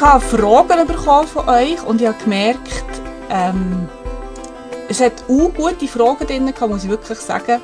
Ich 0.00 0.06
habe 0.06 0.24
Fragen 0.24 0.86
bekommen 0.86 1.28
von 1.28 1.46
euch 1.46 1.82
und 1.82 2.00
ich 2.00 2.06
habe 2.06 2.16
gemerkt, 2.24 3.02
ähm, 3.28 3.86
es 4.88 4.98
hat 4.98 5.24
auch 5.28 5.52
gute 5.52 5.86
Fragen 5.86 6.26
drin, 6.26 6.54
muss 6.70 6.84
ich 6.84 6.88
wirklich 6.88 7.18
sagen, 7.18 7.60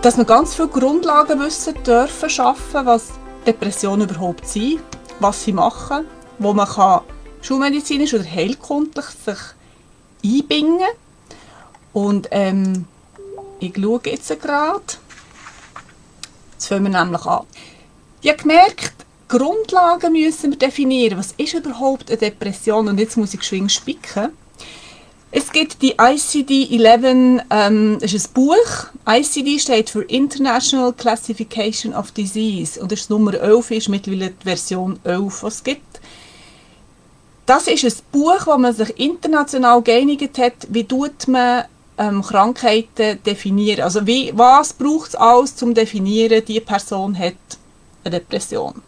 dass 0.00 0.16
wir 0.16 0.24
ganz 0.24 0.54
viele 0.54 0.68
Grundlagenwissen 0.68 1.74
dürfen 1.82 2.30
schaffen, 2.30 2.86
was 2.86 3.10
Depressionen 3.46 4.08
überhaupt 4.08 4.48
sind, 4.48 4.80
was 5.20 5.44
sie 5.44 5.52
machen, 5.52 6.06
wo 6.38 6.54
man 6.54 6.66
kann 6.66 7.02
schulmedizinisch 7.42 8.14
oder 8.14 8.24
heilkundlich 8.24 9.04
sich 9.04 9.38
einbinden 10.24 10.88
und 11.92 12.28
ähm, 12.30 12.86
ich 13.60 13.74
schaue 13.76 14.00
jetzt 14.06 14.40
gerade. 14.40 14.80
Jetzt 16.52 16.66
fangen 16.66 16.90
wir 16.90 16.98
nämlich 16.98 17.26
an. 17.26 17.44
Ich 18.22 18.30
habe 18.30 18.38
gemerkt, 18.38 18.93
Grundlagen 19.28 20.12
müssen 20.12 20.52
wir 20.52 20.58
definieren. 20.58 21.18
Was 21.18 21.32
ist 21.36 21.54
überhaupt 21.54 22.10
eine 22.10 22.18
Depression? 22.18 22.88
Und 22.88 22.98
jetzt 22.98 23.16
muss 23.16 23.34
ich 23.34 23.40
geschwind 23.40 23.72
spicken. 23.72 24.30
Es 25.36 25.50
gibt 25.50 25.82
die 25.82 25.96
ICD-11, 25.96 27.42
ähm, 27.50 27.98
das 28.00 28.12
ist 28.12 28.28
ein 28.28 28.32
Buch. 28.34 28.86
ICD 29.04 29.58
steht 29.58 29.90
für 29.90 30.02
International 30.02 30.92
Classification 30.92 31.92
of 31.92 32.12
Disease 32.12 32.80
und 32.80 32.92
das 32.92 33.00
ist 33.00 33.10
Nummer 33.10 33.34
11, 33.34 33.72
ist 33.72 33.88
mittlerweile 33.88 34.30
die 34.30 34.44
Version 34.44 35.00
11, 35.02 35.42
was 35.42 35.54
es 35.54 35.64
gibt. 35.64 36.00
Das 37.46 37.66
ist 37.66 37.84
ein 37.84 37.92
Buch, 38.12 38.46
wo 38.46 38.56
man 38.56 38.72
sich 38.74 38.96
international 38.96 39.82
geeinigt 39.82 40.38
hat, 40.38 40.68
wie 40.68 40.84
tut 40.84 41.26
man 41.26 41.64
ähm, 41.98 42.22
Krankheiten 42.22 43.20
definieren. 43.24 43.82
Also 43.82 44.06
wie, 44.06 44.32
was 44.36 44.72
braucht 44.72 45.08
es 45.08 45.14
alles, 45.16 45.50
um 45.62 45.70
zu 45.70 45.74
definieren, 45.74 46.44
die 46.46 46.60
Person 46.60 47.18
hat 47.18 47.34
eine 48.04 48.20
Depression. 48.20 48.82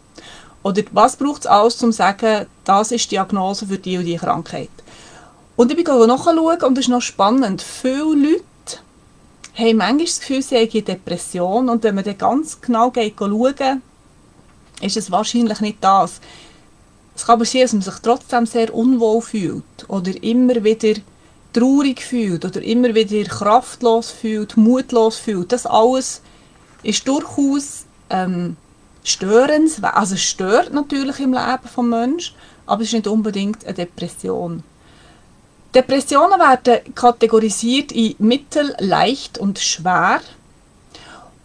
Oder 0.63 0.83
was 0.91 1.15
braucht 1.15 1.41
es 1.41 1.47
alles, 1.47 1.81
um 1.83 1.91
zu 1.91 1.97
sagen, 1.97 2.47
das 2.63 2.91
ist 2.91 3.05
die 3.05 3.15
Diagnose 3.15 3.67
für 3.67 3.77
die 3.77 3.97
und 3.97 4.05
die 4.05 4.17
Krankheit. 4.17 4.69
Und 5.55 5.71
ich 5.71 5.83
bin 5.83 6.07
nachschauen 6.07 6.63
und 6.63 6.75
das 6.75 6.85
ist 6.85 6.89
noch 6.89 7.01
spannend. 7.01 7.61
Viele 7.61 8.15
Leute 8.15 8.43
haben 9.55 9.77
manchmal 9.77 10.05
das 10.05 10.19
Gefühl, 10.19 10.41
sie 10.41 10.55
haben 10.55 10.69
eine 10.71 10.81
Depression 10.81 11.69
und 11.69 11.83
wenn 11.83 11.95
man 11.95 12.03
dann 12.03 12.17
ganz 12.17 12.61
genau 12.61 12.91
geht 12.91 13.15
schauen, 13.17 13.81
ist 14.81 14.97
es 14.97 15.11
wahrscheinlich 15.11 15.59
nicht 15.61 15.77
das. 15.81 16.21
Es 17.15 17.25
kann 17.25 17.33
aber 17.33 17.45
sein, 17.45 17.61
dass 17.61 17.73
man 17.73 17.81
sich 17.81 17.95
trotzdem 18.03 18.45
sehr 18.45 18.73
unwohl 18.73 19.21
fühlt 19.21 19.63
oder 19.87 20.11
immer 20.21 20.63
wieder 20.63 20.99
traurig 21.53 22.01
fühlt 22.03 22.45
oder 22.45 22.61
immer 22.61 22.93
wieder 22.93 23.27
kraftlos 23.27 24.11
fühlt, 24.11 24.55
mutlos 24.57 25.17
fühlt. 25.17 25.51
Das 25.51 25.65
alles 25.65 26.21
ist 26.83 27.07
durchaus 27.07 27.85
ähm, 28.11 28.55
störend, 29.07 29.71
also 29.83 30.17
stört 30.17 30.73
natürlich 30.73 31.19
im 31.19 31.33
Leben 31.33 31.63
des 31.63 31.77
Menschen, 31.77 32.35
aber 32.65 32.81
es 32.81 32.89
ist 32.89 32.93
nicht 32.93 33.07
unbedingt 33.07 33.65
eine 33.65 33.73
Depression. 33.73 34.63
Depressionen 35.73 36.39
werden 36.39 36.93
kategorisiert 36.93 37.91
in 37.91 38.15
mittel, 38.19 38.75
leicht 38.79 39.37
und 39.37 39.59
schwer. 39.59 40.21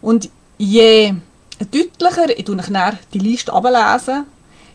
Und 0.01 0.29
je 0.59 1.15
deutlicher, 1.71 2.37
ich 2.37 2.49
nachher 2.49 2.99
die 3.13 3.19
Liste 3.19 3.53
ablesen, 3.53 4.27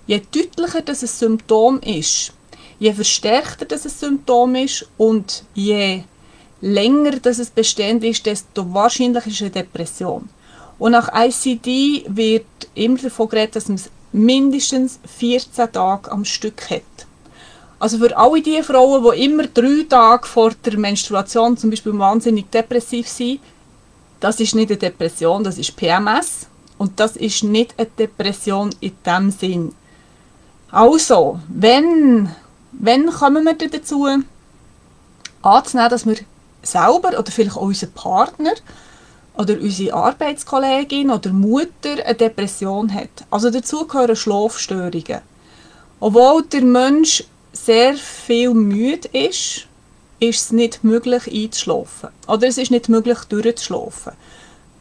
je 0.05 0.21
deutlicher 0.31 0.81
das 0.81 1.01
ein 1.01 1.07
Symptom 1.07 1.79
ist, 1.81 2.31
je 2.79 2.93
verstärkter 2.93 3.65
das 3.65 3.85
ein 3.85 3.91
Symptom 3.91 4.55
ist 4.55 4.87
und 4.97 5.43
je 5.53 6.03
länger 6.61 7.19
das 7.19 7.39
es 7.39 7.49
bestehend 7.49 8.03
ist, 8.03 8.25
desto 8.25 8.73
wahrscheinlicher 8.73 9.27
ist 9.27 9.41
eine 9.41 9.51
Depression. 9.51 10.29
Und 10.79 10.91
nach 10.91 11.09
ICD 11.13 12.05
wird 12.07 12.45
immer 12.75 12.97
davon 12.97 13.29
geredet, 13.29 13.55
dass 13.55 13.67
man 13.67 13.75
es 13.75 13.89
mindestens 14.11 14.99
14 15.17 15.71
Tage 15.71 16.11
am 16.11 16.23
Stück 16.23 16.69
hat. 16.69 16.81
Also 17.79 17.99
für 17.99 18.15
alle 18.17 18.41
die 18.41 18.61
Frauen, 18.63 19.03
die 19.03 19.25
immer 19.25 19.47
drei 19.47 19.85
Tage 19.87 20.25
vor 20.27 20.51
der 20.65 20.77
Menstruation 20.77 21.57
zum 21.57 21.69
Beispiel 21.69 21.97
wahnsinnig 21.97 22.49
depressiv 22.49 23.07
sind, 23.07 23.39
das 24.19 24.39
ist 24.39 24.55
nicht 24.55 24.71
eine 24.71 24.77
Depression, 24.77 25.43
das 25.43 25.57
ist 25.57 25.75
PMS. 25.75 26.47
Und 26.77 26.99
das 26.99 27.15
ist 27.15 27.43
nicht 27.43 27.73
eine 27.77 27.87
Depression 27.87 28.69
in 28.79 28.95
dem 29.05 29.31
Sinn. 29.31 29.73
Also, 30.71 31.39
wenn, 31.47 32.29
wenn 32.71 33.09
kommen 33.09 33.45
wir 33.45 33.53
dazu, 33.55 34.07
anzunehmen, 35.41 35.89
dass 35.89 36.05
wir 36.05 36.17
selber 36.61 37.17
oder 37.17 37.31
vielleicht 37.31 37.57
auch 37.57 37.61
unser 37.61 37.87
Partner 37.87 38.53
oder 39.37 39.53
unsere 39.59 39.93
Arbeitskollegin 39.93 41.11
oder 41.11 41.31
Mutter 41.31 42.03
eine 42.05 42.15
Depression 42.15 42.93
hat. 42.93 43.09
Also 43.29 43.49
dazu 43.49 43.85
gehören 43.85 44.15
Schlafstörungen. 44.15 45.21
Obwohl 45.99 46.43
der 46.43 46.63
Mensch 46.63 47.23
sehr 47.53 47.95
viel 47.95 48.53
müde 48.53 49.07
ist, 49.13 49.67
ist 50.19 50.41
es 50.41 50.51
nicht 50.51 50.83
möglich 50.83 51.27
einzuschlafen. 51.31 52.09
Oder 52.27 52.47
es 52.47 52.57
ist 52.57 52.71
nicht 52.71 52.89
möglich 52.89 53.19
durchzuschlafen. 53.29 54.13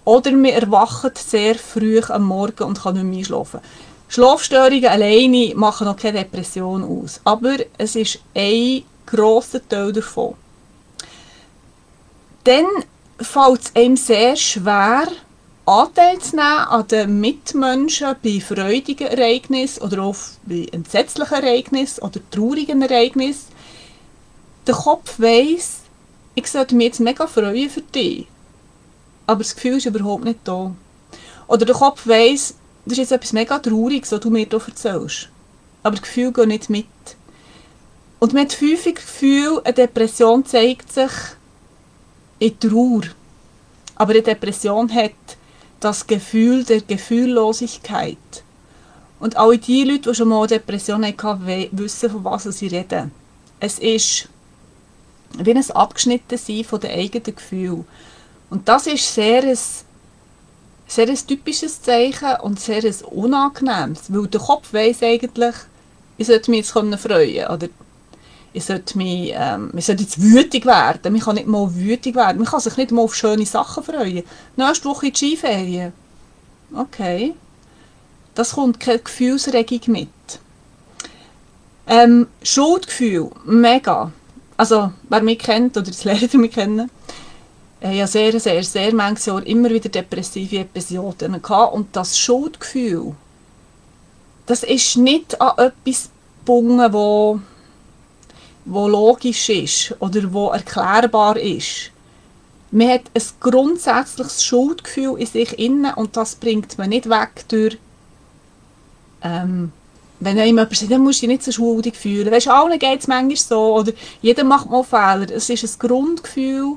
Oder 0.04 0.30
wir 0.30 0.54
erwachen 0.54 1.10
sehr 1.14 1.56
früh 1.56 2.00
am 2.08 2.24
Morgen 2.24 2.64
und 2.64 2.80
können 2.80 3.10
nicht 3.10 3.28
mehr 3.28 3.38
einschlafen. 3.38 3.60
Schlafstörungen 4.08 4.86
alleine 4.86 5.52
machen 5.56 5.86
noch 5.86 5.96
keine 5.96 6.18
Depression 6.18 6.84
aus. 6.84 7.20
Aber 7.24 7.56
es 7.76 7.96
ist 7.96 8.20
ein 8.34 8.84
grosser 9.04 9.66
Teil 9.68 9.92
davon. 9.92 10.34
Dann 12.44 12.66
fällt 13.20 13.60
es 13.62 13.76
einem 13.76 13.96
sehr 13.96 14.36
schwer, 14.36 15.08
Anteil 15.64 16.18
zu 16.20 16.36
nehmen 16.36 16.46
an 16.46 16.86
den 16.86 17.20
Mitmenschen 17.20 18.14
bei 18.22 18.40
freudigen 18.40 19.08
Ereignissen 19.08 19.82
oder 19.82 20.04
auch 20.04 20.16
bei 20.44 20.68
entsetzlichen 20.70 21.42
Ereignissen 21.42 22.04
oder 22.04 22.20
traurigen 22.30 22.82
Ereignissen. 22.82 23.48
Der 24.66 24.76
Kopf 24.76 25.18
weiss, 25.18 25.80
ich 26.36 26.46
sollte 26.46 26.76
mich 26.76 26.86
jetzt 26.86 27.00
mega 27.00 27.26
freuen 27.26 27.68
für 27.68 27.80
dich. 27.80 28.28
Aber 29.26 29.42
das 29.42 29.56
Gefühl 29.56 29.78
ist 29.78 29.86
überhaupt 29.86 30.24
nicht 30.24 30.38
da. 30.44 30.72
Oder 31.48 31.64
der 31.64 31.74
Kopf 31.74 32.06
weiss, 32.06 32.54
das 32.84 32.92
ist 32.92 32.98
jetzt 32.98 33.12
etwas 33.12 33.32
mega 33.32 33.58
Trauriges, 33.58 34.12
was 34.12 34.20
du 34.20 34.30
mir 34.30 34.46
hier 34.48 34.62
erzählst. 34.64 35.30
Aber 35.82 35.96
das 35.96 36.02
Gefühl 36.02 36.32
geht 36.32 36.46
nicht 36.46 36.70
mit. 36.70 36.86
Und 38.20 38.32
man 38.32 38.44
hat 38.44 38.60
häufig 38.60 38.96
Gefühl, 38.96 39.60
eine 39.64 39.74
Depression 39.74 40.44
zeigt 40.44 40.92
sich 40.92 41.10
in 42.38 42.58
Trauer. 42.58 43.02
Aber 43.94 44.12
eine 44.12 44.22
Depression 44.22 44.92
hat 44.92 45.12
das 45.80 46.06
Gefühl 46.06 46.64
der 46.64 46.80
Gefühllosigkeit. 46.80 48.16
Und 49.18 49.36
alle 49.36 49.58
die 49.58 49.84
Leute, 49.84 50.10
die 50.10 50.14
schon 50.14 50.28
mal 50.28 50.38
eine 50.38 50.48
Depression 50.48 51.04
hatten, 51.04 51.68
wissen, 51.72 52.10
von 52.10 52.24
was 52.24 52.44
sie 52.44 52.66
reden. 52.66 53.12
Es 53.60 53.78
ist 53.78 54.28
wie 55.38 55.54
ein 55.54 55.70
Abgeschnittensein 55.70 56.64
von 56.64 56.80
den 56.80 56.90
eigenen 56.90 57.34
Gefühlen. 57.34 57.86
Und 58.50 58.68
das 58.68 58.86
ist 58.86 59.14
sehr 59.14 59.42
ein, 59.42 59.58
sehr 60.86 61.08
ein 61.08 61.26
typisches 61.26 61.82
Zeichen 61.82 62.40
und 62.42 62.60
sehr 62.60 62.84
ein 62.84 62.94
unangenehmes, 63.10 64.12
weil 64.12 64.26
der 64.28 64.40
Kopf 64.40 64.72
weiß 64.72 65.02
eigentlich, 65.02 65.54
ich 66.18 66.26
sollte 66.26 66.50
mich 66.50 66.60
jetzt 66.60 66.70
freuen 66.70 66.96
können 66.98 67.46
oder 67.48 67.68
ich 68.56 68.64
sollte, 68.64 68.96
mich, 68.96 69.32
ähm, 69.34 69.70
ich 69.76 69.84
sollte 69.84 70.02
jetzt 70.02 70.22
wütig 70.22 70.64
werden. 70.64 71.12
Man 71.12 71.20
kann 71.20 71.34
nicht 71.34 71.46
mal 71.46 71.74
wütig 71.74 72.14
werden. 72.14 72.38
Man 72.38 72.46
kann 72.46 72.60
sich 72.60 72.76
nicht 72.78 72.90
mal 72.90 73.02
auf 73.02 73.14
schöne 73.14 73.44
Sachen 73.44 73.84
freuen. 73.84 74.22
Nächste 74.56 74.88
Woche 74.88 75.08
in 75.08 75.12
die 75.12 75.18
Skiferien. 75.18 75.92
Okay. 76.74 77.34
Das 78.34 78.54
kommt 78.54 78.80
keine 78.80 79.00
Gefühlsregung 79.00 79.80
mit. 79.88 80.08
Ähm, 81.86 82.28
Schuldgefühl, 82.42 83.30
mega. 83.44 84.10
Also, 84.56 84.90
wer 85.10 85.22
mich 85.22 85.38
kennt 85.38 85.76
oder 85.76 85.86
das 85.86 86.04
Lehrer 86.04 86.38
mich 86.38 86.52
kennen, 86.52 86.90
äh, 87.82 87.98
ja 87.98 88.06
sehr, 88.06 88.40
sehr, 88.40 88.64
sehr 88.64 88.94
manches 88.94 89.26
Jahr 89.26 89.46
immer 89.46 89.68
wieder 89.68 89.90
depressive 89.90 90.60
Episoden 90.60 91.42
gehabt. 91.42 91.74
Und 91.74 91.94
das 91.94 92.18
Schuldgefühl, 92.18 93.14
das 94.46 94.62
ist 94.62 94.96
nicht 94.96 95.38
an 95.42 95.58
etwas 95.58 96.08
gebunden, 96.38 96.92
wo 96.92 97.40
wo 98.66 98.88
logisch 98.88 99.48
ist 99.48 99.94
oder 100.00 100.32
wo 100.32 100.48
erklärbar 100.50 101.38
ist. 101.38 101.90
Man 102.70 102.90
hat 102.90 103.02
ein 103.14 103.22
grundsätzliches 103.40 104.44
Schuldgefühl 104.44 105.18
in 105.18 105.26
sich 105.26 105.58
inne 105.58 105.94
und 105.96 106.16
das 106.16 106.34
bringt 106.34 106.76
man 106.76 106.90
nicht 106.90 107.08
weg 107.08 107.44
durch 107.48 107.78
ähm, 109.22 109.72
wenn 110.20 110.38
jemand 110.38 110.74
sagt, 110.74 110.90
dann 110.90 111.02
musst 111.02 111.22
du 111.22 111.26
dich 111.26 111.36
nicht 111.36 111.42
so 111.42 111.52
schuldig 111.52 111.94
fühlen. 111.96 112.30
Weißt, 112.30 112.48
allen 112.48 112.78
geht 112.78 113.00
es 113.00 113.06
manchmal 113.06 113.36
so 113.36 113.76
oder 113.76 113.92
jeder 114.22 114.44
macht 114.44 114.70
mal 114.70 114.82
Fehler. 114.82 115.30
Es 115.30 115.50
ist 115.50 115.64
ein 115.64 115.88
Grundgefühl, 115.88 116.76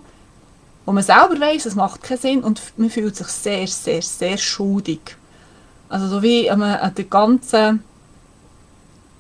wo 0.86 0.92
man 0.92 1.04
selber 1.04 1.40
weiß, 1.40 1.66
es 1.66 1.76
macht 1.76 2.04
keinen 2.04 2.20
Sinn 2.20 2.44
und 2.44 2.62
man 2.78 2.90
fühlt 2.90 3.16
sich 3.16 3.28
sehr, 3.28 3.68
sehr, 3.68 4.02
sehr 4.02 4.38
schuldig. 4.38 5.00
Also 5.88 6.08
so 6.08 6.22
wie 6.22 6.50
an 6.50 6.60
der 6.60 7.06
ganzen 7.06 7.84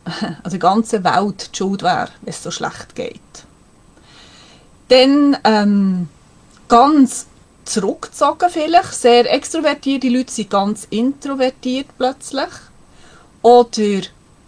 also 0.43 0.55
die 0.55 0.59
ganze 0.59 1.03
Welt 1.03 1.49
die 1.53 1.57
schuld 1.57 1.83
wäre, 1.83 2.09
wenn 2.21 2.29
es 2.29 2.43
so 2.43 2.51
schlecht 2.51 2.95
geht. 2.95 3.19
Dann 4.89 5.37
ähm, 5.43 6.09
ganz 6.67 7.27
zurückgezogen 7.65 8.49
vielleicht, 8.49 8.93
sehr 8.93 9.31
extrovertierte 9.31 10.09
Leute 10.09 10.31
sind 10.31 10.49
ganz 10.49 10.87
introvertiert 10.89 11.87
plötzlich. 11.97 12.49
Oder 13.41 14.01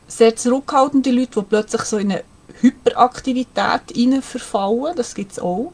sehr 0.07 0.35
zurückhaltende 0.35 1.11
Leute, 1.11 1.39
die 1.39 1.45
plötzlich 1.45 1.81
so 1.83 1.97
in 1.97 2.11
eine 2.11 2.23
Hyperaktivität 2.59 3.81
verfallen. 4.21 4.95
Das 4.95 5.15
gibt 5.15 5.33
es 5.33 5.39
auch. 5.39 5.71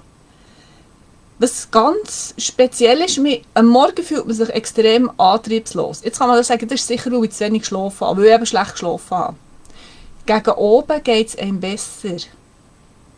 Was 1.40 1.70
ganz 1.70 2.34
speziell 2.38 3.00
ist, 3.02 3.20
am 3.54 3.68
Morgen 3.68 4.04
fühlt 4.04 4.26
man 4.26 4.36
sich 4.36 4.50
extrem 4.50 5.12
antriebslos. 5.20 6.02
Jetzt 6.04 6.18
kann 6.18 6.30
man 6.30 6.44
sagen, 6.44 6.68
das 6.68 6.80
ist 6.82 6.88
sicher, 6.88 7.12
weil 7.12 7.26
ich 7.26 7.32
zu 7.32 7.46
wenig 7.46 7.62
geschlafen 7.62 8.08
habe, 8.08 8.22
weil 8.22 8.28
ich 8.28 8.34
eben 8.34 8.46
schlecht 8.46 8.72
geschlafen 8.72 9.18
habe. 9.18 9.36
Gegen 10.28 10.52
oben 10.52 11.04
geht 11.04 11.30
es 11.30 11.38
einem 11.38 11.62
besser. 11.62 12.18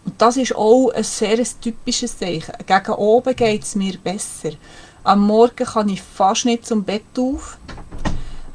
Und 0.06 0.14
das 0.20 0.38
ist 0.38 0.56
auch 0.56 0.92
ein 0.92 1.04
sehr 1.04 1.44
typisches 1.60 2.20
Zeichen. 2.20 2.54
Gegen 2.68 2.94
oben 2.94 3.36
geht 3.36 3.64
es 3.64 3.76
mir 3.76 3.98
besser. 3.98 4.52
Am 5.04 5.26
Morgen 5.26 5.66
kann 5.66 5.90
ich 5.90 6.04
fast 6.04 6.46
nicht 6.46 6.68
zum 6.68 6.84
Bett 6.84 7.02
auf. 7.18 7.58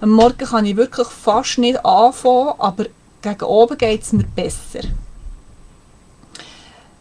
Am 0.01 0.11
Morgen 0.11 0.47
kann 0.47 0.67
ich 0.67 0.77
wirklich 0.77 1.09
fast 1.09 1.59
nicht 1.59 1.85
anfangen, 1.85 2.55
aber 2.59 2.87
gegen 3.23 3.43
oben 3.43 3.77
geht 3.77 4.03
es 4.03 4.13
mir 4.13 4.25
besser. 4.25 4.87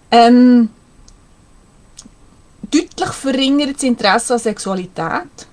Ähm, 0.09 0.69
deutlich 2.63 3.09
verringert 3.11 3.75
das 3.75 3.83
Interesse 3.83 4.33
an 4.33 4.39
Sexualität. 4.39 5.47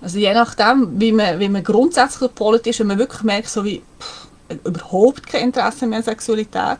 Also 0.00 0.18
je 0.18 0.34
nachdem, 0.34 1.00
wie 1.00 1.12
man, 1.12 1.38
wie 1.38 1.48
man 1.48 1.62
grundsätzlich 1.62 2.30
gepolt 2.30 2.66
ist, 2.66 2.80
wenn 2.80 2.88
man 2.88 2.98
wirklich 2.98 3.22
merkt, 3.22 3.48
so 3.48 3.64
wie 3.64 3.82
pff, 4.00 4.27
überhaupt 4.64 5.26
kein 5.26 5.44
Interesse 5.44 5.86
mehr 5.86 5.98
an 5.98 6.04
Sexualität, 6.04 6.78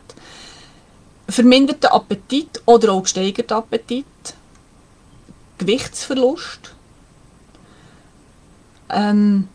verminderter 1.27 1.93
Appetit 1.93 2.61
oder 2.65 2.93
auch 2.93 3.03
gesteigerter 3.03 3.57
Appetit, 3.57 4.05
Gewichtsverlust, 5.57 6.73
ähm, 8.89 9.47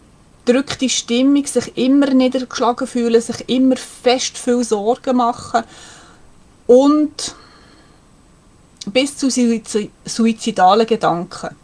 drückte 0.44 0.88
Stimmung, 0.88 1.46
sich 1.46 1.76
immer 1.76 2.10
niedergeschlagen 2.10 2.86
fühlen, 2.86 3.20
sich 3.20 3.48
immer 3.48 3.76
fest 3.76 4.36
viel 4.38 4.62
Sorgen 4.62 5.16
machen. 5.16 5.64
Und 6.66 7.34
bis 8.86 9.16
zu 9.16 9.30
suizidalen 9.30 10.86
Gedanken. 10.86 11.56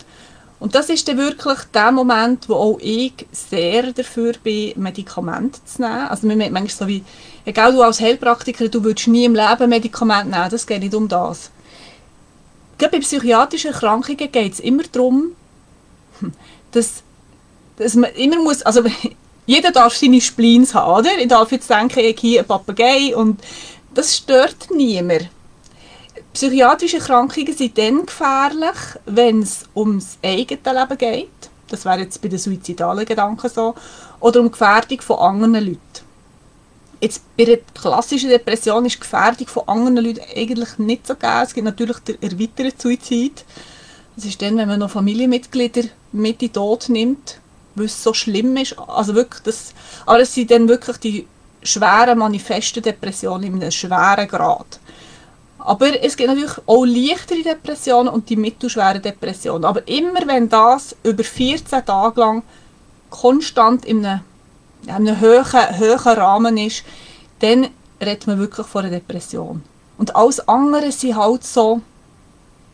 Und 0.60 0.74
das 0.74 0.90
ist 0.90 1.08
dann 1.08 1.16
wirklich 1.16 1.58
der 1.72 1.90
Moment, 1.90 2.48
wo 2.48 2.54
auch 2.54 2.78
ich 2.80 3.14
sehr 3.32 3.94
dafür 3.94 4.34
bin, 4.42 4.74
Medikamente 4.76 5.58
zu 5.64 5.80
nehmen. 5.80 6.06
Also 6.08 6.26
man 6.26 6.36
merkt 6.36 6.52
manchmal 6.52 6.76
so 6.76 6.86
wie, 6.86 7.02
egal 7.46 7.72
du 7.72 7.82
als 7.82 8.00
Heilpraktiker, 8.00 8.68
du 8.68 8.84
würdest 8.84 9.08
nie 9.08 9.24
im 9.24 9.34
Leben 9.34 9.70
Medikamente 9.70 10.28
nehmen, 10.30 10.50
das 10.50 10.66
geht 10.66 10.82
nicht 10.82 10.94
um 10.94 11.08
das. 11.08 11.50
Gerade 12.76 12.92
bei 12.92 13.00
psychiatrischen 13.00 13.72
Erkrankungen 13.72 14.30
geht 14.30 14.52
es 14.52 14.60
immer 14.60 14.82
darum, 14.92 15.32
dass, 16.72 17.02
dass 17.76 17.94
man 17.94 18.12
immer 18.12 18.42
muss, 18.42 18.60
also 18.62 18.82
jeder 19.46 19.72
darf 19.72 19.96
seine 19.96 20.20
Spleens 20.20 20.74
haben, 20.74 21.00
oder? 21.00 21.18
Ich 21.18 21.28
darf 21.28 21.50
jetzt 21.52 21.70
denken, 21.70 22.00
ich 22.00 22.16
habe 22.16 22.38
einen 22.38 22.46
Papagei 22.46 23.16
und 23.16 23.40
das 23.94 24.14
stört 24.14 24.68
niemand. 24.70 25.30
Psychiatrische 26.32 26.98
Erkrankungen 26.98 27.56
sind 27.56 27.76
dann 27.76 28.06
gefährlich, 28.06 28.76
wenn 29.06 29.42
es 29.42 29.64
ums 29.74 30.16
eigene 30.22 30.60
Leben 30.64 30.98
geht. 30.98 31.28
Das 31.68 31.84
wäre 31.84 32.00
jetzt 32.00 32.22
bei 32.22 32.28
den 32.28 32.38
suizidalen 32.38 33.04
Gedanken 33.04 33.48
so. 33.48 33.74
Oder 34.20 34.40
um 34.40 34.50
Gefährdung 34.50 35.00
von 35.00 35.18
anderen 35.18 35.54
Leuten. 35.54 35.80
Jetzt 37.00 37.22
bei 37.36 37.46
der 37.46 37.58
klassischen 37.74 38.28
Depression 38.28 38.84
ist 38.84 38.96
die 38.96 39.00
Gefährdung 39.00 39.46
von 39.48 39.66
anderen 39.66 40.04
Leuten 40.04 40.20
eigentlich 40.36 40.78
nicht 40.78 41.06
so 41.06 41.14
gegeben. 41.14 41.42
Es 41.42 41.54
gibt 41.54 41.64
natürlich 41.64 41.98
den 41.98 42.22
erweiterten 42.22 42.78
Suizid. 42.78 43.44
Das 44.14 44.24
ist 44.24 44.40
dann, 44.40 44.56
wenn 44.56 44.68
man 44.68 44.80
noch 44.80 44.90
Familienmitglieder 44.90 45.84
mit 46.12 46.42
in 46.42 46.48
den 46.48 46.52
Tod 46.52 46.88
nimmt, 46.90 47.40
weil 47.74 47.86
es 47.86 48.02
so 48.02 48.12
schlimm 48.12 48.56
ist. 48.56 48.78
Also 48.78 49.14
wirklich 49.14 49.42
das, 49.42 49.72
aber 50.06 50.20
es 50.20 50.34
sind 50.34 50.50
dann 50.50 50.68
wirklich 50.68 50.98
die 50.98 51.26
schweren 51.62 52.18
manifesten 52.18 52.82
Depressionen 52.82 53.44
in 53.44 53.54
einem 53.54 53.70
schweren 53.70 54.28
Grad. 54.28 54.78
Aber 55.60 56.02
es 56.02 56.16
gibt 56.16 56.28
natürlich 56.28 56.56
auch 56.66 56.84
leichtere 56.84 57.42
Depressionen 57.42 58.08
und 58.08 58.28
die 58.28 58.36
mittelschweren 58.36 59.02
Depressionen. 59.02 59.64
Aber 59.64 59.86
immer 59.86 60.26
wenn 60.26 60.48
das 60.48 60.96
über 61.02 61.24
14 61.24 61.84
Tage 61.84 62.20
lang 62.20 62.42
konstant 63.10 63.84
in 63.84 64.04
einem, 64.04 64.20
in 64.84 64.90
einem 64.90 65.20
hohen, 65.20 65.44
hohen 65.44 66.18
Rahmen 66.18 66.56
ist, 66.56 66.82
dann 67.40 67.68
redet 68.00 68.26
man 68.26 68.38
wirklich 68.38 68.66
von 68.66 68.84
einer 68.84 68.96
Depression. 68.96 69.62
Und 69.98 70.16
alles 70.16 70.48
andere 70.48 70.90
sind 70.92 71.16
halt 71.16 71.44
so 71.44 71.82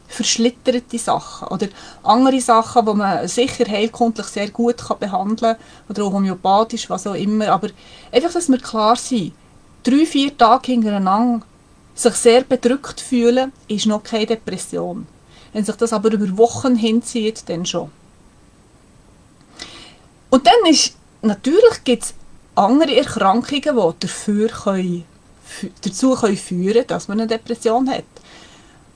verschlitterte 0.09 0.99
Sachen 0.99 1.49
oder 1.49 1.67
andere 2.05 2.41
Sachen, 2.41 2.87
die 2.87 2.95
man 2.95 3.27
sicher 3.27 3.65
heilkundlich 3.69 4.27
sehr 4.27 4.51
gut 4.51 4.77
behandeln 5.01 5.57
kann 5.57 5.57
oder 5.89 6.05
auch 6.05 6.13
homöopathisch, 6.13 6.89
was 6.89 7.07
auch 7.07 7.15
immer. 7.15 7.49
Aber 7.49 7.69
einfach, 8.13 8.33
dass 8.33 8.49
wir 8.49 8.59
klar 8.59 8.95
sind, 8.95 9.33
drei, 9.83 10.07
vier 10.07 10.37
Tage 10.37 10.73
hintereinander 10.73 11.45
sich 11.97 12.15
sehr 12.15 12.43
bedrückt 12.43 13.01
fühlen, 13.01 13.53
ist 13.67 13.87
noch 13.87 14.05
keine 14.05 14.27
Depression. 14.27 15.07
Wenn 15.53 15.65
sich 15.65 15.77
das 15.77 15.93
aber 15.93 16.13
über 16.13 16.37
Wochen 16.37 16.77
hinzieht, 16.77 17.49
dann 17.49 17.65
schon. 17.65 17.91
Und 20.29 20.47
dann 20.47 20.71
ist, 20.71 20.95
natürlich 21.23 21.83
gibt 21.85 22.05
es 22.05 22.15
andere 22.55 22.97
Erkrankungen, 22.97 23.63
die 23.63 24.01
dafür 24.01 24.49
können, 24.49 25.05
dazu 25.83 26.15
können 26.15 26.37
führen 26.37 26.87
dass 26.87 27.09
man 27.09 27.21
eine 27.21 27.29
Depression 27.29 27.89
hat. 27.89 28.05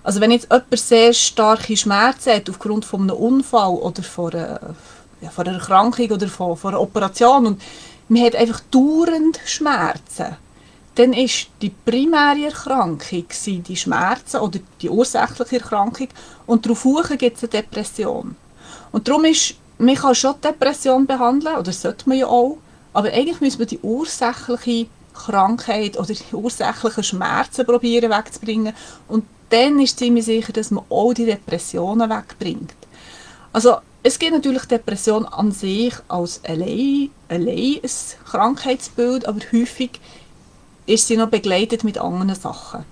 Also 0.03 0.21
wenn 0.21 0.31
jetzt 0.31 0.51
jemand 0.51 0.79
sehr 0.79 1.13
starke 1.13 1.77
Schmerzen 1.77 2.35
hat 2.35 2.51
aufgrund 2.51 2.85
von 2.85 3.03
einem 3.03 3.17
Unfall 3.17 3.71
oder 3.71 4.03
von 4.03 4.33
einer, 4.33 4.75
ja, 5.21 5.31
von 5.31 5.47
einer 5.47 5.59
Erkrankung 5.59 6.11
oder 6.11 6.29
von, 6.29 6.57
von 6.57 6.73
einer 6.73 6.81
Operation 6.81 7.47
und 7.47 7.63
man 8.09 8.25
hat 8.25 8.35
einfach 8.35 8.61
dauernd 8.71 9.39
Schmerzen, 9.47 10.37
dann 10.97 11.13
ist 11.13 11.49
die 11.63 11.71
primäre 11.71 12.47
Erkrankung 12.47 13.25
die 13.47 13.77
Schmerzen 13.77 14.41
oder 14.41 14.59
die 14.81 14.91
ursächliche 14.91 15.57
Erkrankung 15.57 16.09
und 16.47 16.67
darauf 16.67 16.85
gibt 17.17 17.37
es 17.37 17.43
eine 17.43 17.51
Depression. 17.51 18.37
Und 18.93 19.09
darum 19.09 19.25
ist, 19.25 19.55
man 19.79 19.95
kann 19.95 20.15
schon 20.15 20.41
Depression 20.43 21.07
behandeln, 21.07 21.57
oder 21.57 21.73
sollte 21.73 22.09
man 22.09 22.19
ja 22.19 22.27
auch, 22.27 22.59
aber 22.93 23.13
eigentlich 23.13 23.41
müssen 23.41 23.61
wir 23.61 23.67
die 23.67 23.79
ursächliche 23.81 24.89
Krankheit 25.15 25.99
oder 25.99 26.13
die 26.13 26.35
ursächlichen 26.35 27.05
Schmerzen 27.05 27.67
probieren 27.67 28.11
wegzubringen 28.11 28.75
und 29.09 29.25
dann 29.51 29.81
ist 29.81 29.99
ziemlich 29.99 30.25
sicher, 30.25 30.53
dass 30.53 30.71
man 30.71 30.85
auch 30.89 31.13
die 31.13 31.27
Depressionen 31.27 32.09
wegbringt. 32.09 32.75
Also 33.53 33.77
es 34.03 34.19
gibt 34.19 34.33
natürlich 34.33 34.65
Depression 34.65 35.27
an 35.27 35.53
sich 35.53 35.95
als 36.09 36.41
allein, 36.45 37.11
allein 37.29 37.81
ein 37.83 37.91
Krankheitsbild, 38.25 39.27
aber 39.27 39.41
häufig 39.53 40.01
ist 40.91 41.07
sie 41.07 41.17
noch 41.17 41.29
begleitet 41.29 41.85
mit 41.85 41.99
anderen 41.99 42.35
Sachen. 42.35 42.85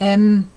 Ähm, 0.00 0.48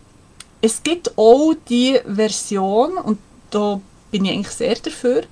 es 0.61 0.83
gibt 0.83 1.17
auch 1.17 1.53
die 1.69 1.99
Version, 2.05 2.97
und 2.97 3.17
da 3.49 3.81
bin 4.11 4.25
ich 4.25 4.31
eigentlich 4.31 4.49
sehr 4.49 4.75
dafür, 4.75 5.23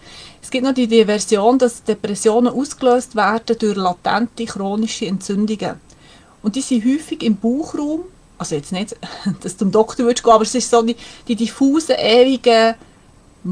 es 0.42 0.50
gibt 0.50 0.64
noch 0.64 0.74
die, 0.74 0.88
die 0.88 1.06
Version, 1.06 1.60
dass 1.60 1.84
Depressionen 1.84 2.52
ausgelöst 2.52 3.16
werden 3.16 3.58
durch 3.60 3.76
latente 3.76 4.46
chronische 4.46 5.06
Entzündungen. 5.06 5.80
Und 6.42 6.56
die 6.56 6.62
sind 6.62 6.86
häufig 6.86 7.22
im 7.22 7.36
Bauchraum, 7.36 8.06
also 8.38 8.56
jetzt 8.56 8.72
nicht, 8.72 8.96
dass 9.42 9.54
du 9.54 9.66
zum 9.66 9.72
Doktor 9.72 10.06
würdest 10.06 10.24
gehen, 10.24 10.34
aber 10.34 10.44
es 10.44 10.56
ist 10.56 10.72
so 10.72 10.82
die, 10.82 10.96
die 11.28 11.36
diffusen, 11.36 11.96
ewigen 12.00 12.76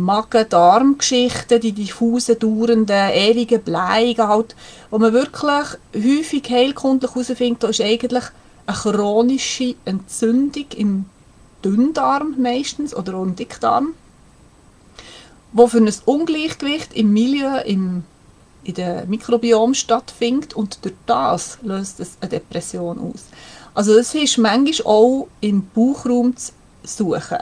Magen-Darm-Geschichten, 0.04 1.60
die 1.60 1.72
diffusen, 1.72 2.40
dauernden, 2.40 3.12
ewigen 3.14 3.62
Bleigen, 3.62 4.28
halt, 4.28 4.56
wo 4.90 4.98
man 4.98 5.14
wirklich 5.14 5.78
häufig 5.94 6.50
heilkundlich 6.50 7.14
herausfindet, 7.14 7.64
da 7.64 7.68
ist 7.70 7.82
eigentlich 7.82 8.24
eine 8.66 8.78
chronische 8.78 9.76
Entzündung 9.86 10.66
im 10.76 11.06
Dünndarm 11.64 12.36
meistens 12.38 12.96
oder 12.96 13.16
auch 13.16 13.24
im 13.24 13.36
Dickdarm, 13.36 13.94
wo 15.54 15.68
für 15.68 15.80
ein 15.80 15.92
Ungleichgewicht 16.06 16.94
im 16.94 17.14
Milieu, 17.14 17.60
im, 17.62 18.04
in 18.64 18.74
dem 18.74 19.10
Mikrobiom 19.10 19.74
stattfindet 19.74 20.54
und 20.54 20.84
durch 20.84 20.96
das 21.06 21.58
löst 21.62 22.00
es 22.00 22.18
eine 22.22 22.30
Depression 22.30 23.00
aus. 23.00 23.26
Also 23.74 23.98
es 23.98 24.14
ist 24.16 24.38
manchmal 24.38 24.86
auch 24.86 25.28
im 25.42 25.68
Bauchraum 25.74 26.36
zu 26.36 26.52
suchen. 26.84 27.40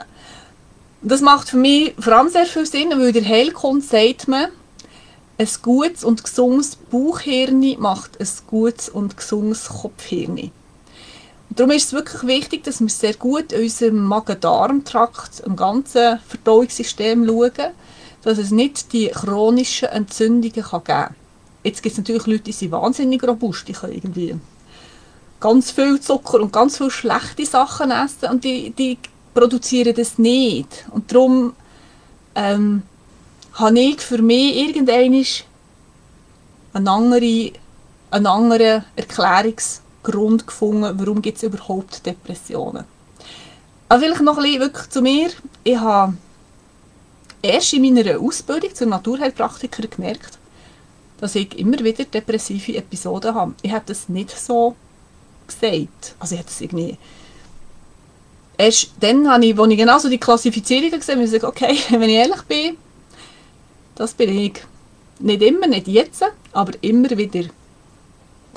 Das 1.08 1.20
macht 1.20 1.50
für 1.50 1.56
mich 1.56 1.94
vor 2.00 2.14
allem 2.14 2.30
sehr 2.30 2.46
viel 2.46 2.66
Sinn, 2.66 2.90
weil 2.90 3.12
der 3.12 3.24
Heilkunde 3.24 3.86
sagt 3.86 4.26
man, 4.26 4.48
ein 5.38 5.48
gutes 5.62 6.02
und 6.02 6.24
gesundes 6.24 6.74
Bauchhirn 6.74 7.64
macht 7.78 8.20
ein 8.20 8.28
gutes 8.48 8.88
und 8.88 9.16
gesundes 9.16 9.68
Kopfhirn. 9.68 10.50
Darum 11.50 11.70
ist 11.70 11.84
es 11.84 11.92
wirklich 11.92 12.24
wichtig, 12.24 12.64
dass 12.64 12.80
wir 12.80 12.88
sehr 12.88 13.14
gut 13.14 13.52
in 13.52 13.62
unserem 13.62 14.02
Magen-Darm-Trakt, 14.02 15.44
im 15.46 15.54
ganzen 15.54 16.18
Verdauungssystem 16.26 17.24
schauen, 17.24 17.52
dass 18.22 18.38
es 18.38 18.50
nicht 18.50 18.92
die 18.92 19.06
chronischen 19.06 19.90
Entzündungen 19.90 20.52
geben 20.52 20.82
kann. 20.82 21.14
Jetzt 21.62 21.84
gibt 21.84 21.92
es 21.92 21.98
natürlich 21.98 22.26
Leute, 22.26 22.42
die 22.42 22.52
sind 22.52 22.72
wahnsinnig 22.72 23.22
robust, 23.22 23.68
die 23.68 23.74
können 23.74 23.92
irgendwie 23.92 24.34
ganz 25.38 25.70
viel 25.70 26.00
Zucker 26.00 26.40
und 26.40 26.52
ganz 26.52 26.78
viele 26.78 26.90
schlechte 26.90 27.46
Sachen 27.46 27.92
essen 27.92 28.28
und 28.28 28.42
die, 28.42 28.70
die 28.70 28.98
produzieren 29.36 29.94
das 29.94 30.18
nicht. 30.18 30.86
Und 30.90 31.12
darum 31.12 31.54
ähm, 32.34 32.82
habe 33.52 33.78
ich 33.78 34.00
für 34.00 34.22
mich 34.22 34.56
irgendwann 34.56 35.24
einen 36.72 36.88
anderen, 36.88 37.52
einen 38.10 38.26
anderen 38.26 38.84
Erklärungsgrund 38.96 40.46
gefunden, 40.46 40.98
warum 40.98 41.20
gibt 41.20 41.36
es 41.36 41.42
überhaupt 41.42 42.04
Depressionen. 42.06 42.84
Aber 43.88 44.00
vielleicht 44.00 44.22
noch 44.22 44.38
ein 44.38 44.42
bisschen 44.42 44.60
wirklich 44.60 44.88
zu 44.88 45.02
mir. 45.02 45.30
Ich 45.62 45.76
habe 45.76 46.14
erst 47.42 47.72
in 47.74 47.82
meiner 47.82 48.18
Ausbildung 48.18 48.74
zur 48.74 48.86
Naturheilpraktiker 48.86 49.86
gemerkt, 49.86 50.38
dass 51.20 51.34
ich 51.34 51.58
immer 51.58 51.78
wieder 51.78 52.04
depressive 52.04 52.76
Episoden 52.76 53.34
habe. 53.34 53.54
Ich 53.62 53.72
habe 53.72 53.84
das 53.86 54.08
nicht 54.08 54.30
so 54.30 54.74
gesagt. 55.46 56.14
Also 56.18 56.34
ich 56.34 56.40
habe 56.40 56.48
das 56.48 56.60
irgendwie... 56.60 56.96
Erst 58.58 58.90
dann 59.00 59.30
habe 59.30 59.44
ich, 59.44 59.58
als 59.58 59.70
ich 59.70 59.78
genau 59.78 59.98
so 59.98 60.08
die 60.08 60.18
Klassifizierung 60.18 60.90
gesehen 60.90 61.20
habe, 61.20 61.36
ich 61.36 61.44
okay, 61.44 61.76
wenn 61.90 62.02
ich 62.02 62.16
ehrlich 62.16 62.42
bin, 62.42 62.76
das 63.94 64.14
bin 64.14 64.36
ich. 64.38 64.62
Nicht 65.18 65.42
immer, 65.42 65.66
nicht 65.66 65.88
jetzt, 65.88 66.24
aber 66.52 66.72
immer 66.82 67.10
wieder. 67.10 67.48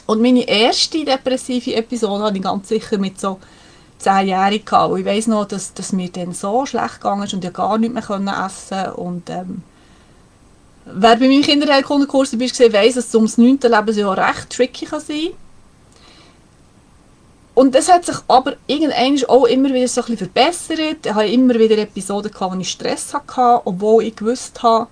Und 0.06 0.22
meine 0.22 0.48
erste 0.48 1.06
depressive 1.06 1.76
Episode 1.76 2.24
hatte 2.24 2.38
ich 2.38 2.44
ganz 2.44 2.68
sicher 2.68 2.98
mit 2.98 3.20
so 3.20 3.40
zehnjährig 4.00 4.66
gehabt. 4.66 4.98
ich 4.98 5.06
weiß 5.06 5.28
noch, 5.28 5.46
dass, 5.46 5.74
dass 5.74 5.94
mir 5.94 6.10
dann 6.10 6.34
so 6.34 6.66
schlecht 6.66 6.96
gegangen 6.96 7.24
ist 7.24 7.34
und 7.34 7.46
ich 7.46 7.54
gar 7.54 7.78
nicht 7.78 7.94
mehr 7.94 8.02
können 8.02 8.30
essen 8.30 8.92
und 8.94 9.30
ähm, 9.30 9.62
wer 10.86 11.16
bei 11.16 11.28
meinem 11.28 11.44
Kinderheilkundenkurs 11.44 12.32
dabei 12.32 12.46
war, 12.46 12.74
weiss, 12.74 12.96
dass 12.96 13.08
es 13.08 13.16
ums 13.16 13.38
9. 13.38 13.60
Lebensjahr 13.62 14.18
recht 14.18 14.50
tricky 14.50 14.86
kann 14.86 15.02
sein 15.02 15.30
und 17.56 17.76
das 17.76 17.92
hat 17.92 18.06
sich 18.06 18.16
aber 18.28 18.56
irgendwann 18.68 19.22
auch 19.28 19.46
immer 19.46 19.70
wieder 19.70 19.88
so 19.88 20.02
ein 20.02 20.08
bisschen 20.08 20.18
verbessert. 20.18 21.06
Ich 21.06 21.14
hatte 21.14 21.28
immer 21.28 21.56
wieder 21.56 21.78
Episoden, 21.78 22.32
gehabt, 22.32 22.56
wo 22.56 22.60
ich 22.60 22.70
Stress 22.70 23.14
hatte, 23.14 23.62
obwohl 23.66 24.04
ich 24.04 24.16
gewusst 24.16 24.64
habe, 24.64 24.88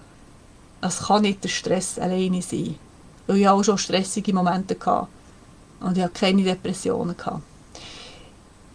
es 0.82 1.00
kann 1.00 1.22
nicht 1.22 1.44
der 1.44 1.50
Stress 1.50 1.98
alleine 1.98 2.42
sein. 2.42 2.76
Weil 3.26 3.38
ich 3.38 3.48
auch 3.48 3.64
schon 3.64 3.78
stressige 3.78 4.34
Momente 4.34 4.76
hatte. 4.86 5.08
Und 5.80 5.98
ich 5.98 6.04
hatte 6.04 6.20
keine 6.20 6.44
Depressionen. 6.44 7.16
Gehabt. 7.16 7.42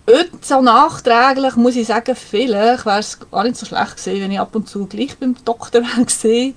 Heute 0.08 0.30
so 0.40 0.60
nachträglich 0.60 1.56
muss 1.56 1.76
ich 1.76 1.86
sagen, 1.86 2.16
vielleicht 2.16 2.84
wäre 2.84 2.98
es 2.98 3.18
gar 3.30 3.44
nicht 3.44 3.56
so 3.56 3.66
schlecht 3.66 3.96
gewesen, 3.96 4.22
wenn 4.22 4.32
ich 4.32 4.40
ab 4.40 4.54
und 4.54 4.68
zu 4.68 4.86
gleich 4.86 5.16
beim 5.16 5.36
Doktor 5.44 5.82
gesehen. 6.04 6.54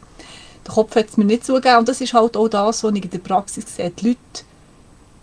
Der 0.65 0.73
Kopf 0.73 0.95
hat 0.95 1.09
es 1.09 1.17
mir 1.17 1.25
nicht 1.25 1.45
zugegeben. 1.45 1.77
Und 1.77 1.89
das 1.89 2.01
ist 2.01 2.13
halt 2.13 2.35
auch 2.35 2.47
das, 2.47 2.83
was 2.83 2.93
ich 2.93 3.03
in 3.03 3.09
der 3.09 3.19
Praxis 3.19 3.75
sehe. 3.75 3.91
Die 3.91 4.07
Leute 4.07 4.45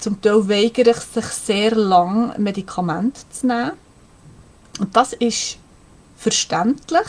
zum 0.03 0.21
Teil 0.21 0.49
weigern 0.49 0.95
sich 0.95 1.25
sehr 1.27 1.75
lang 1.75 2.35
Medikamente 2.39 3.21
zu 3.31 3.47
nehmen. 3.47 3.73
Und 4.81 4.97
das 4.97 5.13
ist 5.13 5.59
verständlich. 6.17 7.07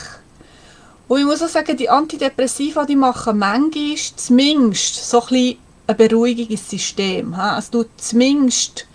Und 1.07 1.19
ich 1.19 1.25
muss 1.25 1.41
auch 1.41 1.49
sagen, 1.49 1.75
die 1.75 1.89
Antidepressiva 1.89 2.85
die 2.85 2.95
machen 2.95 3.37
manchmal 3.39 3.97
zumindest 4.15 5.09
so 5.09 5.21
ein, 5.21 5.27
bisschen 5.27 5.57
ein 5.87 5.97
beruhigendes 5.97 6.69
System. 6.69 7.35
Es 7.57 7.69
tut 7.69 7.89
zumindest 7.97 8.87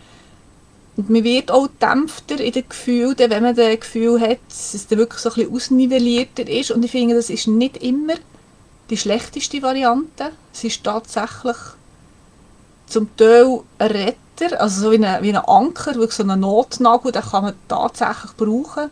und 0.97 1.11
man 1.11 1.23
wird 1.23 1.52
auch 1.52 1.69
dämpfter 1.81 2.40
in 2.40 2.52
den 2.52 2.69
Gefühlen, 2.69 3.17
wenn 3.17 3.43
man 3.45 3.55
das 3.55 3.78
Gefühl 3.78 4.21
hat, 4.21 4.38
dass 4.49 4.75
es 4.75 4.90
wirklich 4.90 5.21
so 5.21 5.28
ein 5.31 5.35
bisschen 5.37 5.55
ausnivellierter 5.55 6.49
ist. 6.49 6.73
Und 6.73 6.85
ich 6.85 6.90
finde, 6.90 7.14
das 7.14 7.31
ist 7.31 7.47
nicht 7.47 7.76
immer 7.76 8.14
die 8.90 8.97
schlechteste 8.97 9.62
Variante. 9.62 10.33
Es 10.52 10.64
ist 10.64 10.83
tatsächlich 10.83 11.57
zum 12.88 13.14
Teil 13.16 13.61
ein 13.78 13.90
Retter, 13.90 14.61
also 14.61 14.83
so 14.83 14.92
wie 14.92 15.04
ein, 15.04 15.23
wie 15.23 15.30
ein 15.30 15.37
Anker, 15.37 15.95
wirklich 15.95 16.12
so 16.12 16.25
ein 16.25 16.40
Notnagel, 16.40 17.12
den 17.12 17.23
kann 17.23 17.45
man 17.45 17.54
tatsächlich 17.68 18.33
brauchen. 18.37 18.85
In 18.85 18.90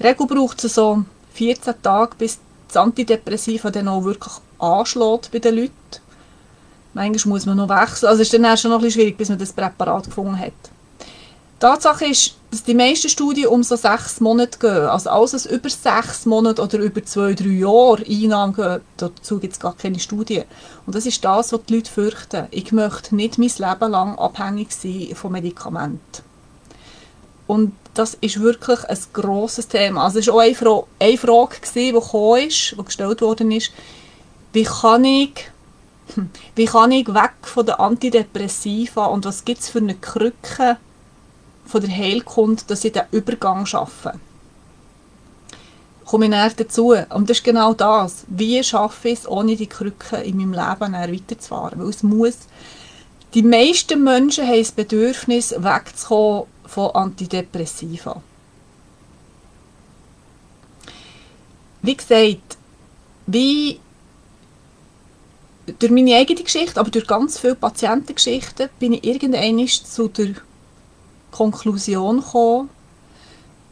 der 0.00 0.10
Regel 0.10 0.26
braucht 0.26 0.64
es 0.64 0.74
so 0.74 1.04
14 1.34 1.74
Tage, 1.82 2.16
bis 2.16 2.38
das 2.68 2.76
Antidepressiva 2.76 3.70
dann 3.70 3.88
auch 3.88 4.04
wirklich 4.04 4.32
anschlägt 4.58 5.30
bei 5.32 5.38
den 5.38 5.56
Leuten. 5.56 5.72
Manchmal 6.92 7.34
muss 7.34 7.46
man 7.46 7.56
noch 7.56 7.68
wechseln, 7.68 8.08
also 8.08 8.22
ist 8.22 8.32
dann 8.32 8.56
schon 8.56 8.70
noch 8.70 8.78
ein 8.78 8.84
bisschen 8.84 9.02
schwierig, 9.02 9.16
bis 9.16 9.28
man 9.28 9.38
das 9.38 9.52
Präparat 9.52 10.06
gefunden 10.06 10.38
hat. 10.38 10.52
Tatsache 11.60 12.06
ist, 12.06 12.34
dass 12.50 12.64
die 12.64 12.74
meisten 12.74 13.10
Studien 13.10 13.48
um 13.48 13.62
so 13.62 13.76
sechs 13.76 14.18
Monate 14.20 14.58
gehen. 14.58 14.86
Also 14.86 15.10
alles, 15.10 15.34
was 15.34 15.46
über 15.46 15.68
sechs 15.68 16.24
Monate 16.24 16.62
oder 16.62 16.78
über 16.78 17.04
zwei, 17.04 17.34
drei 17.34 17.50
Jahre 17.50 18.02
Einnahmen 18.08 18.54
geht, 18.54 18.80
dazu 18.96 19.38
gibt 19.38 19.52
es 19.52 19.60
gar 19.60 19.76
keine 19.76 20.00
Studien. 20.00 20.44
Und 20.86 20.94
das 20.94 21.06
ist 21.06 21.24
das, 21.24 21.52
was 21.52 21.60
die 21.68 21.76
Leute 21.76 21.90
fürchten. 21.90 22.46
Ich 22.50 22.72
möchte 22.72 23.14
nicht 23.14 23.38
mein 23.38 23.48
Leben 23.48 23.90
lang 23.90 24.18
abhängig 24.18 24.72
sein 24.72 25.10
von 25.14 25.32
Medikamenten. 25.32 26.22
Und 27.46 27.72
das 27.94 28.14
ist 28.20 28.40
wirklich 28.40 28.82
ein 28.88 28.98
grosses 29.12 29.68
Thema. 29.68 30.04
Also 30.04 30.20
es 30.20 30.28
war 30.28 30.36
auch 30.36 30.40
eine, 30.40 30.54
Fra 30.54 30.82
eine 30.98 31.18
Frage, 31.18 31.56
die, 31.74 31.92
gekommen 31.92 32.46
ist, 32.46 32.72
die 32.72 32.84
gestellt 32.84 33.20
worden 33.20 33.50
ist, 33.52 33.70
wie 34.52 34.64
kann 34.64 35.04
ich 35.04 35.50
wie 36.56 36.64
kann 36.64 36.90
ich 36.90 37.06
weg 37.06 37.34
von 37.42 37.66
den 37.66 37.76
Antidepressiva 37.76 39.06
und 39.06 39.24
was 39.24 39.44
gibt 39.44 39.60
es 39.60 39.68
für 39.68 39.78
eine 39.78 39.94
Krücke 39.94 40.78
von 41.70 41.80
der 41.80 41.96
Heilkunde, 41.96 42.62
dass 42.66 42.84
ich 42.84 42.92
den 42.92 43.02
Übergang 43.12 43.64
schaffe. 43.66 44.14
Komme 46.04 46.24
ich 46.24 46.30
näher 46.30 46.52
dazu. 46.56 46.94
Und 47.10 47.30
das 47.30 47.38
ist 47.38 47.44
genau 47.44 47.72
das. 47.72 48.24
Wie 48.26 48.62
schaffe 48.64 49.10
ich 49.10 49.20
es, 49.20 49.28
ohne 49.28 49.56
die 49.56 49.68
Krücke 49.68 50.16
in 50.16 50.36
meinem 50.36 50.52
Leben 50.52 50.92
weiterzufahren? 50.92 51.80
Weil 51.80 51.88
es 51.88 52.02
muss, 52.02 52.38
die 53.34 53.42
meisten 53.42 54.02
Menschen 54.02 54.46
haben 54.46 54.58
das 54.58 54.72
Bedürfnis, 54.72 55.54
wegzukommen 55.56 56.46
von 56.66 56.90
Antidepressiva. 56.90 58.22
Wie 61.82 61.96
gesagt, 61.96 62.58
wie 63.26 63.80
durch 65.78 65.92
meine 65.92 66.16
eigene 66.16 66.42
Geschichte, 66.42 66.80
aber 66.80 66.90
durch 66.90 67.06
ganz 67.06 67.38
viele 67.38 67.54
Patientengeschichten 67.54 68.68
bin 68.78 68.94
ich 68.94 69.04
irgendwann 69.04 69.66
zu 69.66 70.08
der 70.08 70.34
Konklusion 71.30 72.20
gekommen, 72.20 72.70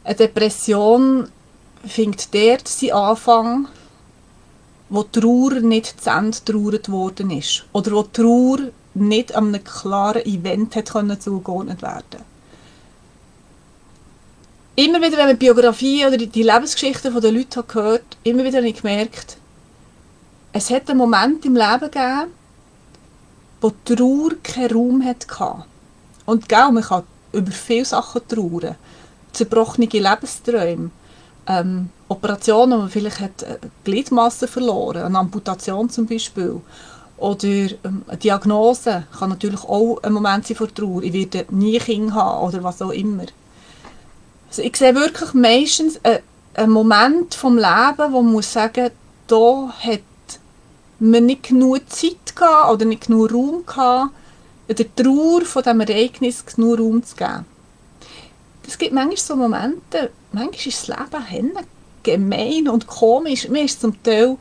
eine 0.05 0.15
Depression 0.15 1.29
findet 1.87 2.35
dort 2.35 2.69
seinen 2.69 2.93
Anfang, 2.93 3.69
wo 4.89 5.03
die 5.03 5.21
Trauer 5.21 5.61
nicht 5.61 6.03
zu 6.03 6.11
Ende 6.11 6.39
getrauert 6.39 6.91
worden 6.91 7.31
ist. 7.31 7.65
Oder 7.73 7.93
wo 7.93 8.03
die 8.03 8.13
Trauer 8.13 8.59
nicht 8.95 9.35
an 9.35 9.49
einem 9.49 9.65
klaren 9.65 10.25
Event 10.25 10.77
hat 10.77 10.91
können 10.91 11.21
zugeordnet 11.21 11.83
werden 11.83 12.23
Immer 14.77 15.01
wieder, 15.01 15.19
wenn 15.19 15.27
man 15.27 15.39
die 15.39 15.45
Biografie 15.45 16.07
oder 16.07 16.17
die 16.17 16.43
Lebensgeschichten 16.43 17.21
der 17.21 17.33
Leute 17.33 17.65
gehört 17.65 18.17
immer 18.23 18.45
wieder 18.45 18.59
habe 18.59 18.69
ich 18.69 18.81
gemerkt, 18.81 19.37
es 20.53 20.71
hat 20.71 20.89
einen 20.89 20.99
Moment 20.99 21.45
im 21.45 21.57
Leben 21.57 21.81
gegeben, 21.81 22.33
wo 23.61 23.73
die 23.87 23.95
Trauer 23.95 24.31
keinen 24.43 24.71
Raum 24.71 25.05
hatte. 25.05 25.65
Und 26.27 26.49
gell, 26.49 26.71
man 26.71 26.83
kann 26.83 27.03
über 27.33 27.53
viele 27.53 27.85
Sachen 27.85 28.27
trauern. 28.27 28.77
Zerbrochene 29.33 29.87
Lebensträume, 29.87 30.91
ähm, 31.47 31.91
Operationen, 32.09 32.73
wo 32.73 32.83
man 32.83 32.91
vielleicht 32.91 33.21
hat 33.21 33.43
äh, 33.43 33.59
Gliedmasse 33.85 34.49
verloren, 34.49 35.03
eine 35.03 35.19
Amputation 35.19 35.91
zum 35.91 36.07
Beispiel. 36.07 36.61
Oder 37.19 37.49
ähm, 37.49 38.03
eine 38.07 38.17
Diagnose 38.17 39.05
kann 39.19 39.31
natürlich 39.31 39.65
auch 39.65 39.99
ein 40.03 40.13
Moment 40.13 40.47
sein 40.47 40.57
von 40.57 40.75
Trauer. 40.75 41.03
Ich 41.03 41.13
werde 41.13 41.47
nie 41.51 41.79
Kinder 41.79 42.15
haben 42.15 42.47
oder 42.47 42.63
was 42.63 42.81
auch 42.81 42.91
immer. 42.91 43.25
Also 44.49 44.63
ich 44.63 44.77
sehe 44.77 44.95
wirklich 44.95 45.35
meistens 45.35 45.97
äh, 46.03 46.21
einen 46.55 46.73
Moment 46.73 47.35
vom 47.35 47.57
Leben, 47.57 48.13
wo 48.13 48.23
man 48.23 48.33
muss 48.33 48.53
sagen, 48.53 48.91
da 49.27 49.69
hat 49.81 50.01
man 50.99 51.27
nicht 51.27 51.45
genug 51.45 51.81
Zeit 51.91 52.35
gehabt 52.35 52.73
oder 52.73 52.85
nicht 52.85 53.07
genug 53.07 53.33
Raum 53.33 53.67
gehabt, 53.67 54.11
der 54.75 54.95
Trauer 54.95 55.43
von 55.43 55.63
diesem 55.63 55.81
Ereignis 55.81 56.45
genug 56.45 56.79
Raum 56.79 57.03
zu 57.03 57.17
geben. 57.17 57.47
Es 58.67 58.77
gibt 58.77 58.93
manchmal 58.93 59.17
so 59.17 59.37
Momente, 59.37 60.11
manchmal 60.33 60.67
ist 60.67 60.89
das 60.89 60.99
Leben 61.31 61.53
gemein 62.03 62.69
und 62.69 62.87
komisch. 62.87 63.49
Man 63.49 63.65
ist 63.65 63.81
zum 63.81 64.03
Teil 64.03 64.37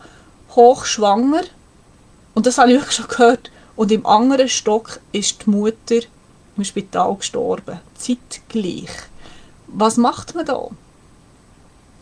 hochschwanger 0.55 1.43
und 2.33 2.45
das 2.45 2.57
habe 2.57 2.71
ich 2.71 2.79
wirklich 2.79 2.95
schon 2.95 3.07
gehört. 3.07 3.51
Und 3.75 3.91
im 3.91 4.05
anderen 4.05 4.49
Stock 4.49 4.99
ist 5.11 5.45
die 5.45 5.49
Mutter 5.49 5.99
im 6.57 6.63
Spital 6.63 7.15
gestorben. 7.15 7.79
Zeitgleich. 7.95 8.89
Was 9.67 9.97
macht 9.97 10.35
man 10.35 10.45
da? 10.45 10.67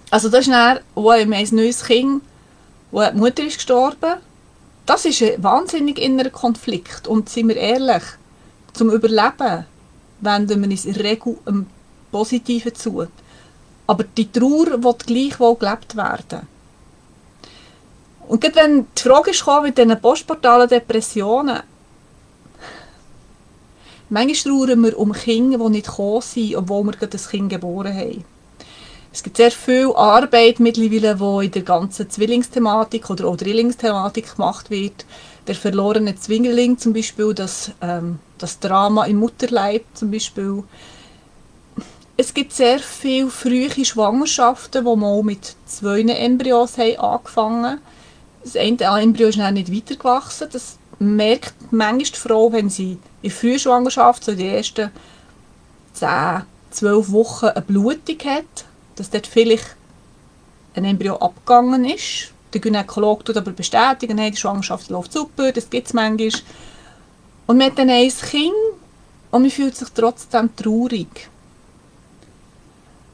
Also 0.09 0.29
das 0.29 0.41
ist 0.41 0.51
dann, 0.51 0.79
wo 0.93 1.09
ein 1.09 1.29
neues 1.29 1.83
Kind, 1.83 2.21
wo 2.91 3.03
die 3.03 3.17
Mutter 3.17 3.43
ist 3.43 3.55
gestorben 3.57 4.15
das 4.85 5.05
ist 5.05 5.21
ein 5.21 5.43
wahnsinnig 5.43 5.99
innerer 5.99 6.29
Konflikt. 6.29 7.07
Und 7.07 7.29
sind 7.29 7.49
wir 7.49 7.57
ehrlich, 7.57 8.03
zum 8.73 8.89
Überleben 8.91 9.65
wenden 10.21 10.61
wir 10.61 10.69
uns 10.69 10.85
in 10.85 10.93
der 10.93 11.03
Regel 11.03 11.37
einem 11.45 11.67
Positiven 12.11 12.75
zu. 12.75 13.07
Aber 13.87 14.03
die 14.03 14.31
Trauer 14.31 14.83
wird 14.83 15.07
gleichwohl 15.07 15.55
gelebt 15.55 15.95
werden. 15.95 16.47
Und 18.27 18.41
gerade 18.41 18.55
wenn 18.55 18.87
die 18.97 19.01
Frage 19.01 19.31
ist 19.31 19.45
mit 19.63 19.77
diesen 19.77 20.01
postportalen 20.01 20.67
Depressionen, 20.67 21.61
manchmal 24.09 24.67
trauern 24.67 24.83
wir 24.83 24.97
um 24.97 25.13
Kinder, 25.13 25.57
die 25.59 25.69
nicht 25.69 25.87
gekommen 25.87 26.21
sind, 26.21 26.55
obwohl 26.55 26.83
wir 26.85 26.91
gerade 26.93 27.07
das 27.07 27.29
Kind 27.29 27.49
geboren 27.49 27.95
haben. 27.95 28.23
Es 29.15 29.23
gibt 29.23 29.37
sehr 29.37 29.49
viel 29.49 29.93
Arbeit 29.95 30.59
mittlerweile, 30.59 31.15
die 31.15 31.45
in 31.45 31.51
der 31.53 31.61
ganzen 31.61 32.09
Zwillingsthematik 32.09 33.09
oder 33.09 33.27
auch 33.27 33.37
Drillingsthematik 33.37 34.35
gemacht 34.35 34.69
wird. 34.69 35.05
der 35.47 35.55
verlorene 35.55 36.17
Zwingeling 36.17 36.77
zum 36.77 36.91
Beispiel, 36.91 37.33
das, 37.33 37.71
ähm, 37.81 38.19
das 38.37 38.59
Drama 38.59 39.05
im 39.05 39.17
Mutterleib 39.17 39.85
zum 39.93 40.11
Beispiel. 40.11 40.63
Es 42.17 42.33
gibt 42.33 42.51
sehr 42.51 42.79
viele 42.79 43.29
frühe 43.29 43.85
Schwangerschaften, 43.85 44.83
wo 44.83 44.97
man 44.97 45.23
mit 45.23 45.55
zwei 45.65 46.01
Embryos 46.01 46.77
angefangen 46.77 47.65
haben. 47.65 47.81
Das 48.43 48.57
eine 48.57 49.01
Embryo 49.01 49.29
ist 49.29 49.37
nicht 49.37 49.73
weitergewachsen. 49.73 50.49
Das 50.51 50.77
merkt 50.99 51.71
manchmal 51.71 51.99
die 51.99 52.19
Frau, 52.19 52.51
wenn 52.51 52.69
sie 52.69 52.97
in 53.21 53.31
Frühschwangerschaft, 53.31 54.25
so 54.25 54.33
die 54.33 54.49
ersten 54.49 54.91
10, 55.93 56.41
12 56.71 57.11
Wochen 57.11 57.45
eine 57.45 57.61
Blutung 57.61 58.19
hat, 58.25 58.65
dass 58.95 59.09
dort 59.09 59.27
vielleicht 59.27 59.75
ein 60.75 60.85
Embryo 60.85 61.17
abgegangen 61.17 61.85
ist 61.85 62.31
der 62.55 62.61
Gynäkologe 62.61 63.25
tut 63.25 63.37
aber 63.37 63.51
bestätigen, 63.51 64.17
hey, 64.17 64.31
die 64.31 64.37
Schwangerschaft 64.37 64.89
läuft 64.89 65.11
super, 65.11 65.51
das 65.51 65.69
gibt 65.69 65.87
es 65.87 65.93
manchmal. 65.93 66.41
Und 67.47 67.57
man 67.57 67.67
hat 67.67 67.77
dann 67.77 67.89
ein 67.89 68.09
Kind 68.09 68.53
und 69.31 69.41
man 69.41 69.51
fühlt 69.51 69.75
sich 69.75 69.89
trotzdem 69.89 70.55
traurig. 70.55 71.29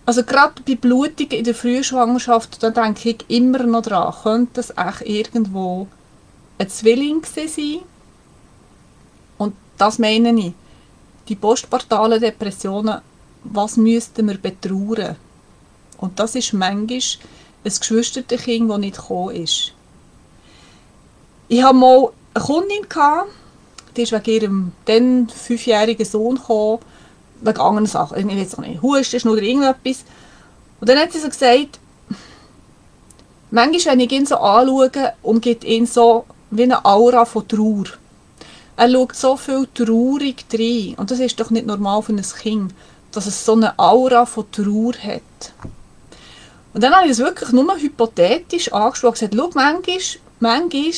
Also 0.06 0.24
gerade 0.24 0.62
bei 0.62 0.76
Blutungen 0.76 1.32
in 1.32 1.44
der 1.44 1.56
Frühschwangerschaft, 1.56 2.62
da 2.62 2.70
denke 2.70 3.10
ich 3.10 3.26
immer 3.30 3.64
noch 3.64 3.82
dran, 3.82 4.14
könnte 4.22 4.54
das 4.56 4.70
echt 4.78 5.02
irgendwo 5.10 5.88
ein 6.60 6.70
Zwilling 6.70 7.24
sein? 7.26 7.80
Und 9.40 9.56
das 9.78 9.98
meine 9.98 10.40
ich. 10.40 10.54
Die 11.28 11.36
postpartalen 11.36 12.22
Depressionen, 12.22 13.02
was 13.44 13.78
müssten 13.78 14.28
wir 14.28 14.38
betrauern? 14.38 15.16
Und 16.02 16.20
das 16.20 16.36
ist 16.36 16.52
manchmal 16.52 17.00
ein 17.64 17.72
Geschwisterkind, 17.80 18.70
das 18.70 18.78
nicht 18.80 18.98
gekommen 18.98 19.36
ist. 19.36 19.72
Ich 21.48 21.64
hatte 21.64 21.76
mal 21.76 22.10
eine 22.34 22.44
Kundin, 22.44 22.86
die 23.96 24.02
ist 24.02 24.12
wegen 24.12 24.32
ihrem 24.32 24.72
dann 24.86 25.30
fünfjährigen 25.30 26.06
Sohn 26.06 26.36
gekommen, 26.36 26.80
wegen 27.42 27.60
anderen 27.60 27.86
Sachen. 27.86 28.18
Ich 28.18 28.38
weiß 28.38 28.56
auch 28.56 28.62
nicht, 28.62 28.82
Husten 28.82 29.30
oder 29.30 29.42
irgendetwas. 29.42 30.04
Und 30.80 30.90
dann 30.90 30.98
hat 30.98 31.12
sie 31.12 31.20
so 31.20 31.30
gesagt, 31.30 31.80
manchmal, 33.52 33.94
wenn 33.94 34.00
ich 34.00 34.12
ihn 34.12 34.26
so 34.26 34.38
anschaue, 34.38 35.14
umgeht 35.22 35.64
ihn 35.64 35.86
so 35.86 36.26
wie 36.50 36.64
eine 36.64 36.84
Aura 36.84 37.26
von 37.26 37.48
Trauer. 37.48 37.86
Er 38.76 38.90
schaut 38.90 39.16
so 39.16 39.38
viel 39.38 39.68
traurig 39.76 40.46
rein. 40.52 40.96
Und 40.98 41.12
das 41.12 41.20
ist 41.20 41.40
doch 41.40 41.52
nicht 41.52 41.68
normal 41.68 42.02
für 42.02 42.14
ein 42.14 42.22
Kind, 42.22 42.74
dass 43.12 43.28
es 43.28 43.46
so 43.46 43.54
eine 43.54 43.78
Aura 43.78 44.26
von 44.26 44.50
Trauer 44.52 44.94
hat. 44.94 45.54
Und 46.74 46.82
dann 46.84 46.94
habe 46.94 47.06
ich 47.06 47.12
es 47.12 47.20
wirklich 47.20 47.52
nur 47.52 47.76
hypothetisch 47.78 48.72
angeschaut 48.72 49.22
und 49.22 49.32
gesagt, 49.32 49.36
schau, 49.36 49.50
manchmal, 49.54 50.00
manchmal 50.40 50.92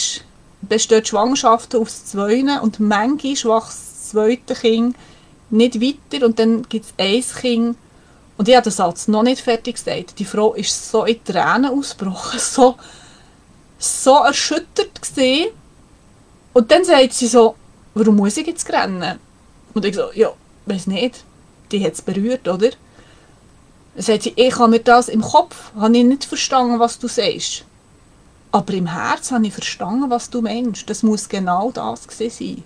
besteht 0.61 1.07
Schwangerschaften 1.07 1.81
aus 1.81 2.05
zwei 2.05 2.43
und 2.61 2.79
manchmal 2.79 3.31
wächst 3.31 3.45
das 3.45 4.09
zweite 4.09 4.53
Kind 4.53 4.95
nicht 5.49 5.79
weiter 5.81 6.25
und 6.25 6.39
dann 6.39 6.63
gibt 6.63 6.85
es 6.85 6.93
ein 6.97 7.41
Kind 7.41 7.77
und 8.37 8.47
ich 8.47 8.55
habe 8.55 8.63
den 8.63 8.71
Satz 8.71 9.07
noch 9.07 9.23
nicht 9.23 9.41
fertig 9.41 9.75
gesagt. 9.75 10.19
Die 10.19 10.25
Frau 10.25 10.53
ist 10.53 10.89
so 10.89 11.05
in 11.05 11.23
Tränen 11.23 11.71
ausgebrochen, 11.71 12.39
so, 12.39 12.75
so 13.77 14.17
erschüttert 14.23 15.01
gesehen. 15.01 15.49
Und 16.53 16.71
dann 16.71 16.83
sagt 16.83 17.13
sie 17.13 17.27
so, 17.27 17.55
warum 17.93 18.15
muss 18.15 18.37
ich 18.37 18.47
jetzt 18.47 18.71
rennen? 18.71 19.19
Und 19.73 19.85
ich 19.85 19.95
so, 19.95 20.11
ja, 20.13 20.33
weiß 20.65 20.87
nicht. 20.87 21.23
Die 21.71 21.83
hat 21.83 21.93
es 21.93 22.01
berührt, 22.01 22.47
oder? 22.47 22.69
Dann 23.95 24.03
sagt 24.03 24.23
sie, 24.23 24.33
ich 24.35 24.57
habe 24.57 24.71
mir 24.71 24.79
das 24.79 25.07
im 25.07 25.21
Kopf 25.21 25.71
habe 25.75 25.97
ich 25.97 26.03
nicht 26.03 26.25
verstanden, 26.25 26.79
was 26.79 26.99
du 26.99 27.07
sagst. 27.07 27.65
Aber 28.51 28.73
im 28.73 28.87
Herz 28.87 29.31
habe 29.31 29.47
ich 29.47 29.53
verstanden, 29.53 30.09
was 30.09 30.29
du 30.29 30.41
meinst. 30.41 30.89
Das 30.89 31.03
muss 31.03 31.29
genau 31.29 31.71
das 31.71 32.07
sein. 32.17 32.63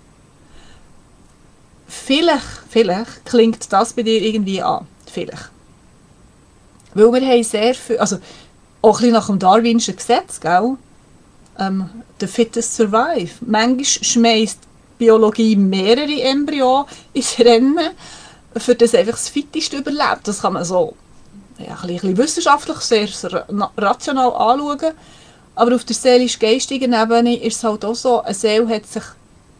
Vielleicht, 1.87 2.45
vielleicht 2.69 3.25
klingt 3.25 3.71
das 3.71 3.93
bei 3.93 4.03
dir 4.03 4.21
irgendwie 4.21 4.61
an. 4.61 4.85
Vielleicht. 5.11 5.49
Weil 6.93 7.13
wir 7.13 7.27
haben 7.27 7.43
sehr 7.43 7.73
viel, 7.73 7.97
also 7.97 8.17
auch 8.81 8.97
ein 8.97 9.01
bisschen 9.01 9.13
nach 9.13 9.27
dem 9.27 9.39
Darwinschen 9.39 9.95
Gesetz, 9.95 10.39
gell? 10.39 10.77
Ähm, 11.59 11.89
the 12.19 12.27
fittest 12.27 12.75
survive. 12.75 13.33
Manchmal 13.41 13.85
schmeißt 13.85 14.59
Biologie 14.97 15.55
mehrere 15.55 16.21
Embryonen 16.21 16.85
ins 17.13 17.39
Rennen, 17.39 17.91
für 18.55 18.75
das 18.75 18.95
einfach 18.95 19.13
das 19.13 19.29
Fitteste 19.29 19.77
überlebt. 19.77 20.27
Das 20.27 20.41
kann 20.41 20.53
man 20.53 20.65
so 20.65 20.95
ja, 21.59 21.77
ein 21.81 21.87
bisschen 21.87 22.17
wissenschaftlich, 22.17 22.77
sehr, 22.77 23.07
rational 23.77 24.33
anschauen. 24.33 24.93
Aber 25.55 25.75
auf 25.75 25.83
der 25.85 25.95
seelisch-geistigen 25.95 26.93
Ebene 26.93 27.41
ist 27.41 27.57
es 27.57 27.63
halt 27.63 27.83
auch 27.83 27.95
so, 27.95 28.21
eine 28.21 28.33
Seele 28.33 28.69
hat 28.69 28.85
sich 28.85 29.03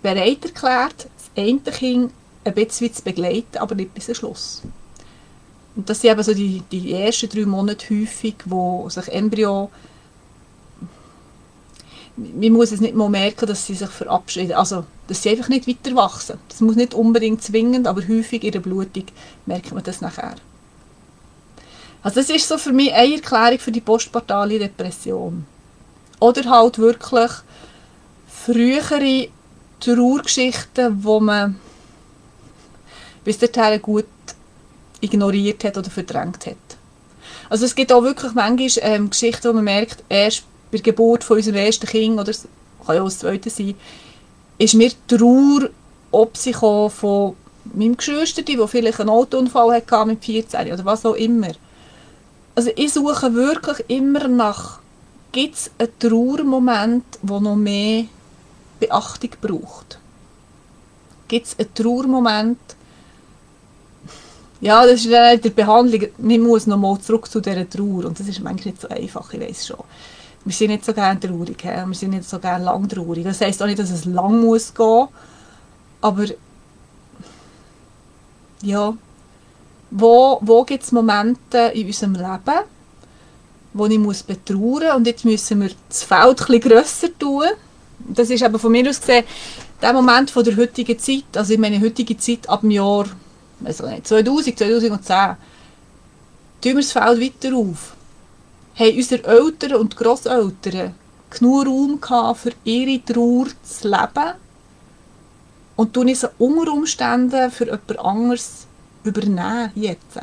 bereit 0.04 0.46
erklärt, 0.46 1.08
das 1.18 1.44
eine 1.44 1.60
Kind 1.60 2.12
ein 2.44 2.54
bisschen 2.54 2.94
zu 2.94 3.02
begleiten, 3.02 3.58
aber 3.58 3.74
nicht 3.76 3.94
bis 3.94 4.06
zum 4.06 4.16
Schluss. 4.16 4.62
Und 5.76 5.90
das 5.90 6.02
sind 6.02 6.12
eben 6.12 6.24
so 6.24 6.34
die, 6.34 6.62
die 6.72 6.94
ersten 6.94 7.30
drei 7.30 7.46
Monate 7.46 7.86
häufig, 7.90 8.36
wo 8.46 8.88
sich 8.90 9.08
Embryo 9.08 9.70
man 12.18 12.52
muss 12.52 12.72
es 12.72 12.82
nicht 12.82 12.96
mal 12.96 13.10
merken, 13.10 13.46
dass 13.46 13.68
sie 13.68 13.76
sich 13.76 13.90
verabschieden. 13.90 14.54
Also, 14.54 14.86
dass 15.08 15.22
sie 15.22 15.30
einfach 15.30 15.50
nicht 15.50 15.68
weiter 15.68 15.96
wachsen. 15.96 16.40
Das 16.50 16.62
muss 16.62 16.76
nicht 16.76 16.96
unbedingt 16.96 17.44
zwingend, 17.44 17.86
aber 17.86 18.02
häufig 18.08 18.44
in 18.44 18.52
der 18.52 18.60
Blutung 18.60 19.06
merkt 19.46 19.72
man 19.72 19.84
das 19.84 20.02
nachher. 20.02 20.36
Also 22.08 22.22
das 22.22 22.30
ist 22.30 22.48
so 22.48 22.58
für 22.58 22.72
mich 22.72 22.94
eine 22.94 23.16
Erklärung 23.16 23.60
für 23.60 23.70
die 23.74 23.82
postpartale 23.82 24.58
Depression. 24.58 25.46
Oder 26.22 26.50
halt 26.50 26.80
wirklich 26.80 27.32
frühere 28.30 29.28
Trauergeschichten, 29.82 31.04
wo 31.04 31.20
man 31.20 31.60
bis 33.26 33.40
dahin 33.40 33.82
gut 33.82 34.06
ignoriert 35.02 35.66
hat 35.66 35.78
oder 35.78 35.90
verdrängt 35.90 36.46
hat. 36.46 36.56
Also 37.50 37.66
es 37.66 37.76
gibt 37.76 37.92
auch 37.92 38.04
wirklich 38.04 38.32
manchmal 38.34 38.70
ähm, 38.90 39.10
Geschichten, 39.10 39.50
wo 39.50 39.54
man 39.54 39.66
merkt, 39.66 40.02
erst 40.08 40.44
bei 40.72 40.78
der 40.78 40.84
Geburt 40.84 41.26
von 41.26 41.36
unserem 41.36 41.58
ersten 41.58 41.88
Kind, 41.88 42.18
oder 42.18 42.30
es 42.30 42.48
kann 42.86 42.96
ja 42.96 43.02
auch 43.02 43.08
das 43.08 43.20
zweite 43.20 43.50
sein, 43.50 43.76
ist 44.58 44.76
mir 44.76 44.92
Trauer 45.10 45.72
ob 46.12 46.38
sie 46.38 46.54
von 46.54 47.36
meinem 47.66 47.98
Geschwister, 47.98 48.44
der 48.44 48.66
vielleicht 48.70 49.02
einen 49.02 49.10
Autounfall 49.10 49.74
hatte 49.74 50.06
mit 50.06 50.24
14 50.24 50.72
oder 50.72 50.86
was 50.86 51.06
auch 51.06 51.16
immer. 51.16 51.52
Also 52.58 52.72
ich 52.76 52.92
suche 52.92 53.36
wirklich 53.36 53.86
immer 53.88 54.28
nach, 54.28 54.80
gibt 55.32 55.54
es 55.54 55.70
einen 55.78 55.92
Trauermoment, 56.00 57.06
der 57.22 57.40
noch 57.40 57.56
mehr 57.56 58.06
Beachtung 58.80 59.30
braucht? 59.40 60.00
Gibt 61.28 61.46
es 61.46 61.60
einen 61.60 61.72
Trauermoment, 61.76 62.58
ja, 64.60 64.84
das 64.88 65.02
ist 65.02 65.06
in 65.06 65.12
der 65.12 65.50
Behandlung, 65.52 66.08
man 66.18 66.42
muss 66.42 66.66
noch 66.66 66.80
mal 66.80 67.00
zurück 67.00 67.30
zu 67.30 67.42
dieser 67.42 67.70
Trauer 67.70 68.06
und 68.06 68.20
das 68.20 68.28
ist 68.28 68.40
manchmal 68.40 68.74
nicht 68.74 68.82
so 68.82 68.88
einfach, 68.90 69.32
ich 69.32 69.40
weiß 69.40 69.68
schon. 69.68 69.84
Wir 70.44 70.54
sind 70.56 70.72
nicht 70.72 70.84
so 70.84 70.96
gerne 70.96 71.20
traurig, 71.20 71.62
he? 71.62 71.86
wir 71.86 71.94
sind 71.94 72.10
nicht 72.10 72.28
so 72.28 72.40
gerne 72.40 72.66
lang 72.66 72.90
traurig. 72.90 73.24
Das 73.24 73.40
heisst 73.40 73.62
auch 73.62 73.68
nicht, 73.68 73.78
dass 73.78 73.92
es 73.92 74.06
lang 74.06 74.42
muss 74.42 74.74
gehen, 74.74 75.10
aber 76.02 76.26
ja, 78.64 78.98
wo, 79.92 80.40
wo 80.42 80.64
gibt 80.64 80.84
es 80.84 80.92
Momente 80.92 81.72
in 81.74 81.88
unserem 81.88 82.14
Leben, 82.14 82.60
wo 83.74 83.86
ich 83.86 84.00
muss 84.00 84.24
betrauern 84.24 84.88
muss 84.88 84.96
und 84.96 85.08
jetzt 85.08 85.26
müssen 85.26 85.62
wir 85.62 85.72
das 85.88 86.04
Feld 86.04 86.42
etwas 86.42 86.62
grösser 86.62 87.18
tun. 87.18 87.44
Das 88.00 88.30
ist 88.30 88.44
aber 88.44 88.60
von 88.60 88.72
mir 88.72 88.90
aus 88.90 89.00
gesehen 89.00 89.24
der 89.82 89.94
Moment 89.94 90.32
von 90.32 90.44
der 90.44 90.58
heutigen 90.58 90.98
Zeit, 90.98 91.36
also 91.36 91.54
in 91.54 91.62
meiner 91.62 91.80
heutigen 91.80 92.18
Zeit 92.18 92.50
ab 92.50 92.62
dem 92.62 92.72
Jahr 92.72 93.06
also 93.64 93.88
nicht, 93.88 94.08
2000, 94.08 94.58
2010, 94.58 95.16
tun 95.18 95.38
wir 96.62 96.76
das 96.76 96.92
Feld 96.92 97.22
weiter 97.22 97.56
auf. 97.56 97.96
Haben 98.76 98.96
unsere 98.96 99.24
Eltern 99.24 99.76
und 99.76 99.98
Grosseltern 99.98 100.94
genug 101.30 101.66
Raum 101.66 102.02
gehabt, 102.02 102.40
für 102.40 102.54
ihre 102.64 103.04
Trauer 103.04 103.48
zu 103.64 103.90
leben? 103.90 104.34
Und 105.76 105.94
tun 105.94 106.14
sie 106.14 106.30
unter 106.38 106.72
Umständen 106.72 107.52
für 107.52 107.66
jemand 107.66 108.00
anderes 108.00 108.67
übernehmen 109.08 109.72
jetzt. 109.76 110.20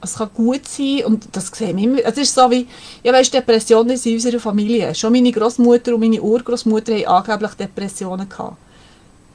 Es 0.00 0.16
kann 0.16 0.30
gut 0.34 0.68
sein 0.68 1.04
und 1.06 1.28
das 1.32 1.46
sehen 1.48 1.76
wir 1.78 1.84
immer. 1.84 2.04
Es 2.04 2.18
ist 2.18 2.34
so 2.34 2.50
wie, 2.50 2.68
ja 3.02 3.12
weißt, 3.12 3.32
Depressionen 3.32 3.96
sind 3.96 4.12
in 4.12 4.16
unserer 4.18 4.40
Familie. 4.40 4.94
Schon 4.94 5.12
meine 5.12 5.32
Großmutter 5.32 5.94
und 5.94 6.00
meine 6.00 6.20
Urgroßmutter 6.20 6.92
haben 6.92 7.06
angeblich 7.06 7.54
Depressionen 7.54 8.28
gehabt. 8.28 8.58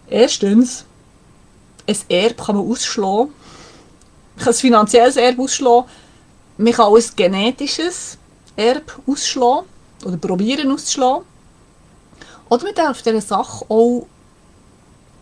Erstens, 0.07 0.85
ein 1.87 1.97
Erb 2.07 2.45
kann 2.45 2.55
man 2.55 2.69
ausschlagen. 2.69 3.33
Man 4.35 4.45
kann 4.45 4.53
ein 4.53 4.59
finanzielles 4.59 5.17
Erb 5.17 5.39
ausschlagen. 5.39 5.85
Man 6.57 6.73
kann 6.73 6.85
auch 6.85 6.97
ein 6.97 7.03
genetisches 7.15 8.17
Erb 8.55 8.99
ausschlagen 9.07 9.65
oder 10.05 10.17
probieren 10.17 10.71
auszuschlagen. 10.71 11.23
Oder 12.49 12.63
man 12.63 12.75
darf 12.75 13.01
dieser 13.01 13.21
Sache 13.21 13.65
auch 13.69 14.05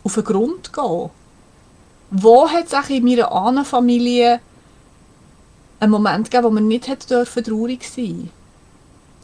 auf 0.04 0.14
den 0.14 0.24
Grund 0.26 0.74
gehen 0.74 1.10
wo 2.10 2.50
hat 2.50 2.72
es 2.72 2.90
in 2.90 3.04
meiner 3.04 3.32
Ahnenfamilie 3.32 4.40
einen 5.80 5.92
Moment 5.92 6.32
gegeben, 6.32 6.46
wo 6.46 6.50
man 6.50 6.68
nicht 6.68 7.10
dürfen 7.10 7.44
traurig 7.44 7.84
sein 7.84 8.32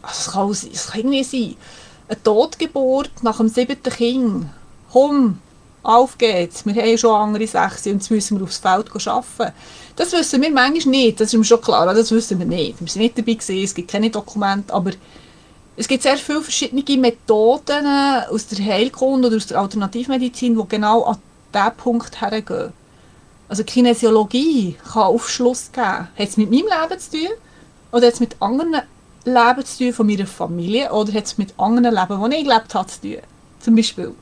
also 0.03 0.19
es 0.19 0.31
kann, 0.31 0.71
es 0.73 0.87
kann 0.87 0.99
irgendwie 0.99 1.23
sein, 1.23 1.55
eine 2.07 2.21
Totgeburt 2.21 3.23
nach 3.23 3.37
dem 3.37 3.47
siebten 3.47 3.91
Kind. 3.91 4.45
Komm, 4.91 5.39
auf 5.81 6.17
geht's. 6.17 6.65
Wir 6.65 6.75
haben 6.75 6.97
schon 6.97 7.15
andere 7.15 7.47
sechs 7.47 7.85
und 7.85 7.93
jetzt 7.93 8.11
müssen 8.11 8.37
wir 8.37 8.43
aufs 8.43 8.57
Feld 8.57 8.89
arbeiten. 9.07 9.55
Das 9.95 10.11
wissen 10.11 10.41
wir 10.41 10.51
manchmal 10.51 10.91
nicht, 10.91 11.19
das 11.19 11.33
ist 11.33 11.37
mir 11.37 11.45
schon 11.45 11.61
klar, 11.61 11.91
das 11.93 12.11
wissen 12.11 12.39
wir 12.39 12.45
nicht. 12.45 12.79
Wir 12.79 12.87
sind 12.87 13.01
nicht 13.01 13.17
dabei 13.17 13.33
gewesen, 13.33 13.63
es 13.63 13.73
gibt 13.73 13.91
keine 13.91 14.09
Dokumente, 14.09 14.73
aber 14.73 14.91
es 15.75 15.87
gibt 15.87 16.03
sehr 16.03 16.17
viele 16.17 16.41
verschiedene 16.41 16.83
Methoden 16.97 17.87
aus 18.29 18.47
der 18.47 18.63
Heilkunde 18.63 19.27
oder 19.27 19.37
aus 19.37 19.47
der 19.47 19.59
Alternativmedizin, 19.59 20.55
die 20.55 20.67
genau 20.67 21.03
an 21.03 21.17
diesen 21.53 21.77
Punkt 21.77 22.21
hergehen. 22.21 22.73
Also 23.49 23.63
Kinesiologie 23.63 24.77
kann 24.91 25.03
Aufschluss 25.03 25.71
geben. 25.71 25.85
Hat 25.85 26.09
es 26.17 26.37
mit 26.37 26.49
meinem 26.49 26.65
Leben 26.65 26.99
zu 26.99 27.11
tun? 27.11 27.27
Oder 27.91 28.07
hat 28.07 28.13
es 28.13 28.19
mit 28.19 28.35
anderen 28.39 28.81
Leben 29.25 29.65
zu 29.65 29.77
tun 29.77 29.93
von 29.93 30.07
meiner 30.07 30.25
Familie? 30.25 30.91
Oder 30.91 31.13
hat 31.13 31.25
es 31.25 31.37
mit 31.37 31.53
anderen 31.57 31.93
Leben, 31.93 32.31
die 32.31 32.37
ich 32.37 32.43
gelebt 32.45 32.73
habe, 32.73 32.87
zu 32.87 33.01
tun? 33.01 33.17
Zum 33.59 33.75
Beispiel. 33.75 34.15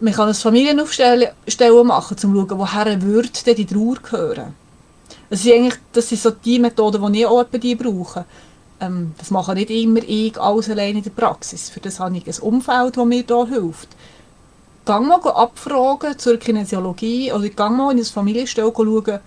Man 0.00 0.12
kann 0.12 0.28
ein 0.28 0.34
Familienaufstellen 0.34 1.86
machen, 1.86 2.14
um 2.14 2.18
zu 2.18 2.28
schauen, 2.28 2.58
woher 2.58 3.02
würde 3.02 3.54
die 3.54 3.64
Trauer 3.64 3.96
gehören. 4.02 4.54
Das 5.30 5.42
sind, 5.42 5.54
eigentlich, 5.54 5.80
das 5.92 6.08
sind 6.08 6.20
so 6.20 6.30
die 6.30 6.58
Methoden, 6.58 7.12
die 7.12 7.20
ich 7.20 7.26
auch 7.26 7.44
dir 7.44 7.78
brauche. 7.78 8.24
Ähm, 8.78 9.14
das 9.18 9.30
mache 9.30 9.54
nicht 9.54 9.70
immer 9.70 10.00
ich 10.06 10.38
alles 10.38 10.68
allein 10.68 10.96
in 10.96 11.02
der 11.02 11.10
Praxis. 11.10 11.70
Für 11.70 11.80
das 11.80 11.98
habe 11.98 12.16
ich 12.16 12.26
ein 12.26 12.42
Umfeld, 12.42 12.96
das 12.96 13.04
mir 13.04 13.24
hier 13.26 13.46
hilft 13.46 13.88
gang 14.86 15.06
mal 15.06 15.20
abfragen 15.20 16.18
zur 16.18 16.38
Kinesiologie 16.38 17.32
oder 17.32 17.48
gang 17.50 17.76
mal 17.76 17.92
in 17.92 17.98
ein 17.98 18.04
Familienstell 18.04 18.72
schauen, 18.74 19.20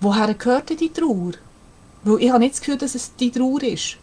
woher 0.00 0.34
gehört 0.34 0.68
die 0.68 0.92
Trauer? 0.92 1.32
Weil 2.02 2.22
ich 2.22 2.30
habe 2.30 2.40
nicht 2.40 2.54
das 2.54 2.60
Gefühl, 2.60 2.76
dass 2.76 2.94
es 2.94 3.14
die 3.14 3.30
Trauer 3.30 3.62
ist. 3.62 3.96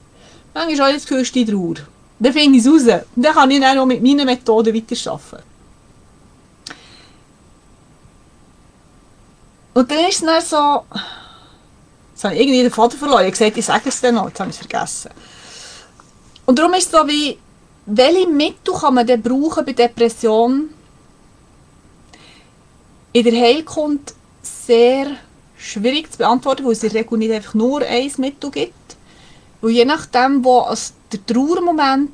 Manchmal 0.53 0.87
habe 0.87 0.91
ich 0.91 1.03
das 1.03 1.03
Gefühl, 1.03 1.21
es 1.21 1.27
ist 1.27 1.35
die 1.35 1.45
Trauer. 1.45 1.75
Dann 2.17 2.33
finde 2.33 2.57
ich 2.57 2.65
es 2.65 2.71
raus. 2.71 3.01
Dann 3.15 3.33
kann 3.33 3.51
ich 3.51 3.59
dann 3.59 3.77
auch 3.77 3.85
mit 3.85 4.01
meinen 4.01 4.25
Methoden 4.25 4.73
weiterarbeiten. 4.73 5.43
Und 9.73 9.91
dann 9.91 9.99
ist 10.05 10.21
es 10.21 10.21
dann 10.21 10.41
so, 10.41 10.85
jetzt 12.13 12.23
habe 12.23 12.35
ich 12.35 12.41
irgendwie 12.41 12.61
den 12.61 12.71
Vater 12.71 12.97
verloren. 12.97 13.25
Ich 13.25 13.25
habe 13.25 13.31
gesagt, 13.31 13.57
ich 13.57 13.65
sage 13.65 13.89
es 13.89 13.99
dann 13.99 14.15
noch, 14.15 14.29
jetzt 14.29 14.39
habe 14.39 14.49
ich 14.49 14.55
es 14.55 14.65
vergessen. 14.65 15.11
Und 16.45 16.57
darum 16.57 16.73
ist 16.73 16.85
es 16.85 16.91
so 16.91 17.05
wie, 17.05 17.37
welche 17.85 18.27
Mittel 18.27 18.73
kann 18.73 18.93
man 18.93 19.05
denn 19.05 19.21
brauchen 19.21 19.65
bei 19.65 19.73
Depressionen, 19.73 20.69
in 23.15 23.23
der 23.23 23.41
Heilkunde 23.41 24.11
sehr 24.41 25.07
schwierig 25.55 26.11
zu 26.11 26.17
beantworten, 26.17 26.65
weil 26.65 26.73
es 26.73 26.83
in 26.83 26.89
der 26.89 26.99
Regel 26.99 27.17
nicht 27.17 27.31
einfach 27.31 27.53
nur 27.53 27.81
ein 27.81 28.11
Mittel 28.17 28.51
gibt. 28.51 28.97
Weil 29.61 29.71
je 29.71 29.85
nachdem, 29.85 30.43
wo 30.43 30.67
der 31.13 31.25
Trauermoment 31.25 32.11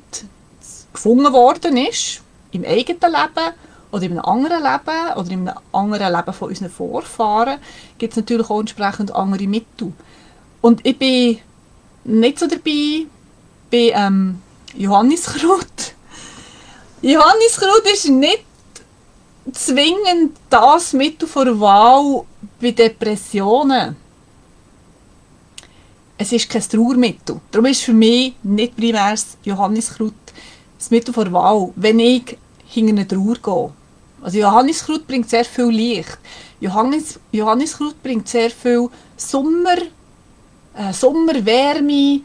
gefunden 0.92 1.32
worden 1.32 1.76
ist, 1.76 2.20
im 2.52 2.64
eigenen 2.64 3.00
Leben 3.00 3.54
oder 3.90 4.02
in 4.04 4.12
einem 4.12 4.24
anderen 4.24 4.62
Leben 4.62 5.16
oder 5.16 5.30
in 5.32 5.48
einem 5.48 5.58
anderen 5.72 6.12
Leben 6.14 6.32
von 6.32 6.50
unseren 6.50 6.70
Vorfahren, 6.70 7.58
gibt 7.98 8.12
es 8.12 8.18
natürlich 8.18 8.48
auch 8.48 8.60
entsprechend 8.60 9.12
andere 9.12 9.48
Mittel. 9.48 9.92
Und 10.60 10.86
ich 10.86 10.96
bin 10.96 11.38
nicht 12.04 12.38
so 12.38 12.46
dabei 12.46 13.06
bei 13.72 13.92
ähm, 13.92 14.40
Johanniskraut. 14.74 15.66
Johanniskraut 17.02 17.90
ist 17.92 18.08
nicht 18.08 18.44
zwingend 19.52 20.36
das 20.48 20.92
Mittel 20.92 21.26
vor 21.26 21.58
Wahl 21.58 22.24
bei 22.60 22.70
Depressionen. 22.70 23.96
Es 26.16 26.32
ist 26.32 26.48
kein 26.48 26.62
Trauermittel. 26.62 27.40
Darum 27.50 27.66
ist 27.66 27.82
für 27.82 27.92
mich 27.92 28.34
nicht 28.42 28.76
primär 28.76 29.10
das 29.10 29.36
Johanniskraut 29.42 30.14
das 30.78 30.90
Mittel 30.90 31.14
vor 31.14 31.30
Wahl, 31.32 31.72
wenn 31.76 31.98
ich 31.98 32.36
hinter 32.66 32.92
eine 32.92 33.08
Trauer 33.08 33.36
gehe. 33.36 33.72
Also 34.22 34.38
Johanniskraut 34.38 35.06
bringt 35.06 35.28
sehr 35.28 35.44
viel 35.44 35.66
Licht. 35.66 36.18
Johannis, 36.60 37.18
Johanniskraut 37.32 38.00
bringt 38.02 38.28
sehr 38.28 38.50
viel 38.50 38.88
Sommer, 39.16 39.78
äh, 40.74 40.92
Sommerwärme, 40.92 42.20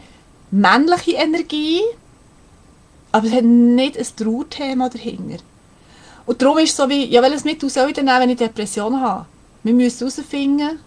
männliche 0.51 1.13
Energie, 1.13 1.82
aber 3.12 3.27
es 3.27 3.34
hat 3.34 3.43
nicht 3.43 3.97
ein 3.97 4.06
Trauerthema 4.15 4.89
dahinter. 4.89 5.43
Und 6.27 6.41
darum 6.41 6.57
ist 6.57 6.71
es 6.71 6.75
so 6.75 6.87
wie, 6.89 7.05
ja, 7.05 7.21
welches 7.21 7.45
Mittel 7.45 7.69
soll 7.69 7.87
ich 7.87 7.93
denn 7.93 8.05
nehmen, 8.05 8.19
wenn 8.19 8.29
ich 8.29 8.37
Depressionen 8.37 9.01
habe? 9.01 9.25
Wir 9.63 9.73
müssen 9.73 9.99
herausfinden, 9.99 10.79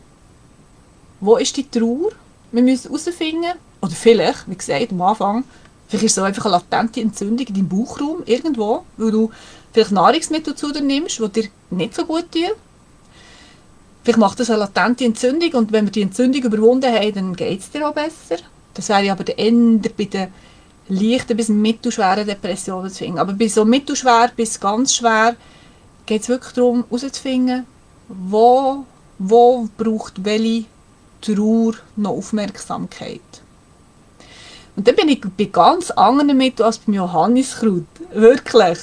wo 1.19 1.37
ist 1.37 1.57
die 1.57 1.69
Trauer? 1.69 2.11
Wir 2.53 2.63
müssen 2.63 2.89
herausfinden, 2.89 3.53
oder 3.81 3.93
vielleicht, 3.93 4.49
wie 4.49 4.55
gesagt, 4.55 4.93
am 4.93 5.01
Anfang, 5.01 5.45
vielleicht 5.89 6.05
ist 6.05 6.13
es 6.13 6.15
so 6.17 6.23
einfach 6.23 6.45
eine 6.45 6.53
latente 6.53 7.01
Entzündung 7.01 7.47
in 7.47 7.55
deinem 7.55 7.69
Bauchraum 7.69 8.23
irgendwo, 8.27 8.85
weil 8.99 9.11
du 9.11 9.31
vielleicht 9.73 9.93
Nahrungsmittel 9.93 10.55
zu 10.55 10.73
dir 10.73 10.83
nimmst, 10.83 11.19
die 11.19 11.29
dir 11.29 11.49
nicht 11.71 11.95
so 11.95 12.05
gut 12.05 12.31
tun. 12.31 12.51
Vielleicht 14.03 14.19
macht 14.19 14.41
das 14.41 14.51
eine 14.51 14.61
latente 14.61 15.07
Entzündung 15.07 15.55
und 15.55 15.73
wenn 15.73 15.87
wir 15.87 15.93
die 15.93 16.03
Entzündung 16.03 16.43
überwunden 16.43 16.93
haben, 16.93 17.15
dann 17.15 17.37
geht 17.37 17.61
es 17.61 17.71
dir 17.71 17.89
auch 17.89 17.95
besser. 17.95 18.43
Das 18.75 18.91
wäre 18.91 19.11
aber 19.11 19.25
der 19.25 19.39
Ende 19.39 19.89
bei 19.89 20.05
den 20.05 20.29
leichten 20.91 21.37
bis 21.37 21.49
mittelschweren 21.49 22.27
Depressionen 22.27 22.91
zu 22.91 22.99
finden. 22.99 23.19
Aber 23.19 23.33
bei 23.33 23.49
so 23.49 23.65
mittelschwer 23.65 24.31
bis 24.35 24.61
ganz 24.61 24.95
schwer 24.95 25.37
geht 26.07 26.23
es 26.23 26.29
wirklich 26.29 26.53
darum, 26.55 26.85
herauszufinden, 26.91 27.67
wo, 28.09 28.85
wo 29.19 29.69
braucht 29.79 30.25
welche 30.25 30.65
Trauer 31.21 31.75
noch 31.97 32.11
Aufmerksamkeit. 32.11 33.21
Und 34.77 34.89
dann 34.89 34.97
bin 34.97 35.09
ich 35.09 35.21
bei 35.21 35.45
ganz 35.45 35.91
anderen 35.91 36.37
Mitteln 36.37 36.67
als 36.67 36.79
beim 36.79 36.95
Johanniskraut. 36.95 37.85
Wirklich. 38.13 38.79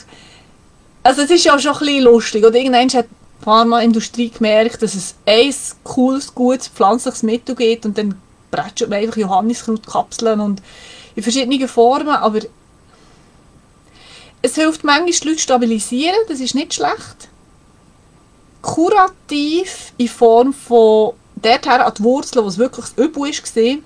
Also 1.03 1.21
es 1.21 1.31
ist 1.31 1.45
ja 1.45 1.57
schon 1.59 1.73
ein 1.73 1.79
bisschen 1.79 2.03
lustig. 2.03 2.45
Oder 2.45 2.55
irgendwann 2.55 2.89
hat 2.89 3.05
die 3.05 3.43
Pharmaindustrie 3.43 4.29
gemerkt, 4.29 4.81
dass 4.81 4.95
es 4.95 5.15
ein 5.25 5.53
cooles, 5.83 6.33
gutes 6.33 6.67
pflanzliches 6.67 7.23
Mittel 7.23 7.55
gibt 7.55 7.85
und 7.85 7.97
dann 7.97 8.15
bretscht 8.51 8.87
man 8.87 8.99
einfach 8.99 9.17
Johanniskrautkapseln 9.17 10.39
und 10.39 10.61
in 11.17 11.23
verschiedenen 11.23 11.67
Formen, 11.67 12.09
aber 12.09 12.41
es 14.43 14.53
hilft 14.53 14.83
manchmal, 14.83 15.31
Leute 15.31 15.41
stabilisieren, 15.41 16.15
das 16.27 16.39
ist 16.39 16.53
nicht 16.53 16.75
schlecht. 16.75 17.29
Kurativ 18.61 19.93
in 19.97 20.09
Form 20.09 20.53
von 20.53 21.13
dorthin 21.35 21.71
an 21.71 21.91
die 21.97 22.03
Wurzeln, 22.03 22.45
wo 22.45 22.49
es 22.49 22.59
wirklich 22.59 22.85
das 22.85 23.03
Übel 23.03 23.23
war, 23.23 23.77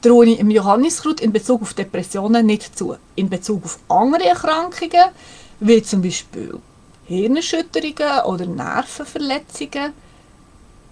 traue 0.00 0.26
ich 0.26 0.38
im 0.38 0.50
Johanniskraut 0.50 1.20
in 1.20 1.32
Bezug 1.32 1.60
auf 1.60 1.74
Depressionen 1.74 2.46
nicht 2.46 2.78
zu. 2.78 2.96
In 3.14 3.28
Bezug 3.28 3.66
auf 3.66 3.78
andere 3.88 4.24
Erkrankungen, 4.24 5.10
wie 5.60 5.82
zum 5.82 6.00
Beispiel 6.00 6.58
Hirnerschütterungen 7.04 8.24
oder 8.24 8.46
Nervenverletzungen, 8.46 9.92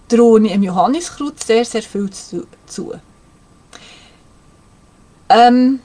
traue 0.07 0.45
ich 0.45 0.51
im 0.51 0.61
Johanniskraut 0.61 1.43
sehr, 1.43 1.65
sehr 1.65 1.81
viel 1.81 2.11
zu. 2.11 2.93
Ähm, 5.31 5.79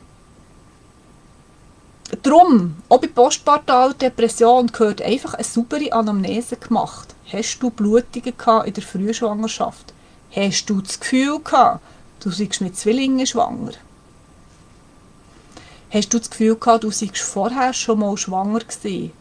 Drum, 2.22 2.76
auch 2.88 2.98
bei 2.98 3.06
Postpartaldepression 3.06 4.68
gehört 4.68 5.02
einfach 5.02 5.34
eine 5.34 5.44
saubere 5.44 5.92
Anamnese 5.92 6.56
gemacht. 6.56 7.14
Hast 7.32 7.58
du 7.60 7.70
Blutungen 7.70 8.34
in 8.64 8.74
der 8.74 8.82
Frühschwangerschaft? 8.82 9.92
Hast 10.34 10.66
du 10.66 10.80
das 10.80 10.98
Gefühl 10.98 11.40
gehabt, 11.40 11.80
du 12.20 12.30
seist 12.30 12.60
mit 12.60 12.76
Zwillingen 12.76 13.26
schwanger? 13.26 13.72
Hast 15.90 16.12
du 16.12 16.18
das 16.18 16.30
Gefühl 16.30 16.56
gehabt, 16.56 16.84
du 16.84 16.90
seist 16.90 17.18
vorher 17.18 17.72
schon 17.72 18.00
mal 18.00 18.16
schwanger 18.16 18.60
gewesen? 18.60 19.12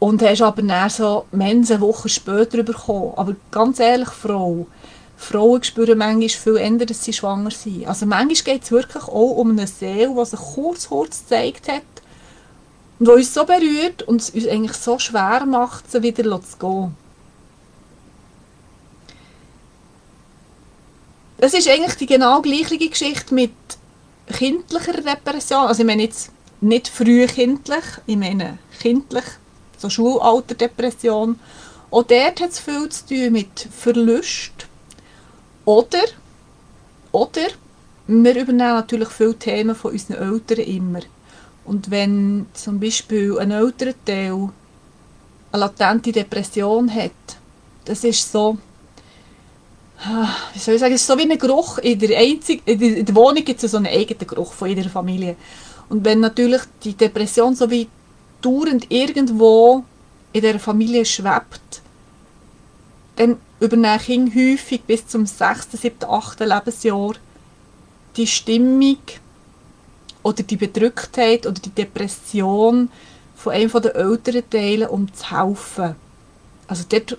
Und 0.00 0.22
hast 0.22 0.42
aber 0.42 0.62
dann 0.62 0.90
so 0.90 1.26
Mensen 1.30 1.80
Wochen 1.80 2.08
später 2.08 2.62
bekommen. 2.62 3.12
Aber 3.16 3.36
ganz 3.50 3.78
ehrlich, 3.78 4.08
Frau, 4.08 4.66
Frauen 5.20 5.62
spüren 5.62 5.98
manchmal 5.98 6.28
viel 6.30 6.56
eher, 6.56 6.86
dass 6.86 7.04
sie 7.04 7.12
schwanger 7.12 7.50
sind. 7.50 7.86
Also 7.86 8.06
manchmal 8.06 8.54
geht 8.54 8.64
es 8.64 8.70
wirklich 8.70 9.02
auch 9.04 9.36
um 9.36 9.50
eine 9.50 9.66
Seele, 9.66 10.14
die 10.18 10.24
sich 10.24 10.40
kurz, 10.40 10.88
kurz 10.88 11.20
gezeigt 11.20 11.68
hat 11.68 11.82
und 12.98 13.06
die 13.06 13.12
uns 13.12 13.34
so 13.34 13.44
berührt 13.44 14.02
und 14.04 14.22
es 14.22 14.30
uns 14.30 14.48
eigentlich 14.48 14.76
so 14.78 14.98
schwer 14.98 15.44
macht, 15.44 15.90
sie 15.92 16.02
wieder 16.02 16.24
zu 16.24 16.56
gehen. 16.58 16.96
Es 21.36 21.52
ist 21.52 21.68
eigentlich 21.68 21.96
die 21.96 22.06
genau 22.06 22.40
gleiche 22.40 22.78
Geschichte 22.78 23.34
mit 23.34 23.52
kindlicher 24.26 25.02
Depression. 25.02 25.66
Also 25.66 25.82
ich 25.82 25.86
meine 25.86 26.04
jetzt 26.04 26.30
nicht 26.62 26.88
früh 26.88 27.26
kindlich, 27.26 27.84
ich 28.06 28.16
meine 28.16 28.58
kindlich, 28.80 29.24
so 29.76 29.90
Schulalterdepression. 29.90 31.38
Auch 31.90 32.04
dort 32.04 32.40
hat 32.40 32.50
es 32.50 32.58
viel 32.58 32.88
zu 32.88 33.06
tun 33.06 33.32
mit 33.32 33.68
Verlust 33.70 34.69
oder, 35.70 36.04
oder 37.12 37.48
wir 38.08 38.34
übernehmen 38.34 38.74
natürlich 38.74 39.08
viele 39.10 39.36
Themen 39.36 39.76
von 39.76 39.92
unseren 39.92 40.16
Eltern 40.16 40.58
immer. 40.58 41.00
Und 41.64 41.90
wenn 41.92 42.46
zum 42.54 42.80
Beispiel 42.80 43.38
ein 43.38 43.52
älterer 43.52 43.94
Teil 44.04 44.48
eine 45.52 45.60
latente 45.60 46.10
Depression 46.10 46.92
hat, 46.92 47.12
das 47.84 48.02
ist 48.02 48.32
so, 48.32 48.58
wie 50.54 50.58
soll 50.58 50.74
ich 50.74 50.80
sagen, 50.80 50.94
ist 50.94 51.06
so 51.06 51.16
wie 51.16 51.30
ein 51.30 51.38
Geruch. 51.38 51.78
In 51.78 51.98
der, 52.00 52.18
einzig, 52.18 52.62
in 52.66 53.04
der 53.04 53.14
Wohnung 53.14 53.44
gibt 53.44 53.62
es 53.62 53.70
so 53.70 53.76
einen 53.76 53.86
eigenen 53.86 54.26
Geruch 54.26 54.52
von 54.52 54.68
jeder 54.68 54.88
Familie. 54.90 55.36
Und 55.88 56.04
wenn 56.04 56.18
natürlich 56.18 56.62
die 56.82 56.94
Depression 56.94 57.54
so 57.54 57.70
wie 57.70 57.88
dauernd 58.42 58.90
irgendwo 58.90 59.84
in 60.32 60.42
der 60.42 60.58
Familie 60.58 61.04
schwebt, 61.04 61.82
dann 63.16 63.36
übernehmen 63.60 63.98
Kinder 63.98 64.34
häufig 64.34 64.82
bis 64.82 65.06
zum 65.06 65.26
6., 65.26 65.68
7., 65.72 66.08
8. 66.08 66.40
Lebensjahr 66.40 67.14
die 68.16 68.26
Stimmung 68.26 68.98
oder 70.22 70.42
die 70.42 70.56
Bedrücktheit 70.56 71.46
oder 71.46 71.60
die 71.60 71.70
Depression 71.70 72.90
von 73.36 73.52
einem 73.52 73.70
der 73.70 73.96
älteren 73.96 74.48
Teile, 74.50 74.90
um 74.90 75.12
zu 75.14 75.30
helfen. 75.30 75.94
Also 76.66 76.84
dort, 76.88 77.16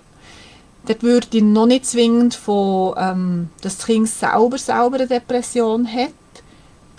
dort 0.86 1.04
würde 1.04 1.27
ich 1.32 1.43
noch 1.43 1.65
nicht 1.65 1.86
zwingend 1.86 2.36
von, 2.36 2.93
ähm, 2.97 3.49
dass 3.62 3.77
das 3.77 3.86
Kind 3.86 4.10
selber, 4.10 4.58
selber 4.58 4.97
eine 4.97 5.08
Depression 5.08 5.91
hat, 5.91 6.13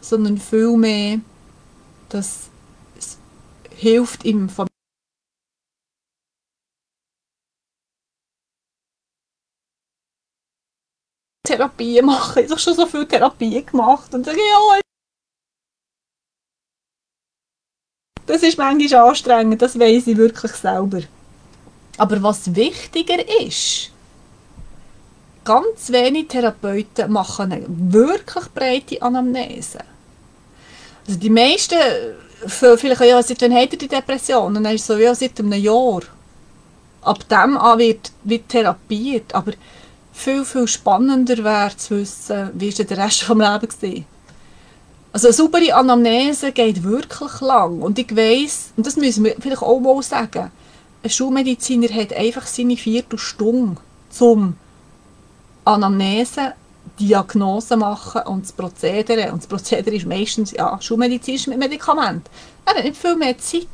sondern 0.00 0.38
vielmehr, 0.38 1.20
dass 2.08 2.48
es 2.98 3.16
hilft 3.76 4.24
im 4.24 4.48
Familien 4.48 4.71
Therapie 11.56 12.02
machen. 12.02 12.44
Ich 12.44 12.50
habe 12.50 12.60
schon 12.60 12.74
so 12.74 12.86
viel 12.86 13.06
Therapie 13.06 13.64
gemacht 13.64 14.12
und 14.14 14.24
sage, 14.24 14.38
ja, 14.38 14.80
das 18.26 18.42
ist 18.42 18.56
manchmal 18.56 19.08
anstrengend, 19.08 19.60
das 19.60 19.78
weiß 19.78 20.06
ich 20.06 20.16
wirklich 20.16 20.52
selber. 20.52 21.00
Aber 21.98 22.22
was 22.22 22.54
wichtiger 22.54 23.18
ist, 23.44 23.90
ganz 25.44 25.90
wenige 25.90 26.28
Therapeuten 26.28 27.12
machen 27.12 27.52
eine 27.52 27.66
wirklich 27.68 28.44
breite 28.54 29.02
Anamnese. 29.02 29.80
Also 31.06 31.18
die 31.18 31.30
meisten, 31.30 31.78
vielleicht 32.46 33.00
ja, 33.00 33.22
seit 33.22 33.42
wann 33.42 33.54
hat 33.54 33.72
er 33.72 33.78
die 33.78 33.88
Depression? 33.88 34.56
Und 34.56 34.64
dann 34.64 34.74
ist 34.74 34.86
so, 34.86 34.96
ja, 34.96 35.14
seit 35.14 35.38
einem 35.38 35.52
Jahr. 35.52 36.02
Ab 37.02 37.28
dem 37.28 37.56
an 37.58 37.78
wird, 37.80 38.12
wird 38.22 38.48
therapiert, 38.48 39.34
aber 39.34 39.52
viel, 40.12 40.44
viel 40.44 40.68
spannender 40.68 41.42
wäre 41.42 41.76
zu 41.76 41.96
wissen, 41.98 42.50
wie 42.54 42.78
war 42.78 42.84
der 42.84 42.98
Rest 42.98 43.22
des 43.22 43.28
Lebens 43.28 43.82
war. 43.82 44.04
Also 45.12 45.28
eine 45.28 45.34
saubere 45.34 45.74
Anamnese 45.74 46.52
geht 46.52 46.82
wirklich 46.82 47.40
lang. 47.40 47.82
Und 47.82 47.98
ich 47.98 48.14
weiss, 48.16 48.72
und 48.76 48.86
das 48.86 48.96
müssen 48.96 49.24
wir 49.24 49.36
vielleicht 49.38 49.62
auch 49.62 49.80
mal 49.80 50.02
sagen, 50.02 50.50
ein 51.02 51.10
Schulmediziner 51.10 51.88
hat 51.88 52.12
einfach 52.12 52.46
seine 52.46 52.76
Viertelstunde 52.76 53.80
zum 54.08 54.56
Anamnese, 55.64 56.54
Diagnose 56.98 57.76
machen 57.76 58.22
und 58.22 58.44
das 58.44 58.52
Prozedere. 58.52 59.32
Und 59.32 59.42
das 59.42 59.46
Prozedere 59.48 59.96
ist 59.96 60.06
meistens 60.06 60.52
ja, 60.52 60.80
schulmedizinisch 60.80 61.46
mit 61.46 61.58
Medikamenten. 61.58 62.24
Er 62.64 62.74
hat 62.74 62.84
nicht 62.84 62.96
viel 62.96 63.16
mehr 63.16 63.36
Zeit. 63.38 63.66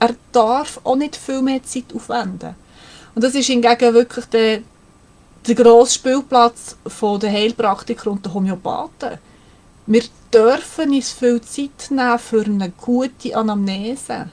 Er 0.00 0.14
darf 0.32 0.80
auch 0.84 0.96
nicht 0.96 1.16
viel 1.16 1.42
mehr 1.42 1.62
Zeit 1.62 1.84
aufwenden. 1.94 2.54
Und 3.14 3.24
das 3.24 3.34
ist 3.34 3.46
hingegen 3.46 3.94
wirklich 3.94 4.24
der, 4.26 4.62
der 5.46 5.54
grosse 5.54 5.94
Spielplatz 5.94 6.76
der 7.00 7.32
Heilpraktiker 7.32 8.10
und 8.10 8.24
der 8.24 8.34
Homöopathen 8.34 9.18
wir 9.88 10.02
dürfen 10.32 10.92
uns 10.92 11.12
viel 11.12 11.40
Zeit 11.40 11.90
nehmen 11.90 12.18
für 12.18 12.44
eine 12.44 12.70
gute 12.70 13.34
Anamnese. 13.34 14.28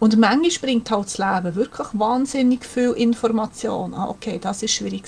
Und 0.00 0.16
manchmal 0.18 0.50
bringt 0.62 0.90
halt 0.90 1.04
das 1.04 1.18
Leben 1.18 1.54
wirklich 1.54 1.88
wahnsinnig 1.92 2.64
viel 2.64 2.92
Information. 2.92 3.92
Ah, 3.92 4.08
okay, 4.08 4.38
das 4.40 4.62
ist 4.62 4.72
schwierig. 4.72 5.04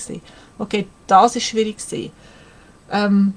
Okay, 0.59 0.87
das 1.07 1.37
ist 1.37 1.45
schwierig. 1.45 1.79
Ähm, 2.91 3.35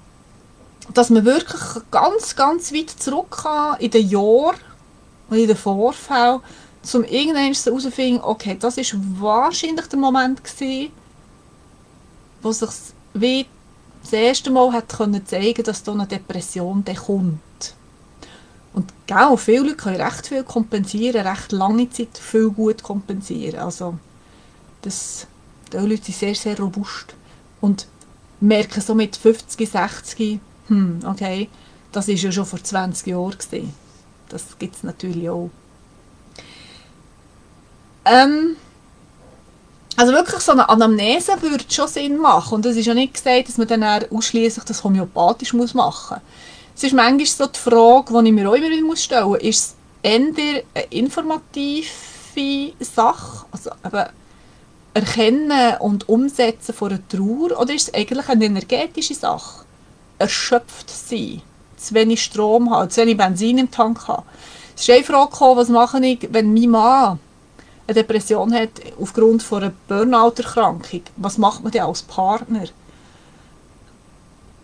dass 0.94 1.10
man 1.10 1.24
wirklich 1.24 1.62
ganz, 1.92 2.36
ganz 2.36 2.74
weit 2.74 2.90
zurück 2.90 3.44
kann 3.44 3.80
in 3.80 3.92
den 3.92 4.10
Jahren 4.10 4.58
und 5.30 5.38
in 5.38 5.48
den 5.48 5.56
Vorfällen, 5.56 6.42
um 6.94 7.04
irgendwann 7.06 7.54
herauszufinden, 7.54 8.22
okay, 8.22 8.58
das 8.60 8.78
ist 8.78 8.96
wahrscheinlich 9.18 9.88
der 9.88 10.00
Moment 10.00 10.44
gewesen, 10.44 10.92
wo 12.42 12.52
sich 12.52 12.70
wie 13.14 13.46
das 14.02 14.14
erste 14.14 14.52
Mal 14.52 14.74
hat 14.74 14.90
können 14.90 15.26
zeigen 15.26 15.64
dass 15.64 15.84
da 15.84 15.92
eine 15.92 16.08
Depression 16.08 16.84
kommt. 17.06 17.76
Und 18.74 18.94
genau, 19.06 19.36
viele 19.36 19.64
Leute 19.64 19.76
können 19.76 20.02
recht 20.02 20.28
viel 20.28 20.44
kompensieren, 20.44 21.28
recht 21.28 21.52
lange 21.52 21.90
Zeit 21.90 22.18
viel 22.18 22.50
gut 22.50 22.84
kompensieren. 22.84 23.60
Also 23.60 23.98
das, 24.82 25.28
die 25.72 25.78
Leute 25.78 26.04
sind 26.04 26.16
sehr, 26.16 26.36
sehr 26.36 26.60
robust 26.60 27.16
und 27.60 27.88
merken 28.40 28.82
so 28.82 28.96
mit 28.96 29.18
50, 29.18 29.70
60, 29.70 30.40
hm, 30.68 31.00
okay, 31.06 31.50
das 31.92 32.08
ist 32.08 32.24
ja 32.24 32.32
schon 32.32 32.46
vor 32.46 32.64
20 32.64 33.08
Jahren 33.08 33.38
gewesen. 33.38 33.74
Das 34.30 34.58
gibt 34.58 34.76
es 34.76 34.84
natürlich 34.84 35.30
auch. 35.30 35.50
Ähm, 38.06 38.56
also 39.98 40.14
wirklich 40.14 40.42
so 40.42 40.54
eine 40.54 40.70
Anamnese 40.70 41.42
würde 41.42 41.66
schon 41.70 41.88
Sinn 41.88 42.18
machen. 42.18 42.56
Und 42.56 42.66
es 42.66 42.78
ist 42.78 42.86
ja 42.86 42.94
nicht 42.94 43.14
gesagt, 43.14 43.50
dass 43.50 43.58
man 43.58 43.68
dann 43.68 43.84
ausschließlich 43.84 44.64
das 44.66 44.84
homöopathisch 44.84 45.54
machen 45.54 45.78
muss. 45.78 46.14
Es 46.76 46.84
ist 46.84 46.94
manchmal 46.94 47.26
so 47.26 47.46
die 47.46 47.60
Frage, 47.60 48.14
die 48.22 48.30
ich 48.30 48.34
mir 48.34 48.50
auch 48.50 48.54
immer 48.54 48.70
wieder 48.70 48.96
stellen 48.96 49.28
muss, 49.28 49.42
ist 49.42 49.60
es 49.60 49.76
eher 50.02 50.16
eine 50.16 50.64
informative 50.90 52.74
Sache, 52.80 53.46
also 53.52 53.72
eben 53.86 54.06
Erkennen 54.94 55.78
und 55.80 56.10
Umsetzen 56.10 56.74
von 56.74 56.90
einer 56.90 57.08
Trauer, 57.08 57.60
oder 57.60 57.74
ist 57.74 57.90
es 57.90 57.94
eigentlich 57.94 58.28
eine 58.28 58.46
energetische 58.46 59.14
Sache? 59.14 59.66
Erschöpft 60.18 60.90
sein, 60.90 61.42
zu 61.78 61.94
wenig 61.94 62.24
Strom 62.24 62.70
haben, 62.72 62.90
zu 62.90 63.02
wenig 63.02 63.18
Benzin 63.18 63.58
im 63.58 63.72
Tank 63.72 64.08
haben. 64.08 64.24
Es 64.76 64.82
ist 64.82 64.90
eine 64.90 65.04
Frage 65.04 65.32
gekommen, 65.32 65.58
was 65.58 65.70
mache 65.70 66.06
ich, 66.06 66.28
wenn 66.32 66.54
mein 66.54 66.70
Mann 66.70 67.20
eine 67.88 67.96
Depression 67.96 68.54
hat 68.54 68.70
aufgrund 69.00 69.44
von 69.44 69.64
einer 69.64 69.74
Burnout-Erkrankung, 69.88 71.02
was 71.18 71.38
macht 71.38 71.64
man 71.64 71.72
denn 71.72 71.84
als 71.84 72.04
Partner? 72.04 72.64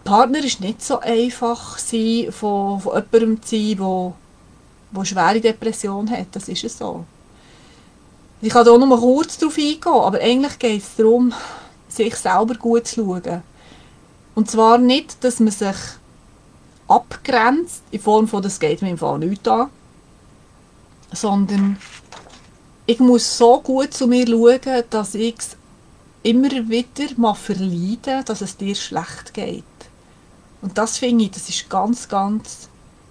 Partner 0.04 0.40
ist 0.40 0.62
nicht 0.62 0.82
so 0.82 1.00
einfach, 1.00 1.78
von, 1.78 2.32
von 2.32 2.82
jemandem 2.94 3.44
zu 3.44 3.56
sein, 3.58 3.78
der, 3.78 4.14
der 4.96 5.06
schwere 5.06 5.42
Depression 5.42 6.10
hat. 6.10 6.28
Das 6.32 6.48
ist 6.48 6.64
es 6.64 6.78
so. 6.78 7.04
Ich 8.40 8.54
kann 8.54 8.66
hier 8.66 8.78
nur 8.78 9.00
kurz 9.00 9.38
darauf 9.38 9.58
eingehen, 9.58 9.82
aber 9.86 10.20
eigentlich 10.20 10.60
geht 10.60 10.82
es 10.82 10.96
darum, 10.96 11.34
sich 11.90 12.16
selber 12.16 12.56
gut 12.56 12.88
zu 12.88 13.04
schauen. 13.04 13.42
Und 14.36 14.50
zwar 14.50 14.78
nicht, 14.78 15.24
dass 15.24 15.40
man 15.40 15.52
sich 15.52 15.76
abgrenzt, 16.88 17.82
in 17.92 18.00
Form 18.00 18.28
von, 18.28 18.42
das 18.42 18.60
geht 18.60 18.82
mir 18.82 18.92
im 18.92 18.98
Fall 18.98 19.20
nicht 19.20 19.48
an, 19.48 19.70
sondern 21.12 21.78
ich 22.90 23.00
muss 23.00 23.38
so 23.38 23.60
gut 23.60 23.94
zu 23.94 24.08
mir 24.08 24.26
schauen, 24.26 24.84
dass 24.90 25.14
ich 25.14 25.36
es 25.38 25.58
immer 26.24 26.50
wieder 26.50 27.14
mal 27.18 27.34
verleiden, 27.34 28.24
dass 28.26 28.42
es 28.42 28.56
dir 28.56 28.74
schlecht 28.76 29.34
geht. 29.34 29.64
Und 30.62 30.78
das 30.78 30.98
finde 30.98 31.26
ich, 31.26 31.32
das 31.32 31.50
ist 31.50 31.70
ganz, 31.70 32.08
ganz 32.08 32.70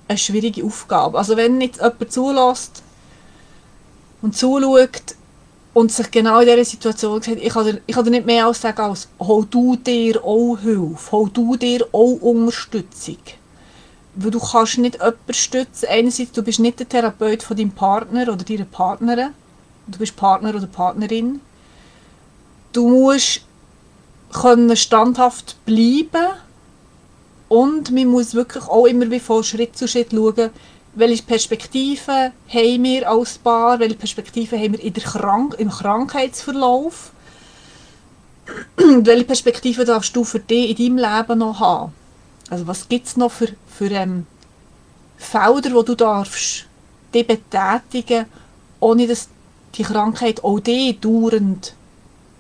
eine 0.09 0.17
schwierige 0.17 0.65
Aufgabe. 0.65 1.19
Also 1.19 1.37
wenn 1.37 1.61
jetzt 1.61 1.77
jemand 1.77 2.11
zulässt 2.11 2.83
und 4.23 4.35
zuschaut 4.35 5.15
und 5.75 5.93
sich 5.93 6.11
genau 6.11 6.41
in 6.41 6.47
dieser 6.47 6.65
Situation 6.65 7.21
sagt, 7.21 7.37
ich 7.37 7.53
kann 7.53 7.79
ich 7.87 7.95
kann 7.95 8.05
dir 8.05 8.11
nicht 8.13 8.27
mehr 8.27 8.47
als 8.47 8.63
sagen, 8.63 8.81
als 8.81 9.09
hol 9.21 9.45
du 9.45 9.77
dir 9.77 10.25
auch 10.25 10.57
Hilfe, 10.57 11.13
hol 11.13 11.29
du 11.29 11.55
dir 11.55 11.87
auch 11.93 12.19
Unterstützung. 12.23 13.19
Weil 14.15 14.31
du 14.31 14.41
kannst 14.41 14.79
nicht 14.79 14.95
jemanden 14.95 15.35
stützen. 15.35 15.87
Einerseits, 15.91 16.33
du 16.33 16.43
bist 16.43 16.61
nicht 16.61 16.79
der 16.81 16.89
Therapeut 16.89 17.43
von 17.43 17.59
deinem 17.59 17.73
Partner 17.73 18.23
oder 18.33 18.43
deiner 18.43 18.65
Partnerin 18.65 19.35
du 19.87 19.99
bist 19.99 20.17
Partner 20.17 20.55
oder 20.55 20.67
Partnerin. 20.67 21.41
Du 22.73 22.89
musst 22.89 23.43
können 24.33 24.77
standhaft 24.77 25.57
bleiben 25.65 26.35
und 27.49 27.91
man 27.93 28.07
muss 28.07 28.35
wirklich 28.35 28.65
auch 28.65 28.87
immer 28.87 29.11
wie 29.11 29.21
von 29.21 29.45
Schritt 29.45 29.77
zu 29.77 29.87
Schritt 29.87 30.11
schauen, 30.11 30.51
welche 30.95 31.23
Perspektiven 31.23 32.33
haben 32.49 32.85
wir 32.85 33.09
als 33.09 33.39
Paar, 33.39 33.79
welche 33.79 33.97
Perspektiven 33.97 34.59
haben 34.59 34.73
wir 34.73 34.83
in 34.83 34.93
der 34.93 35.03
Krank 35.03 35.55
im 35.59 35.71
Krankheitsverlauf 35.71 37.13
und 38.77 39.07
welche 39.07 39.25
Perspektiven 39.25 39.87
darfst 39.87 40.15
du 40.17 40.25
für 40.25 40.41
dich 40.41 40.71
in 40.71 40.97
deinem 40.97 41.19
Leben 41.19 41.39
noch 41.39 41.61
haben. 41.61 41.93
Also 42.49 42.67
was 42.67 42.89
gibt 42.89 43.07
es 43.07 43.17
noch 43.17 43.31
für, 43.31 43.49
für 43.67 43.91
ähm, 43.91 44.27
Felder, 45.19 45.73
wo 45.73 45.83
du 45.83 45.95
darfst 45.95 46.67
dich 47.13 47.27
betätigen, 47.27 48.27
ohne 48.81 49.07
dass 49.07 49.29
die 49.77 49.83
Krankheit 49.83 50.43
auch 50.43 50.61
die 50.61 50.99
dauernd 50.99 51.75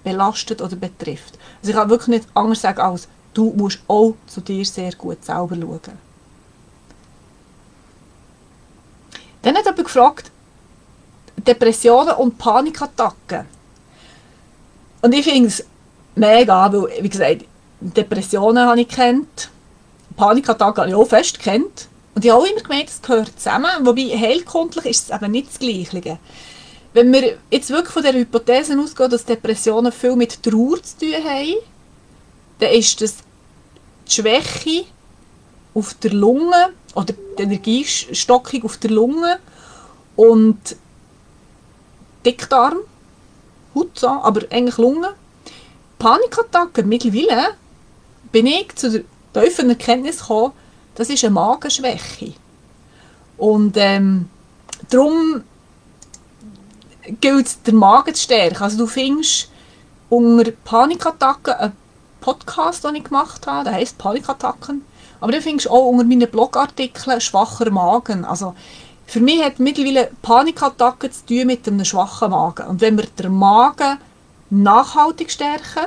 belastet 0.02 0.62
oder 0.62 0.76
betrifft. 0.76 1.38
Also 1.60 1.70
ich 1.70 1.76
kann 1.76 1.90
wirklich 1.90 2.20
nicht 2.20 2.28
anders 2.34 2.60
sagen 2.60 2.80
als, 2.80 3.08
du 3.34 3.52
musst 3.56 3.80
auch 3.88 4.14
zu 4.26 4.40
dir 4.40 4.64
sehr 4.64 4.92
gut 4.92 5.24
selber 5.24 5.56
schauen. 5.56 6.06
Dann 9.42 9.54
hat 9.56 9.64
jemand 9.64 9.84
gefragt, 9.84 10.30
Depressionen 11.36 12.14
und 12.16 12.38
Panikattacken. 12.38 13.46
Und 15.02 15.14
ich 15.14 15.24
finde 15.24 15.48
es 15.48 15.64
mega, 16.14 16.72
weil, 16.72 17.02
wie 17.02 17.08
gesagt, 17.08 17.44
Depressionen 17.80 18.66
habe 18.66 18.80
ich 18.80 18.88
kennt, 18.88 19.50
Panikattacken 20.16 20.82
habe 20.82 20.90
ich 20.90 20.96
auch 20.96 21.06
fest 21.06 21.38
kennt. 21.38 21.88
Und 22.14 22.24
ich 22.24 22.30
habe 22.30 22.42
auch 22.42 22.46
immer 22.46 22.62
gemeint, 22.62 22.88
es 22.88 23.02
gehört 23.02 23.38
zusammen, 23.38 23.70
wobei 23.84 24.18
heilkundlich 24.18 24.86
ist 24.86 25.10
es 25.10 25.14
eben 25.14 25.30
nicht 25.30 25.48
das 25.48 25.58
Gleiche. 25.58 26.18
Wenn 26.96 27.12
wir 27.12 27.36
jetzt 27.50 27.68
wirklich 27.68 27.92
von 27.92 28.02
der 28.02 28.14
Hypothese 28.14 28.74
ausgehen, 28.80 29.10
dass 29.10 29.26
Depressionen 29.26 29.92
viel 29.92 30.16
mit 30.16 30.42
Trauer 30.42 30.82
zu 30.82 30.96
tun 30.96 31.12
haben, 31.22 31.56
dann 32.58 32.70
ist 32.70 33.02
das 33.02 33.16
die 34.08 34.12
Schwäche 34.12 34.86
auf 35.74 35.92
der 35.92 36.14
Lunge 36.14 36.70
oder 36.94 37.12
die 37.12 37.42
Energiestockung 37.42 38.62
auf 38.62 38.78
der 38.78 38.92
Lunge 38.92 39.38
und 40.16 40.56
Dickdarm, 42.24 42.78
Haut, 43.74 44.02
aber 44.02 44.46
eigentlich 44.48 44.78
Lunge. 44.78 45.12
Panikattacken, 45.98 46.88
mittlerweile 46.88 47.48
bin 48.32 48.46
ich 48.46 48.74
zu 48.74 49.04
der 49.34 49.44
tiefen 49.44 49.68
Erkenntnis 49.68 50.20
gekommen, 50.20 50.54
das 50.94 51.10
ist 51.10 51.22
eine 51.24 51.34
Magenschwäche. 51.34 52.32
Und 53.36 53.76
ähm, 53.76 54.30
darum 54.88 55.42
gilt 57.20 57.66
den 57.66 57.76
Magen 57.76 58.14
zu 58.14 58.22
stärken. 58.22 58.62
Also 58.62 58.78
du 58.78 58.86
findest 58.86 59.50
unter 60.08 60.50
Panikattacken 60.64 61.54
einen 61.54 61.72
Podcast, 62.20 62.84
den 62.84 62.96
ich 62.96 63.04
gemacht 63.04 63.46
habe, 63.46 63.64
der 63.64 63.74
heisst 63.74 63.98
Panikattacken. 63.98 64.82
Aber 65.20 65.32
dann 65.32 65.42
findest 65.42 65.66
du 65.66 65.70
auch 65.70 65.86
unter 65.86 66.04
meinen 66.04 66.30
Blogartikeln 66.30 67.20
schwacher 67.20 67.70
Magen. 67.70 68.24
Also 68.24 68.54
für 69.06 69.20
mich 69.20 69.42
hat 69.42 69.58
mittlerweile 69.58 70.10
Panikattacken 70.22 71.12
zu 71.12 71.26
tun 71.26 71.46
mit 71.46 71.66
einem 71.66 71.84
schwachen 71.84 72.30
Magen. 72.30 72.66
Und 72.66 72.80
wenn 72.80 72.96
wir 72.96 73.06
den 73.06 73.32
Magen 73.32 73.98
nachhaltig 74.50 75.30
stärken, 75.30 75.86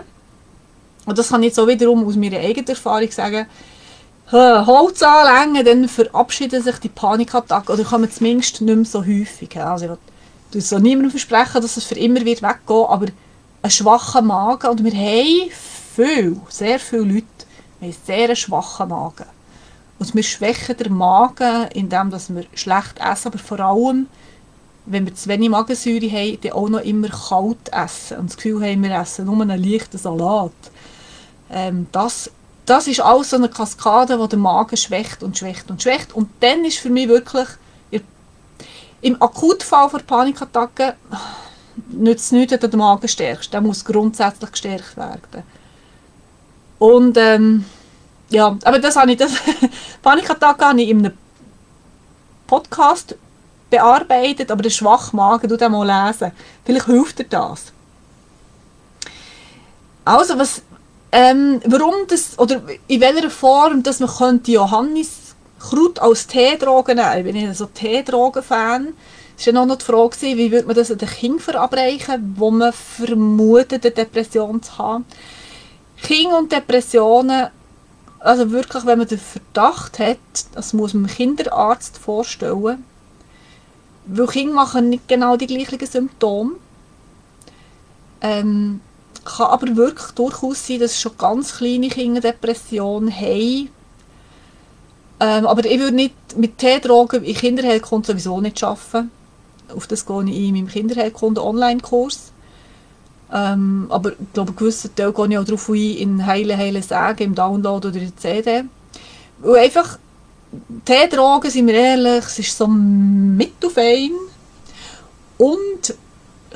und 1.06 1.18
das 1.18 1.30
kann 1.30 1.44
ich 1.44 1.48
jetzt 1.48 1.60
auch 1.60 1.68
wiederum 1.68 2.06
aus 2.08 2.16
meiner 2.16 2.40
eigenen 2.40 2.68
Erfahrung 2.68 3.12
sagen, 3.12 3.48
Holz 4.32 5.02
anlängen, 5.02 5.66
dann 5.66 5.88
verabschieden 5.90 6.62
sich 6.62 6.78
die 6.78 6.90
Panikattacken 6.90 7.74
oder 7.74 7.84
kommen 7.84 8.12
zumindest 8.12 8.62
nicht 8.62 8.76
mehr 8.76 8.86
so 8.86 9.00
häufig. 9.00 9.60
Also 9.60 9.86
ich 9.86 9.92
so 10.54 10.80
niemandem 10.80 11.12
versprechen, 11.12 11.62
dass 11.62 11.78
es 11.78 11.84
für 11.84 11.96
immer 11.96 12.26
wird 12.26 12.42
weggehen, 12.42 12.86
aber 12.88 13.08
einen 13.62 13.72
schwachen 13.72 14.28
Magen 14.28 14.68
und 14.68 14.84
wir 14.84 14.94
haben 14.94 15.52
viel, 15.96 16.42
sehr 16.50 16.80
viele 16.80 17.04
Leute, 17.04 17.26
wir 17.80 17.90
haben 17.90 17.98
sehr 18.06 18.36
schwachen 18.36 18.90
Magen. 18.90 19.26
Und 20.00 20.16
wir 20.16 20.24
schwächen 20.24 20.78
den 20.78 20.94
Magen, 20.94 21.68
indem 21.74 22.12
wir 22.12 22.46
schlecht 22.54 23.00
essen, 23.00 23.28
aber 23.28 23.38
vor 23.38 23.60
allem, 23.60 24.08
wenn 24.86 25.06
wir 25.06 25.14
zu 25.14 25.28
wenig 25.28 25.50
Magensäure 25.50 26.10
haben, 26.10 26.40
dann 26.42 26.52
auch 26.54 26.70
noch 26.70 26.82
immer 26.82 27.10
kalt 27.10 27.72
essen 27.72 28.18
und 28.18 28.30
das 28.30 28.38
Gefühl 28.38 28.66
haben, 28.66 28.82
wir 28.82 28.96
essen 28.98 29.26
nur 29.26 29.42
einen 29.42 29.62
leichten 29.62 29.98
Salat. 29.98 30.54
Ähm, 31.52 31.88
das, 31.92 32.32
das 32.66 32.88
ist 32.88 33.02
alles 33.02 33.32
so 33.32 33.36
eine 33.36 33.50
Kaskade, 33.50 34.18
die 34.18 34.30
den 34.30 34.40
Magen 34.40 34.78
schwächt 34.78 35.22
und 35.22 35.38
schwächt 35.38 35.70
und 35.70 35.84
schwächt. 35.84 36.14
Und 36.14 36.30
dann 36.40 36.64
ist 36.64 36.80
für 36.80 36.90
mich 36.90 37.10
wirklich 37.10 37.48
im 39.02 39.22
Akutfall 39.22 39.90
von 39.90 40.02
Panikattacken 40.02 40.94
nützt 41.90 42.26
es 42.26 42.32
nichts, 42.32 42.60
du 42.60 42.68
den 42.68 42.80
Magen 42.80 43.08
stärkst. 43.08 43.54
Der 43.54 43.62
muss 43.62 43.86
grundsätzlich 43.86 44.52
gestärkt 44.52 44.98
werden. 44.98 45.44
Und 46.78 47.18
ähm, 47.18 47.66
ja, 48.30 48.58
aber 48.64 48.80
das 48.80 48.96
habe 48.96 49.12
ich, 49.12 49.18
das 49.18 49.32
Panikattacke 50.02 50.66
habe 50.66 50.82
ich 50.82 50.90
in 50.90 51.00
einem 51.00 51.18
Podcast 52.48 53.16
bearbeitet, 53.70 54.52
aber 54.52 54.64
der 54.64 54.70
Schwachmagen, 54.70 55.50
du 55.50 55.58
den 55.58 55.72
mal 55.72 56.08
lesen. 56.08 56.32
Vielleicht 56.66 56.86
hilft 56.86 57.20
dir 57.20 57.26
das. 57.26 57.66
Also, 60.06 60.40
was, 60.40 60.62
ähm, 61.12 61.62
warum 61.66 62.08
das, 62.08 62.38
oder 62.40 62.62
in 62.88 63.02
welcher 63.02 63.30
Form, 63.30 63.84
dass 63.84 64.00
man 64.00 64.10
könnte 64.10 64.52
Johannis 64.52 65.19
Kraut 65.60 66.00
als 66.00 66.28
Teedroge 66.28 66.96
nehmen. 66.96 67.18
Ich 67.18 67.24
bin 67.24 67.36
nicht 67.36 67.56
so 67.56 67.66
Teedrogen-Fan. 67.66 68.94
Es 69.38 69.48
war 69.48 69.54
ja 69.54 69.66
noch 69.66 69.78
die 69.78 69.86
Frage, 69.86 70.18
wie 70.22 70.52
würde 70.52 70.68
man 70.68 70.76
das 70.76 70.90
den 70.90 70.98
Kindern 70.98 71.40
verabreichen, 71.40 72.36
wo 72.38 72.52
man 72.52 72.74
vermutet, 72.74 73.86
eine 73.86 73.94
Depression 73.94 74.62
zu 74.62 74.78
haben. 74.78 75.06
Kinder 76.02 76.38
und 76.38 76.52
Depressionen, 76.52 77.48
also 78.20 78.52
wirklich, 78.52 78.86
wenn 78.86 79.00
man 79.00 79.08
den 79.08 79.20
Verdacht 79.20 80.00
hat, 80.00 80.18
das 80.54 80.74
muss 80.74 80.94
man 80.94 81.04
dem 81.06 81.16
Kinderarzt 81.16 81.98
vorstellen, 81.98 82.84
weil 84.06 84.28
Kinder 84.28 84.56
machen 84.56 84.90
nicht 84.90 85.08
genau 85.08 85.38
die 85.38 85.48
gleichen 85.48 85.86
Symptome. 85.86 86.56
Ähm, 88.22 88.82
kann 89.24 89.48
aber 89.48 89.76
wirklich 89.76 90.12
durchaus 90.12 90.66
sein, 90.66 90.80
dass 90.80 91.00
schon 91.00 91.18
ganz 91.18 91.58
kleine 91.58 91.90
Kinder 91.90 92.22
Depressionen 92.22 93.14
haben, 93.14 93.70
ähm, 95.20 95.46
aber 95.46 95.66
ich 95.66 95.80
würde 95.80 95.96
nicht 95.96 96.16
mit 96.38 96.58
Teedrogen 96.58 97.24
in 97.24 97.36
Kinderheilkunde 97.36 98.08
sowieso 98.08 98.40
nicht 98.40 98.64
arbeiten. 98.64 99.12
Auf 99.76 99.86
das 99.88 100.06
gehe 100.06 100.24
ich 100.24 100.38
in 100.38 100.54
meinem 100.54 100.68
Kinderheilkunde 100.68 101.44
Online-Kurs. 101.44 102.32
Ähm, 103.32 103.88
aber 103.90 104.14
ich 104.14 104.34
glaube, 104.34 104.54
gewissen 104.54 104.96
Teil 104.96 105.12
gehe 105.12 105.28
ich 105.28 105.38
auch 105.38 105.44
darauf 105.44 105.70
ein, 105.70 105.76
in 105.76 106.26
Heile, 106.26 106.58
Heile 106.58 106.82
Sagen, 106.82 107.24
im 107.24 107.36
Download 107.36 107.88
oder 107.88 107.98
in 107.98 108.12
der 108.12 108.18
CD. 108.18 108.64
Weil 109.40 109.66
einfach, 109.66 110.00
Teedrogen, 110.86 111.52
sind 111.52 111.68
wir 111.68 111.76
ehrlich, 111.76 112.26
es 112.26 112.40
ist 112.40 112.58
so 112.58 112.68
mittelfein. 112.68 114.12
Und 115.38 115.96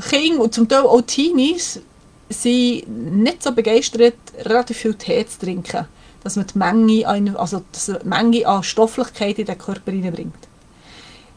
Kinder 0.10 0.42
und 0.42 0.54
zum 0.54 0.68
Teil 0.68 0.84
auch 0.84 1.02
Teenies 1.02 1.82
sind 2.30 2.88
nicht 3.22 3.44
so 3.44 3.52
begeistert, 3.52 4.16
relativ 4.40 4.78
viel 4.78 4.96
Tee 4.96 5.26
zu 5.28 5.40
trinken 5.40 5.86
dass 6.24 6.36
man 6.36 6.48
die 6.48 6.58
Menge 6.58 7.08
an, 7.08 7.36
also 7.36 7.62
die 7.74 8.08
Menge 8.08 8.48
an 8.48 8.64
Stofflichkeit 8.64 9.40
in 9.40 9.46
den 9.46 9.58
Körper 9.58 9.92
hineinbringt. 9.92 10.34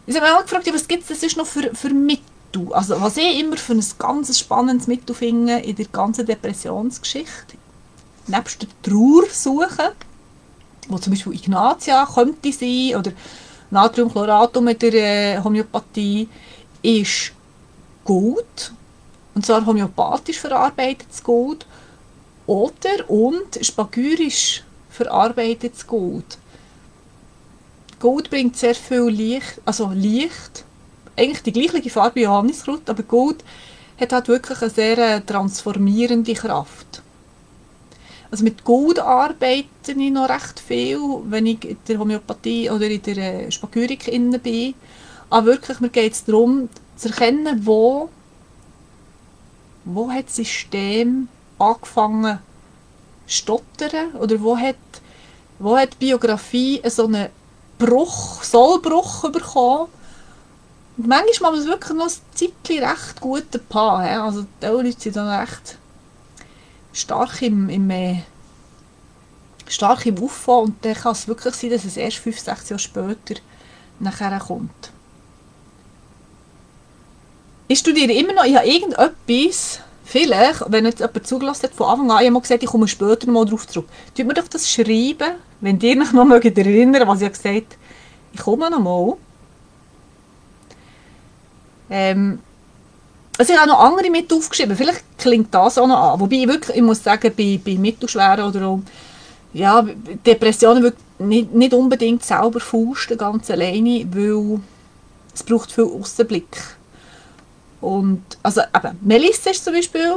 Ich 0.06 0.14
habe 0.14 0.26
mich 0.26 0.34
auch 0.34 0.42
gefragt, 0.42 0.72
was 0.72 0.86
gibt 0.86 1.10
es 1.10 1.36
noch 1.36 1.46
für, 1.46 1.74
für 1.74 1.90
Mittel? 1.90 2.72
Also 2.72 3.00
was 3.00 3.16
ich 3.16 3.40
immer 3.40 3.56
für 3.56 3.72
ein 3.72 3.84
ganz 3.98 4.38
spannendes 4.38 4.86
Mittel 4.86 5.14
finde 5.14 5.58
in 5.58 5.74
der 5.74 5.86
ganzen 5.86 6.24
Depressionsgeschichte, 6.24 7.56
nebst 8.28 8.62
der 8.62 8.68
Trauersuche, 8.82 9.92
wo 10.88 10.98
zum 10.98 11.12
Beispiel 11.12 11.34
Ignatia 11.34 12.06
könnte 12.06 12.52
sein, 12.52 12.96
oder 12.96 13.12
Natriumchloratum 13.70 14.64
mit 14.64 14.82
der 14.82 14.94
äh, 14.94 15.42
Homöopathie, 15.42 16.28
ist 16.82 17.32
Gold. 18.04 18.72
Und 19.34 19.44
zwar 19.44 19.66
homöopathisch 19.66 20.38
verarbeitetes 20.38 21.22
Gold. 21.22 21.66
Oder 22.46 23.10
und 23.10 23.58
spagyrisch 23.60 24.62
verarbeitetes 24.96 25.86
Gold. 25.86 26.38
Gold 28.00 28.30
bringt 28.30 28.56
sehr 28.56 28.74
viel 28.74 29.08
Licht, 29.08 29.60
also 29.64 29.90
Licht, 29.92 30.64
eigentlich 31.16 31.42
die 31.42 31.52
gleiche 31.52 31.90
Farbe 31.90 32.16
wie 32.16 32.22
Johanniskraut, 32.24 32.88
aber 32.88 33.02
Gold 33.02 33.42
hat 33.98 34.12
halt 34.12 34.28
wirklich 34.28 34.60
eine 34.60 34.70
sehr 34.70 34.98
äh, 34.98 35.20
transformierende 35.22 36.34
Kraft. 36.34 37.02
Also 38.30 38.44
mit 38.44 38.64
Gold 38.64 38.98
arbeite 38.98 39.66
ich 39.86 40.10
noch 40.10 40.28
recht 40.28 40.60
viel, 40.60 40.98
wenn 41.24 41.46
ich 41.46 41.64
in 41.64 41.76
der 41.88 41.98
Homöopathie 41.98 42.70
oder 42.70 42.86
in 42.86 43.02
der 43.02 43.16
äh, 43.16 43.50
Spagyrik 43.50 44.08
inne 44.08 44.38
bin. 44.38 44.74
Aber 45.30 45.46
wirklich, 45.46 45.80
mir 45.80 45.88
geht 45.88 46.12
es 46.12 46.24
darum, 46.24 46.68
zu 46.96 47.08
erkennen, 47.08 47.62
wo, 47.64 48.10
wo 49.84 50.10
hat 50.10 50.26
das 50.26 50.36
System 50.36 51.28
angefangen 51.58 52.38
stottern 53.26 54.12
oder 54.20 54.40
wo 54.42 54.56
hat, 54.56 54.76
wo 55.58 55.76
hat 55.76 55.94
die 55.94 56.06
Biografie 56.06 56.82
so 56.88 57.06
einen 57.06 57.28
Bruch, 57.78 58.42
Sollbruch 58.42 59.30
bekommen. 59.30 59.88
Und 60.96 61.08
manchmal 61.08 61.52
muss 61.52 61.60
es 61.60 61.66
wirklich 61.66 61.96
noch 61.96 62.06
ein 62.06 62.12
Zeitchen 62.34 62.84
recht 62.84 63.20
gute 63.20 63.58
Paar. 63.58 64.22
Also 64.22 64.46
die 64.62 64.66
Leute 64.66 65.00
sind 65.00 65.16
dann 65.16 65.28
recht 65.28 65.76
stark 66.92 67.42
im, 67.42 67.68
im, 67.68 67.90
äh, 67.90 68.22
stark 69.68 70.06
im 70.06 70.22
Aufbau 70.22 70.62
und 70.62 70.82
dann 70.84 70.94
kann 70.94 71.12
es 71.12 71.28
wirklich 71.28 71.54
sein, 71.54 71.70
dass 71.70 71.84
es 71.84 71.98
erst 71.98 72.16
5, 72.18 72.38
6 72.38 72.68
Jahre 72.70 72.78
später 72.78 73.40
nachher 73.98 74.38
kommt. 74.38 74.92
Ich 77.68 77.80
studiere 77.80 78.12
immer 78.12 78.32
noch, 78.32 78.44
ich 78.44 78.56
habe 78.56 78.66
irgendetwas 78.66 79.80
Vielleicht, 80.08 80.62
wenn 80.68 80.84
jetzt 80.84 81.00
jemand 81.00 81.26
zugelassen 81.26 81.64
hat, 81.64 81.74
von 81.74 81.88
Anfang 81.88 82.10
an, 82.12 82.22
ich 82.22 82.30
habe 82.30 82.40
gesagt, 82.40 82.62
ich 82.62 82.68
komme 82.68 82.86
später 82.86 83.28
mal 83.28 83.44
darauf 83.44 83.66
zurück. 83.66 83.88
Tut 84.16 84.24
mir 84.24 84.34
doch 84.34 84.46
das 84.46 84.70
schreiben, 84.70 85.34
wenn 85.60 85.80
ihr 85.80 86.00
euch 86.00 86.12
noch 86.12 86.24
mal 86.24 86.40
erinnern 86.40 87.08
was 87.08 87.22
ich 87.22 87.32
gesagt 87.32 87.46
habe, 87.46 87.64
ich 88.32 88.40
komme 88.40 88.70
noch 88.70 88.80
mal. 88.80 89.16
Ähm, 91.88 92.40
also 93.38 93.52
ich 93.52 93.58
habe 93.58 93.68
noch 93.68 93.80
andere 93.80 94.10
mit 94.10 94.32
aufgeschrieben, 94.32 94.76
vielleicht 94.76 95.04
klingt 95.18 95.54
das 95.54 95.78
auch 95.78 95.86
noch 95.86 96.12
an. 96.12 96.20
Wobei 96.20 96.36
ich 96.36 96.48
wirklich, 96.48 96.76
ich 96.76 96.82
muss 96.82 97.02
sagen, 97.02 97.32
bei, 97.36 97.60
bei 97.64 97.74
mittelschweren 97.74 98.46
oder 98.46 98.66
auch, 98.66 98.80
ja, 99.52 99.86
Depressionen 100.24 100.82
wirklich 100.82 101.04
nicht, 101.18 101.54
nicht 101.54 101.74
unbedingt 101.74 102.24
selber 102.24 102.60
fausten, 102.60 103.16
ganz 103.16 103.50
alleine, 103.50 104.06
weil 104.10 104.60
es 105.34 105.42
braucht 105.42 105.72
viel 105.72 105.84
Außenblick 105.84 106.76
und, 107.80 108.22
also 108.42 108.62
eben, 108.62 108.98
Melisse 109.02 109.50
ist 109.50 109.64
zum 109.64 109.74
Beispiel 109.74 110.16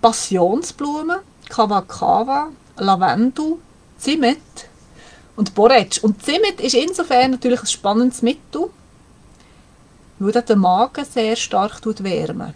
Passionsblume, 0.00 1.20
Kava 1.48 1.80
Kava, 1.82 2.48
Lavendel, 2.76 3.56
Zimt 4.00 4.68
und 5.36 5.54
Borretsch. 5.54 5.98
Und 5.98 6.22
Zimt 6.22 6.60
ist 6.60 6.74
insofern 6.74 7.32
natürlich 7.32 7.60
ein 7.60 7.66
spannendes 7.66 8.22
Mittel, 8.22 8.70
weil 10.18 10.32
den 10.42 10.58
Magen 10.58 11.04
sehr 11.04 11.36
stark 11.36 11.80
wärmen 11.84 12.54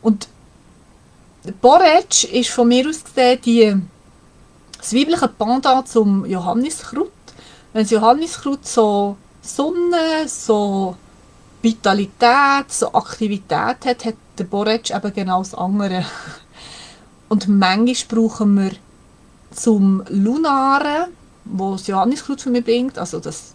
Und 0.00 0.28
Borretsch 1.60 2.24
ist 2.24 2.50
von 2.50 2.68
mir 2.68 2.88
aus 2.88 3.02
gesehen 3.02 3.40
die, 3.44 3.76
das 4.78 4.94
weibliche 4.94 5.28
Pendant 5.28 5.88
zum 5.88 6.24
Johanniskraut. 6.24 7.10
Wenn 7.72 7.82
das 7.82 7.90
Johanniskraut 7.90 8.66
so 8.66 9.16
Sonne, 9.40 10.28
so 10.28 10.96
Vitalität, 11.62 12.70
so 12.70 12.92
Aktivität 12.92 13.84
hat, 13.84 14.04
hat 14.04 14.14
der 14.38 14.44
Borretsch 14.44 14.90
eben 14.90 15.12
genau 15.12 15.40
das 15.40 15.54
andere. 15.54 16.04
Und 17.28 17.48
manchmal 17.48 17.96
brauchen 18.08 18.54
wir 18.56 18.72
zum 19.52 20.02
Lunaren, 20.08 21.12
wo 21.44 21.72
das 21.72 21.86
Johanniskraut 21.86 22.40
für 22.40 22.50
mich 22.50 22.64
bringt, 22.64 22.98
also 22.98 23.20
das, 23.20 23.54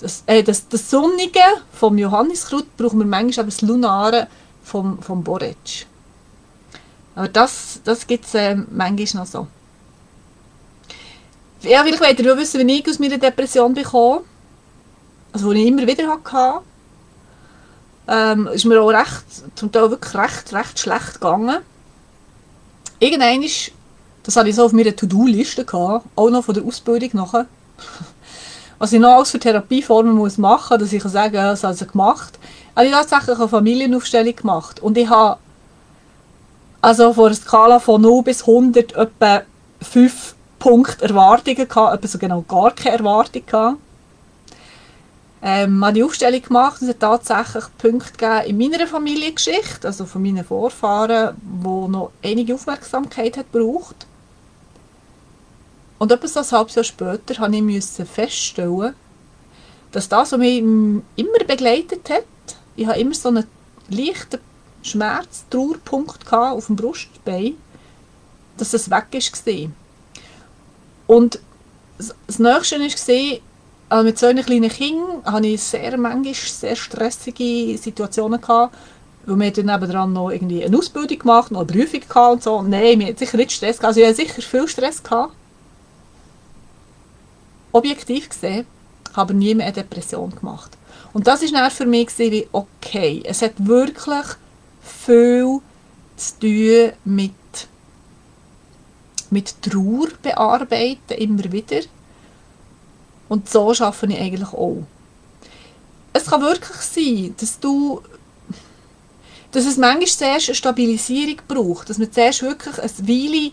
das, 0.00 0.22
äh, 0.26 0.42
das, 0.42 0.68
das 0.68 0.90
Sonnige 0.90 1.40
vom 1.72 1.98
Johanniskraut, 1.98 2.76
brauchen 2.76 2.98
wir 2.98 3.06
manchmal 3.06 3.46
das 3.46 3.62
Lunare 3.62 4.28
vom, 4.62 5.00
vom 5.02 5.22
Borretsch. 5.22 5.86
Aber 7.14 7.28
das, 7.28 7.80
das 7.84 8.06
gibt 8.06 8.26
es 8.26 8.34
äh, 8.34 8.56
manchmal 8.70 9.24
noch 9.24 9.30
so. 9.30 9.46
Ja, 11.62 11.82
vielleicht 11.82 12.00
wollt 12.00 12.20
ihr 12.20 12.36
wissen, 12.36 12.66
wie 12.66 12.78
ich 12.78 12.88
aus 12.88 12.98
meiner 12.98 13.18
Depression 13.18 13.74
bekomme. 13.74 14.22
Also, 15.32 15.52
die 15.52 15.62
ich 15.62 15.68
immer 15.68 15.86
wieder 15.86 16.08
hatte. 16.08 16.60
Ähm, 18.08 18.46
ist 18.48 18.64
mir 18.64 18.80
auch 18.80 18.90
recht, 18.90 19.24
zum 19.56 19.72
Teil 19.72 19.90
wirklich 19.90 20.14
recht, 20.14 20.52
recht 20.52 20.78
schlecht 20.78 21.14
gegangen. 21.14 21.58
Irgendwann 23.00 23.42
das 24.26 24.34
hatte 24.34 24.48
ich 24.48 24.56
so 24.56 24.64
auf 24.64 24.72
meiner 24.72 24.94
To-Do-Liste 24.94 25.64
auch 25.72 26.02
noch 26.30 26.44
von 26.44 26.54
der 26.54 26.64
Ausbildung 26.64 27.10
nachher. 27.12 27.46
Was 28.78 28.92
ich 28.92 28.98
noch 28.98 29.14
alles 29.14 29.30
für 29.30 29.38
Therapieformen 29.38 30.16
muss 30.16 30.36
machen, 30.36 30.80
dass 30.80 30.92
ich 30.92 31.00
kann 31.00 31.12
sagen, 31.12 31.34
das 31.34 31.62
habe 31.62 31.76
ich 31.80 31.88
gemacht. 31.88 32.36
habe 32.74 32.86
ich 32.86 32.92
tatsächlich 32.92 33.38
eine 33.38 33.48
Familienaufstellung 33.48 34.34
gemacht. 34.34 34.80
Und 34.80 34.98
ich 34.98 35.08
habe 35.08 35.38
also 36.80 37.12
vor 37.12 37.26
einer 37.26 37.36
Skala 37.36 37.78
von 37.78 38.02
0 38.02 38.24
bis 38.24 38.40
100 38.40 38.96
etwa 38.96 39.42
5 39.80 40.34
Punkte 40.58 41.04
Erwartungen 41.04 41.68
gehabt, 41.68 41.94
etwa 41.94 42.08
so 42.08 42.18
genau 42.18 42.42
gar 42.42 42.72
keine 42.72 42.98
Erwartung 42.98 43.46
gehabt. 43.46 43.76
Ähm, 45.40 45.84
habe 45.84 45.94
die 45.94 46.02
Aufstellung 46.02 46.42
gemacht 46.42 46.82
und 46.82 46.88
es 46.88 46.94
hat 46.94 47.00
tatsächlich 47.00 47.64
Punkte 47.78 48.12
gegeben 48.12 48.60
in 48.60 48.70
meiner 48.70 48.86
Familiengeschichte, 48.88 49.86
also 49.86 50.04
von 50.04 50.20
meinen 50.22 50.44
Vorfahren, 50.44 51.36
wo 51.60 51.86
noch 51.86 52.10
einige 52.24 52.54
Aufmerksamkeit 52.54 53.36
hat 53.36 53.52
gebraucht. 53.52 54.06
Und 55.98 56.12
etwas 56.12 56.34
so 56.34 56.40
ein 56.40 56.50
halbes 56.50 56.74
Jahr 56.74 56.84
später 56.84 57.38
habe 57.38 57.56
ich 57.56 57.84
feststellen, 57.84 58.94
dass 59.92 60.08
das, 60.08 60.32
was 60.32 60.38
mich 60.38 60.58
immer 60.58 61.38
begleitet 61.46 62.10
hat, 62.10 62.24
ich 62.76 62.86
habe 62.86 62.98
immer 62.98 63.14
so 63.14 63.30
einen 63.30 63.46
leichten 63.88 64.40
Schmerz, 64.82 65.44
Trauerpunkt 65.50 66.30
auf 66.32 66.66
dem 66.66 66.76
Brustbein, 66.76 67.54
dass 68.58 68.72
das 68.72 68.90
weg 68.90 69.06
war. 69.12 69.70
Und 71.06 71.40
das 71.98 72.38
Nächste 72.38 72.78
war, 72.78 73.38
also 73.88 74.04
mit 74.04 74.18
so 74.18 74.26
einem 74.26 74.44
kleinen 74.44 74.68
Kind 74.68 75.00
hatte 75.24 75.46
ich 75.46 75.62
sehr 75.62 75.96
manchmal 75.96 76.34
sehr 76.34 76.76
stressige 76.76 77.78
Situationen 77.78 78.40
gehabt, 78.40 78.76
weil 79.24 79.38
wir 79.38 79.50
dann 79.50 79.66
nebenan 79.66 80.12
noch 80.12 80.30
irgendwie 80.30 80.64
eine 80.64 80.76
Ausbildung 80.76 81.18
gemacht, 81.18 81.50
noch 81.50 81.60
eine 81.60 81.72
Prüfung 81.72 82.32
und 82.32 82.42
so. 82.42 82.62
Nein, 82.62 83.00
wir 83.00 83.06
hatten 83.06 83.16
sicher 83.16 83.36
nicht 83.38 83.52
Stress. 83.52 83.80
Also 83.80 84.00
ich 84.00 84.06
hatte 84.06 84.16
sicher 84.16 84.42
viel 84.42 84.68
Stress 84.68 85.02
gehabt. 85.02 85.32
Objektiv 87.76 88.28
gesehen, 88.28 88.66
habe 89.14 89.34
nie 89.34 89.54
mehr 89.54 89.66
eine 89.66 89.74
Depression 89.74 90.34
gemacht. 90.34 90.76
Und 91.12 91.26
das 91.26 91.42
war 91.52 91.70
für 91.70 91.86
mich 91.86 92.18
wie, 92.18 92.48
okay, 92.52 93.22
es 93.24 93.42
hat 93.42 93.54
wirklich 93.58 94.26
viel 94.82 95.60
zu 96.16 96.38
tun 96.40 96.92
mit, 97.04 97.32
mit 99.30 99.62
Trauer 99.62 100.08
bearbeiten, 100.22 101.14
immer 101.18 101.52
wieder. 101.52 101.80
Und 103.28 103.48
so 103.48 103.72
arbeite 103.72 104.12
ich 104.12 104.20
eigentlich 104.20 104.52
auch. 104.52 104.84
Es 106.12 106.26
kann 106.26 106.42
wirklich 106.42 106.76
sein, 106.76 107.34
dass 107.38 107.58
du 107.58 108.02
dass 109.52 109.64
es 109.64 109.78
manchmal 109.78 110.06
zuerst 110.06 110.48
eine 110.48 110.54
Stabilisierung 110.54 111.36
braucht, 111.48 111.88
dass 111.88 111.96
man 111.96 112.12
zuerst 112.12 112.42
wirklich 112.42 112.78
eine 112.78 113.08
Weile 113.08 113.52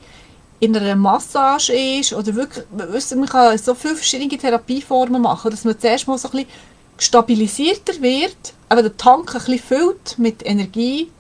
in 0.63 0.77
einer 0.77 0.95
Massage 0.95 1.73
ist 1.73 2.13
oder 2.13 2.33
wirklich, 2.35 2.63
man 2.71 3.25
kann 3.27 3.57
so 3.57 3.73
viele 3.75 3.95
verschiedene 3.95 4.37
Therapieformen 4.37 5.21
machen, 5.21 5.51
dass 5.51 5.65
man 5.65 5.77
zuerst 5.77 6.07
mal 6.07 6.17
so 6.17 6.29
ein 6.29 6.31
bisschen 6.31 6.49
stabilisierter 6.97 8.01
wird, 8.01 8.53
aber 8.69 8.81
der 8.81 8.95
Tank 8.95 9.35
ein 9.35 9.39
bisschen 9.39 9.59
füllt 9.59 10.17
mit 10.17 10.45
Energie 10.45 11.11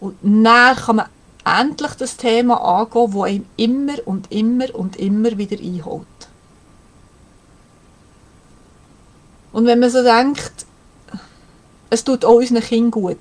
und 0.00 0.16
dann 0.22 0.76
kann 0.76 0.96
man 0.96 1.06
endlich 1.44 1.92
das 1.92 2.18
Thema 2.18 2.56
angehen, 2.60 3.10
das 3.10 3.22
einem 3.22 3.46
immer 3.56 3.94
und 4.04 4.30
immer 4.30 4.74
und 4.74 4.96
immer 4.96 5.38
wieder 5.38 5.58
einholt. 5.58 6.06
Und 9.52 9.64
wenn 9.64 9.80
man 9.80 9.88
so 9.88 10.02
denkt, 10.02 10.66
es 11.88 12.04
tut 12.04 12.22
auch 12.26 12.34
unseren 12.34 12.60
Kindern 12.60 12.90
gut, 12.90 13.16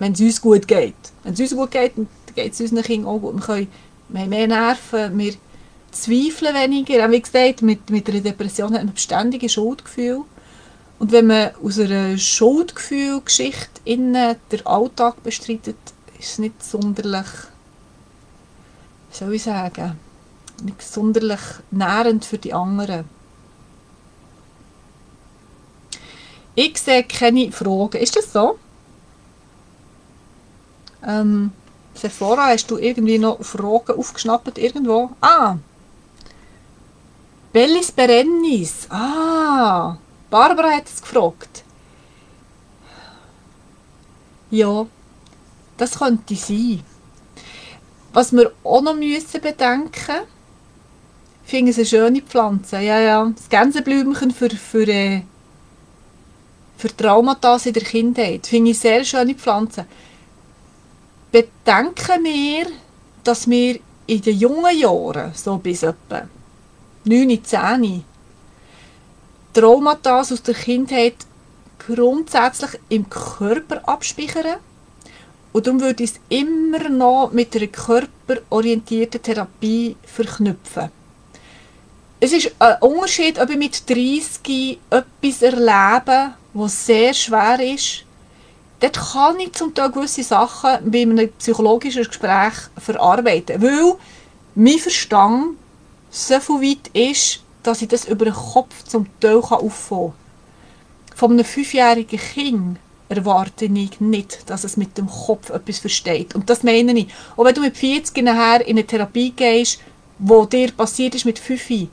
wenn 0.00 0.14
es 0.14 0.20
uns 0.20 0.40
gut 0.40 0.66
geht. 0.66 0.96
Wenn 1.22 1.34
es 1.34 1.40
uns 1.40 1.54
gut 1.54 1.70
geht, 1.70 1.96
dann 1.96 2.08
geht 2.34 2.52
es 2.54 2.60
unseren 2.60 2.82
Kindern 2.82 3.08
auch 3.08 3.20
gut. 3.20 3.36
Wir, 3.36 3.42
können, 3.42 3.68
wir 4.08 4.20
haben 4.20 4.28
mehr 4.30 4.46
Nerven, 4.46 5.18
wir 5.18 5.34
zweifeln 5.90 6.54
weniger. 6.54 7.10
Wie 7.10 7.20
gesagt, 7.20 7.62
mit, 7.62 7.90
mit 7.90 8.08
einer 8.08 8.20
Depression 8.20 8.74
hat 8.74 8.84
man 8.84 8.94
beständige 8.94 9.48
Schuldgefühl. 9.48 10.22
Und 10.98 11.12
wenn 11.12 11.26
man 11.26 11.50
aus 11.62 11.78
einer 11.78 12.18
Schuldgefühlgeschichte 12.18 13.80
innen 13.84 14.36
den 14.50 14.66
Alltag 14.66 15.22
bestreitet, 15.22 15.76
ist 16.18 16.32
es 16.32 16.38
nicht 16.38 16.62
sonderlich, 16.64 17.26
wie 19.10 19.16
soll 19.16 19.34
ich 19.34 19.44
sagen, 19.44 19.96
nicht 20.62 20.82
sonderlich 20.82 21.40
nährend 21.70 22.24
für 22.24 22.38
die 22.38 22.52
anderen. 22.52 23.04
Ich 26.56 26.78
sehe 26.78 27.04
keine 27.04 27.52
Fragen. 27.52 27.98
Ist 27.98 28.16
das 28.16 28.32
so? 28.32 28.58
Ähm, 31.06 31.52
Sephora, 31.98 32.46
hast 32.46 32.70
du 32.70 32.78
irgendwie 32.78 33.18
noch 33.18 33.42
Fragen 33.42 33.98
aufgeschnappt 33.98 34.58
irgendwo? 34.58 35.10
Ah! 35.20 35.56
Bellis 37.52 37.90
Berennis. 37.92 38.86
Ah! 38.90 39.96
Barbara 40.30 40.70
hat 40.76 40.86
es 40.86 41.00
gefragt. 41.00 41.64
Ja, 44.50 44.86
das 45.76 45.98
könnte 45.98 46.36
sein. 46.36 46.82
Was 48.12 48.32
wir 48.32 48.52
auch 48.64 48.82
noch 48.82 48.94
müssen 48.94 49.40
bedenken 49.40 50.22
ich 51.44 51.50
finde 51.50 51.70
es 51.70 51.78
eine 51.78 51.86
schöne 51.86 52.20
Pflanze. 52.20 52.76
Ja, 52.80 53.00
ja. 53.00 53.32
Das 53.34 53.48
Gänseblümchen 53.48 54.32
für, 54.32 54.50
für 54.50 54.86
äh, 54.86 55.22
für 56.78 56.96
Traumata 56.96 57.56
in 57.64 57.72
der 57.72 57.82
Kindheit. 57.82 58.46
Finde 58.46 58.70
ich 58.70 58.78
sehr 58.78 59.04
schöne 59.04 59.34
Pflanzen. 59.34 59.84
Bedenken 61.30 62.24
wir, 62.24 62.66
dass 63.22 63.48
wir 63.48 63.80
in 64.06 64.22
den 64.22 64.38
jungen 64.38 64.78
Jahren, 64.78 65.32
so 65.34 65.58
bis 65.58 65.82
etwa 65.82 66.26
9, 67.04 67.44
10, 67.44 68.04
Traumata 69.52 70.20
aus 70.20 70.42
der 70.42 70.54
Kindheit 70.54 71.16
grundsätzlich 71.78 72.80
im 72.88 73.08
Körper 73.10 73.86
abspeichern. 73.86 74.56
Und 75.52 75.66
darum 75.66 75.80
würde 75.80 76.04
ich 76.04 76.12
es 76.12 76.20
immer 76.28 76.88
noch 76.88 77.32
mit 77.32 77.54
einer 77.56 77.66
körperorientierten 77.66 79.22
Therapie 79.22 79.96
verknüpfen. 80.04 80.90
Es 82.20 82.32
ist 82.32 82.52
ein 82.58 82.76
Unterschied, 82.80 83.38
ob 83.38 83.50
ich 83.50 83.56
mit 83.56 83.88
30 83.88 84.78
etwas 84.90 85.42
erlebe, 85.42 86.34
was 86.52 86.86
sehr 86.86 87.14
schwer 87.14 87.60
ist, 87.60 88.04
dort 88.80 89.12
kann 89.12 89.40
ich 89.40 89.52
zum 89.52 89.74
Teil 89.74 89.90
gewisse 89.90 90.22
Sachen 90.22 90.90
bei 90.90 91.02
einem 91.02 91.30
psychologischen 91.38 92.04
Gespräch 92.04 92.54
verarbeiten, 92.76 93.62
weil 93.62 93.94
mein 94.54 94.78
Verstand 94.78 95.56
so 96.10 96.40
viel 96.40 96.70
weit 96.70 96.88
ist, 96.94 97.42
dass 97.62 97.82
ich 97.82 97.88
das 97.88 98.06
über 98.06 98.24
den 98.24 98.34
Kopf 98.34 98.84
zum 98.84 99.06
Teil 99.20 99.36
auffangen 99.36 100.12
kann. 100.12 101.16
Von 101.16 101.32
einem 101.32 101.44
fünfjährigen 101.44 102.18
Kind 102.18 102.78
erwarte 103.08 103.64
ich 103.64 104.00
nicht, 104.00 104.48
dass 104.48 104.64
es 104.64 104.76
mit 104.76 104.96
dem 104.98 105.08
Kopf 105.08 105.50
etwas 105.50 105.78
versteht. 105.78 106.34
Und 106.34 106.50
das 106.50 106.62
meine 106.62 106.92
ich. 106.92 107.08
Auch 107.36 107.44
wenn 107.44 107.54
du 107.54 107.62
mit 107.62 107.76
40 107.76 108.22
nachher 108.22 108.66
in 108.66 108.76
eine 108.76 108.86
Therapie 108.86 109.30
gehst, 109.30 109.80
wo 110.18 110.44
dir 110.44 110.72
passiert 110.72 111.14
ist 111.14 111.24
mit 111.24 111.38
5, 111.38 111.88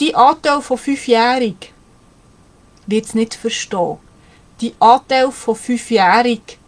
die 0.00 0.14
Anteil 0.14 0.60
von 0.62 0.78
fünfjährig 0.78 1.72
wird 2.86 3.06
es 3.06 3.14
nicht 3.14 3.34
verstehen. 3.34 3.98
Die 4.60 4.74
Anteil 4.78 5.30
von 5.30 5.56
fünfjährig 5.56 6.58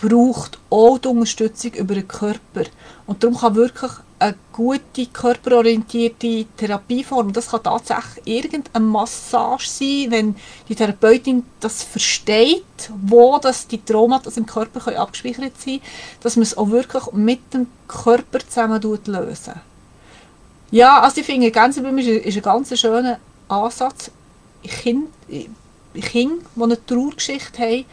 braucht 0.00 0.58
auch 0.70 0.98
die 0.98 1.08
Unterstützung 1.08 1.72
über 1.74 1.94
den 1.94 2.08
Körper. 2.08 2.64
Und 3.06 3.22
darum 3.22 3.36
kann 3.36 3.54
wirklich 3.54 3.92
eine 4.18 4.34
gute 4.52 5.06
körperorientierte 5.06 6.46
Therapieform. 6.56 7.32
Das 7.32 7.48
kann 7.48 7.62
tatsächlich 7.62 8.26
irgendeine 8.26 8.84
Massage 8.84 9.68
sein, 9.68 10.06
wenn 10.10 10.36
die 10.68 10.74
Therapeutin 10.74 11.44
das 11.60 11.82
versteht, 11.82 12.90
wo 13.02 13.38
das 13.38 13.66
die 13.66 13.82
Traumata 13.82 14.30
im 14.34 14.46
Körper 14.46 14.98
abgespeichert 14.98 15.52
sein 15.58 15.80
dass 16.22 16.36
man 16.36 16.42
es 16.42 16.56
auch 16.56 16.70
wirklich 16.70 17.12
mit 17.12 17.54
dem 17.54 17.66
Körper 17.88 18.40
zusammen 18.40 18.80
lösen. 19.06 19.54
Ja, 20.70 21.00
also 21.00 21.20
ich 21.20 21.26
finde, 21.26 21.50
Gänseblümchen 21.50 22.18
ist, 22.18 22.26
ist 22.26 22.36
ein 22.36 22.42
ganz 22.42 22.78
schöner 22.78 23.18
Ansatz. 23.48 24.10
Kinder, 24.62 25.08
Kinder, 25.94 26.44
die 26.54 26.62
eine 26.62 26.86
Trauergeschichte 26.86 27.62
haben, 27.62 27.84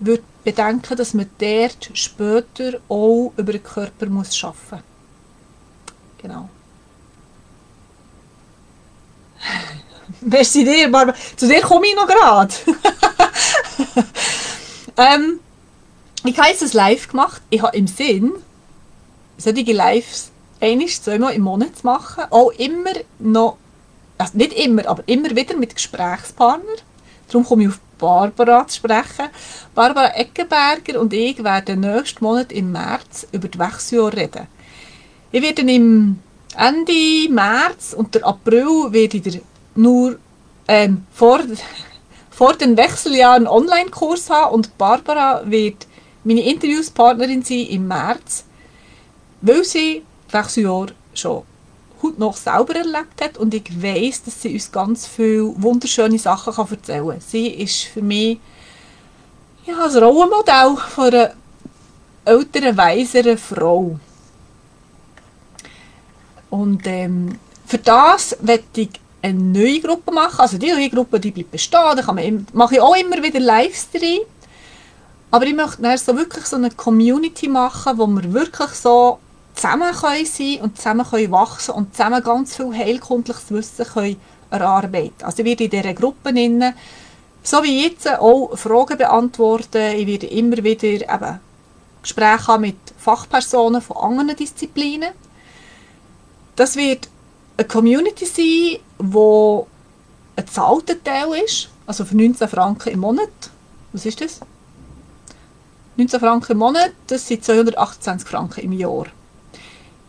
würde 0.00 0.22
bedenken, 0.44 0.96
dass 0.96 1.14
man 1.14 1.30
dort 1.38 1.90
später 1.94 2.78
auch 2.88 3.32
über 3.36 3.52
den 3.52 3.62
Körper 3.62 4.06
muss 4.06 4.42
arbeiten 4.42 4.62
muss. 4.70 4.82
Genau. 6.18 6.48
Merci 10.20 10.64
dir, 10.64 10.90
Barbara. 10.90 11.16
Zu 11.36 11.46
dir 11.48 11.60
komme 11.60 11.86
ich 11.86 11.94
noch 11.94 12.06
gerade. 12.06 12.54
ähm, 14.96 15.40
ich 16.24 16.38
habe 16.38 16.48
jetzt 16.48 16.62
ein 16.62 16.70
Live 16.72 17.08
gemacht. 17.08 17.42
Ich 17.50 17.62
habe 17.62 17.76
im 17.76 17.86
Sinn, 17.86 18.32
solche 19.38 19.72
Lives 19.72 20.30
einiges, 20.60 21.02
zweimal 21.02 21.34
im 21.34 21.42
Monat 21.42 21.76
zu 21.78 21.86
machen. 21.86 22.24
Auch 22.30 22.50
immer 22.50 22.92
noch, 23.18 23.58
also 24.18 24.36
nicht 24.36 24.52
immer, 24.54 24.86
aber 24.86 25.02
immer 25.06 25.34
wieder 25.34 25.56
mit 25.56 25.74
Gesprächspartnern. 25.74 26.76
Darum 27.28 27.44
komme 27.44 27.64
ich 27.64 27.68
auf 27.68 27.80
Barbara 27.98 28.66
zu 28.66 28.76
sprechen. 28.76 29.28
Barbara 29.74 30.14
Eckenberger 30.14 31.00
und 31.00 31.12
ich 31.12 31.42
werden 31.42 31.80
nächsten 31.80 32.24
Monat 32.24 32.52
im 32.52 32.72
März 32.72 33.26
über 33.32 33.48
die 33.48 33.58
Wechseljahre 33.58 34.16
reden. 34.16 34.46
Ich 35.32 35.42
werde 35.42 35.62
im 35.62 36.18
Ende 36.56 37.32
März 37.32 37.94
und 37.96 38.14
der 38.14 38.26
April 38.26 38.90
werde 38.90 39.16
ich 39.18 39.40
nur 39.74 40.18
ähm, 40.68 41.06
vor, 41.12 41.40
vor 42.30 42.54
den 42.54 42.76
Wechseljahren 42.76 43.46
einen 43.46 43.48
Online-Kurs 43.48 44.30
haben 44.30 44.54
und 44.54 44.78
Barbara 44.78 45.42
wird 45.44 45.86
meine 46.24 46.42
Interviewspartnerin 46.42 47.42
sein 47.42 47.66
im 47.66 47.88
März, 47.88 48.44
weil 49.40 49.64
sie 49.64 50.02
das 50.30 50.44
Wechseljahr 50.44 50.88
schon 51.14 51.42
heute 52.02 52.20
noch 52.20 52.36
selber 52.36 52.76
erlebt 52.76 53.20
hat 53.20 53.38
und 53.38 53.54
ich 53.54 53.82
weiß, 53.82 54.24
dass 54.24 54.42
sie 54.42 54.54
uns 54.54 54.70
ganz 54.70 55.06
viele 55.06 55.52
wunderschöne 55.56 56.18
Sachen 56.18 56.54
kann 56.54 56.68
erzählen 56.70 57.08
kann. 57.08 57.20
Sie 57.20 57.48
ist 57.48 57.84
für 57.84 58.02
mich 58.02 58.38
ja, 59.66 59.84
ein 59.84 59.96
Rollenmodell 59.96 60.76
von 60.76 61.04
einer 61.06 61.32
älteren, 62.24 62.76
weiseren 62.76 63.38
Frau. 63.38 63.98
Und 66.50 66.86
ähm, 66.86 67.38
für 67.66 67.78
das 67.78 68.36
werde 68.40 68.64
ich 68.76 68.90
eine 69.22 69.38
neue 69.38 69.80
Gruppe 69.80 70.12
machen. 70.12 70.40
Also 70.40 70.58
die 70.58 70.70
neue 70.70 70.90
Gruppe 70.90 71.18
die 71.18 71.32
bleibt 71.32 71.50
bestehen. 71.50 71.80
Da 71.96 72.12
mache 72.52 72.74
ich 72.74 72.80
auch 72.80 72.96
immer 72.96 73.22
wieder 73.22 73.40
Livestream. 73.40 74.20
Aber 75.30 75.44
ich 75.44 75.54
möchte 75.54 75.98
so 75.98 76.16
wirklich 76.16 76.46
so 76.46 76.56
eine 76.56 76.70
Community 76.70 77.48
machen, 77.48 77.98
wo 77.98 78.06
wir 78.06 78.32
wirklich 78.32 78.70
so 78.70 79.18
zusammen 79.56 79.92
können 79.92 80.26
sein 80.26 80.60
und 80.62 80.76
zusammen 80.76 81.06
können 81.06 81.32
wachsen 81.32 81.74
und 81.74 81.94
zusammen 81.94 82.22
ganz 82.22 82.56
viel 82.56 82.72
heilkundliches 82.72 83.50
Wissen 83.50 83.86
können 83.86 84.20
erarbeiten. 84.50 85.24
Also 85.24 85.40
ich 85.40 85.44
werde 85.46 85.64
in 85.64 85.70
dieser 85.70 85.94
Gruppe 85.94 86.30
innen, 86.30 86.74
so 87.42 87.62
wie 87.62 87.84
jetzt, 87.84 88.08
auch 88.08 88.56
Fragen 88.56 88.98
beantworten. 88.98 89.96
Ich 89.96 90.06
werde 90.06 90.26
immer 90.26 90.56
wieder 90.58 90.84
eben 90.88 91.40
Gespräche 92.02 92.46
haben 92.46 92.60
mit 92.62 92.76
Fachpersonen 92.98 93.82
von 93.82 93.96
anderen 93.96 94.36
Disziplinen. 94.36 95.10
Das 96.54 96.76
wird 96.76 97.08
eine 97.56 97.66
Community 97.66 98.26
sein, 98.26 98.80
wo 98.98 99.66
ein 100.36 100.46
zahlter 100.46 101.02
Teil 101.02 101.42
ist, 101.44 101.68
also 101.86 102.04
für 102.04 102.16
19 102.16 102.48
Franken 102.48 102.90
im 102.90 103.00
Monat. 103.00 103.50
Was 103.92 104.06
ist 104.06 104.20
das? 104.20 104.40
19 105.96 106.20
Franken 106.20 106.52
im 106.52 106.58
Monat, 106.58 106.92
das 107.06 107.26
sind 107.26 107.44
228 107.44 108.28
Franken 108.28 108.60
im 108.60 108.72
Jahr. 108.72 109.06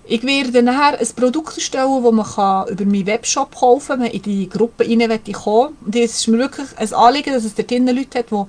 Ich 0.09 0.23
werde 0.23 0.63
nachher 0.63 0.99
ein 0.99 1.07
Produkt 1.15 1.57
erstellen, 1.57 2.01
das 2.03 2.13
man 2.13 2.67
über 2.69 2.85
meinen 2.85 3.05
Webshop 3.05 3.55
kaufen 3.55 3.87
kann, 3.87 4.01
wenn 4.01 4.11
in 4.11 4.21
die 4.21 4.47
Gruppe 4.47 4.85
rein 4.85 5.33
kommen 5.33 5.75
es 5.93 6.19
ist 6.19 6.27
mir 6.27 6.37
wirklich 6.37 6.67
ein 6.77 6.93
Anliegen, 6.93 7.33
dass 7.33 7.43
es 7.43 7.55
dort 7.55 7.71
Leute 7.71 8.19
hat, 8.19 8.31
die 8.31 8.43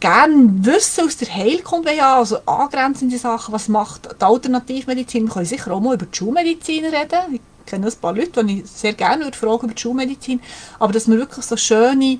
gerne 0.00 0.64
Wissen 0.64 1.06
aus 1.06 1.16
der 1.16 1.34
Heilkunde 1.34 1.90
haben, 1.92 2.20
also 2.20 2.38
angrenzende 2.44 3.18
Sachen, 3.18 3.52
was 3.52 3.68
macht 3.68 4.08
die 4.20 4.24
Alternativmedizin. 4.24 5.26
Wir 5.26 5.32
können 5.32 5.46
sicher 5.46 5.72
auch 5.72 5.80
mal 5.80 5.94
über 5.94 6.06
die 6.06 6.16
Schulmedizin 6.16 6.86
reden. 6.86 7.34
Ich 7.34 7.40
kenne 7.66 7.86
ein 7.86 7.92
paar 8.00 8.14
Leute, 8.14 8.44
die 8.44 8.60
ich 8.60 8.70
sehr 8.70 8.94
gerne 8.94 9.24
würde 9.24 9.36
fragen 9.36 9.66
über 9.66 9.74
die 9.74 9.80
Schulmedizin. 9.80 10.40
Aber 10.78 10.92
dass 10.92 11.08
wir 11.08 11.18
wirklich 11.18 11.44
so 11.44 11.56
schöne, 11.56 12.18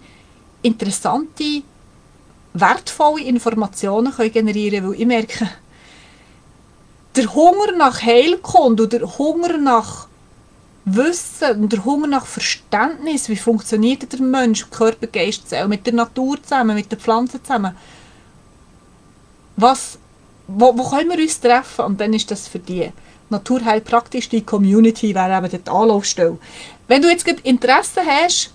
interessante, 0.63 1.63
wertvolle 2.53 3.25
Informationen 3.25 4.13
generieren 4.17 4.81
können, 4.81 4.93
weil 4.93 5.01
ich 5.01 5.07
merke, 5.07 5.49
der 7.17 7.35
Hunger 7.35 7.73
nach 7.77 8.03
Heilkunde 8.03 8.85
oder 8.85 9.01
der 9.01 9.19
Hunger 9.19 9.59
nach 9.59 10.07
Wissen 10.85 11.63
und 11.63 11.73
der 11.73 11.85
Hunger 11.85 12.07
nach 12.07 12.27
Verständnis, 12.27 13.29
wie 13.29 13.37
funktioniert 13.37 14.13
der 14.13 14.21
Mensch, 14.21 14.71
Körper, 14.71 15.07
Geist, 15.07 15.49
Seele, 15.49 15.69
mit 15.69 15.87
der 15.87 15.95
Natur 15.95 16.43
zusammen, 16.43 16.75
mit 16.75 16.91
den 16.91 16.99
Pflanzen 16.99 17.45
zusammen. 17.45 17.77
Was, 19.57 19.99
wo, 20.47 20.77
wo 20.77 20.89
können 20.89 21.11
wir 21.11 21.19
uns 21.19 21.41
treffen? 21.41 21.85
Und 21.85 22.01
dann 22.01 22.15
ist 22.15 22.31
das 22.31 22.49
für 22.49 22.59
die 22.59 22.91
Naturheilpraktisch, 23.29 24.29
die 24.29 24.43
Community 24.43 25.15
wäre 25.15 25.37
eben 25.37 25.51
die 25.51 25.61
Anlaufstelle. 25.71 26.39
Wenn 26.89 27.03
du 27.03 27.09
jetzt 27.09 27.29
Interesse 27.29 28.01
hast, 28.05 28.53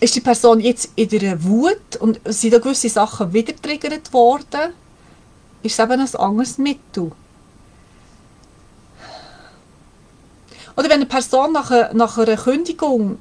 ist 0.00 0.14
die 0.14 0.20
Person 0.20 0.60
jetzt 0.60 0.90
in 0.96 1.08
der 1.08 1.42
Wut 1.42 1.96
und 1.98 2.20
sind 2.24 2.54
da 2.54 2.58
gewisse 2.58 2.88
Sachen 2.88 3.32
wieder 3.32 3.54
triggert 3.56 4.12
worden, 4.12 4.72
ist 5.62 5.78
es 5.78 5.84
eben 5.84 6.00
ein 6.00 6.14
anderes 6.14 6.58
Mittel. 6.58 7.10
Oder 10.76 10.88
wenn 10.88 11.00
eine 11.00 11.06
Person 11.06 11.52
nach, 11.52 11.72
einer, 11.72 11.92
nach 11.94 12.16
einer 12.18 12.36
Kündigung, 12.36 13.18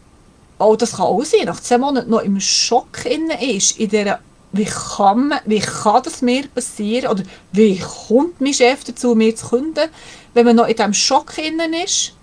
oh, 0.60 0.76
das 0.76 0.92
kann 0.92 1.08
auch 1.08 1.24
sein, 1.24 1.46
nach 1.46 1.60
zehn 1.60 1.82
Monaten 1.82 2.12
noch 2.12 2.22
im 2.22 2.40
Schock 2.40 3.06
ist, 3.06 3.80
in 3.80 3.90
dieser 3.90 4.20
wie 4.52 4.66
kann, 4.66 5.30
man, 5.30 5.39
wie 5.45 5.60
kann 5.60 6.04
das 6.04 6.22
mir 6.22 6.48
passieren 6.48 7.12
oder 7.12 7.24
wie 7.52 7.80
kommt 7.80 8.39
mein 8.41 8.54
Chef 8.54 8.84
dazu, 8.84 9.16
mir 9.16 9.36
zu 9.36 9.50
künden, 9.50 9.89
wenn 10.34 10.45
man 10.45 10.56
noch 10.56 10.68
in 10.68 10.76
diesem 10.76 10.93
Schock 10.93 11.38
innen 11.38 11.74
ist, 11.74 12.14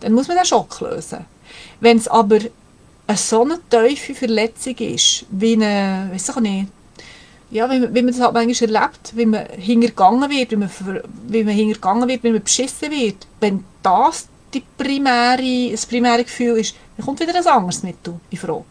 dann 0.00 0.12
muss 0.12 0.28
man 0.28 0.36
den 0.36 0.46
Schock 0.46 0.80
lösen. 0.80 1.26
Wenn 1.80 1.98
es 1.98 2.08
aber 2.08 2.38
eine 3.06 3.16
so 3.16 3.42
eine 3.42 3.58
tiefe 3.70 4.14
Verletzung 4.14 4.76
ist, 4.78 5.26
wie 5.30 5.52
eine, 5.54 6.10
weiß 6.12 6.30
ich 6.30 6.36
nicht, 6.36 6.68
ja, 7.50 7.70
wie, 7.70 7.82
wie 7.94 8.02
man 8.02 8.08
das 8.08 8.20
halt 8.20 8.34
manchmal 8.34 8.74
erlebt, 8.74 9.12
wie 9.14 9.26
man 9.26 9.46
hingegangen 9.46 10.30
wird, 10.30 10.50
wie 10.50 10.56
man, 10.56 10.70
wie 11.28 11.44
man 11.44 11.54
hingegangen 11.54 12.08
wird, 12.08 12.24
wie 12.24 12.32
man 12.32 12.42
beschissen 12.42 12.90
wird, 12.90 13.26
wenn 13.40 13.64
das 13.82 14.26
die 14.52 14.62
primäre, 14.76 15.70
das 15.70 15.86
primäre 15.86 16.24
Gefühl 16.24 16.58
ist, 16.58 16.74
dann 16.96 17.06
kommt 17.06 17.20
wieder 17.20 17.34
ein 17.34 17.46
anderes 17.46 17.82
Mittel 17.82 18.18
in 18.30 18.38
Frage. 18.38 18.64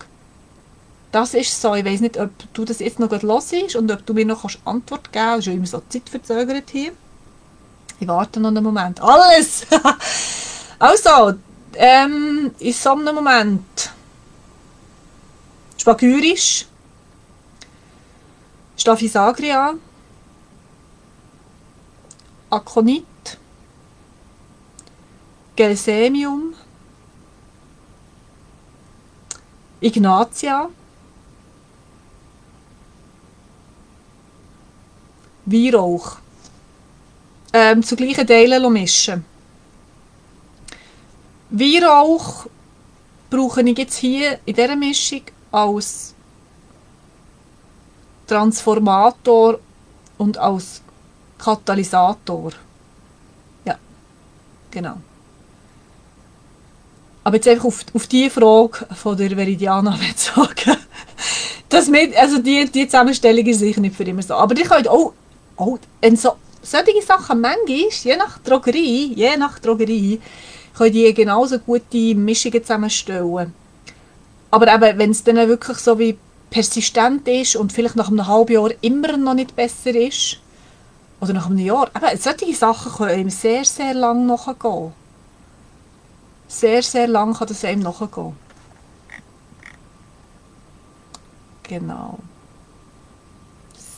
Das 1.15 1.33
ist 1.33 1.61
so. 1.61 1.73
Ich 1.75 1.85
weiß 1.85 2.01
nicht, 2.01 2.19
ob 2.19 2.29
du 2.53 2.65
das 2.65 2.79
jetzt 2.79 2.99
noch 2.99 3.09
los 3.21 3.53
ist 3.53 3.77
und 3.77 3.89
ob 3.89 4.05
du 4.05 4.13
mir 4.13 4.25
noch 4.25 4.41
kannst 4.41 4.59
Antwort 4.65 5.13
geben 5.13 5.25
kannst. 5.25 5.47
Ist 5.47 5.53
immer 5.53 5.65
so 5.65 5.81
zeitverzögert 5.87 6.69
hier. 6.69 6.91
Ich 8.01 8.05
warte 8.09 8.41
noch 8.41 8.49
einen 8.49 8.61
Moment. 8.61 8.99
Alles! 8.99 9.65
also, 10.79 11.35
ähm, 11.75 12.51
in 12.59 12.73
so 12.73 12.91
einem 12.91 13.15
Moment. 13.15 13.93
Spagyrisch. 15.77 16.65
Staphysagria. 18.75 19.75
Akonit. 22.49 23.37
Gelsemium. 25.55 26.55
Ignatia, 29.79 30.69
Weihrauch. 35.45 36.17
Ähm, 37.53 37.83
zu 37.83 37.95
gleichen 37.95 38.27
Teilen 38.27 38.73
mischen. 38.73 39.23
Weihrauch 41.49 42.47
brauche 43.29 43.61
ich 43.61 43.77
jetzt 43.77 43.97
hier 43.97 44.39
in 44.45 44.55
dieser 44.55 44.75
Mischung 44.75 45.21
als 45.51 46.13
Transformator 48.27 49.59
und 50.17 50.37
als 50.37 50.81
Katalysator. 51.37 52.51
Ja, 53.65 53.77
genau. 54.71 54.97
Aber 57.23 57.35
jetzt 57.35 57.47
einfach 57.47 57.65
auf, 57.65 57.85
auf 57.93 58.07
die 58.07 58.29
Frage 58.29 58.87
von 58.95 59.17
der 59.17 59.31
Veridiana 59.31 59.97
bezogen. 60.09 60.77
Das 61.69 61.87
mit, 61.87 62.15
also 62.15 62.37
die, 62.37 62.69
die 62.71 62.87
Zusammenstellung 62.87 63.45
ist 63.45 63.59
sicher 63.59 63.81
nicht 63.81 63.95
für 63.95 64.03
immer 64.03 64.21
so. 64.21 64.35
Aber 64.35 64.53
die 64.53 64.63
könnt 64.63 64.87
auch, 64.87 65.13
auch 65.57 65.79
wenn 66.01 66.15
so, 66.15 66.33
solche 66.61 67.01
Sachen 67.01 67.41
manchmal, 67.41 67.89
je 67.89 68.17
nach 68.17 68.39
Drogerie, 68.39 69.13
je 69.13 69.37
nach 69.37 69.59
Drogerie, 69.59 70.21
können 70.77 70.93
die 70.93 71.13
genauso 71.13 71.59
gute 71.59 72.15
Mischungen 72.15 72.61
zusammenstellen. 72.61 73.53
Aber 74.51 74.73
eben, 74.73 74.97
wenn 74.97 75.11
es 75.11 75.23
dann 75.23 75.35
wirklich 75.35 75.77
so 75.77 75.97
wie 75.99 76.17
persistent 76.49 77.27
ist 77.27 77.55
und 77.55 77.71
vielleicht 77.71 77.95
nach 77.95 78.09
einem 78.09 78.27
halben 78.27 78.53
Jahr 78.53 78.69
immer 78.81 79.17
noch 79.17 79.33
nicht 79.33 79.55
besser 79.55 79.95
ist, 79.95 80.39
oder 81.21 81.33
nach 81.33 81.47
einem 81.47 81.59
Jahr, 81.59 81.89
eben, 81.95 82.19
solche 82.19 82.53
Sachen 82.53 82.91
können 82.91 83.19
ihm 83.19 83.29
sehr, 83.29 83.63
sehr 83.65 83.93
lang 83.93 84.25
nachgehen. 84.25 84.93
Sehr, 86.47 86.83
sehr 86.83 87.07
lang 87.07 87.33
kann 87.33 87.47
das 87.47 87.65
einem 87.65 87.81
nachgehen. 87.81 88.33
Genau. 91.63 92.19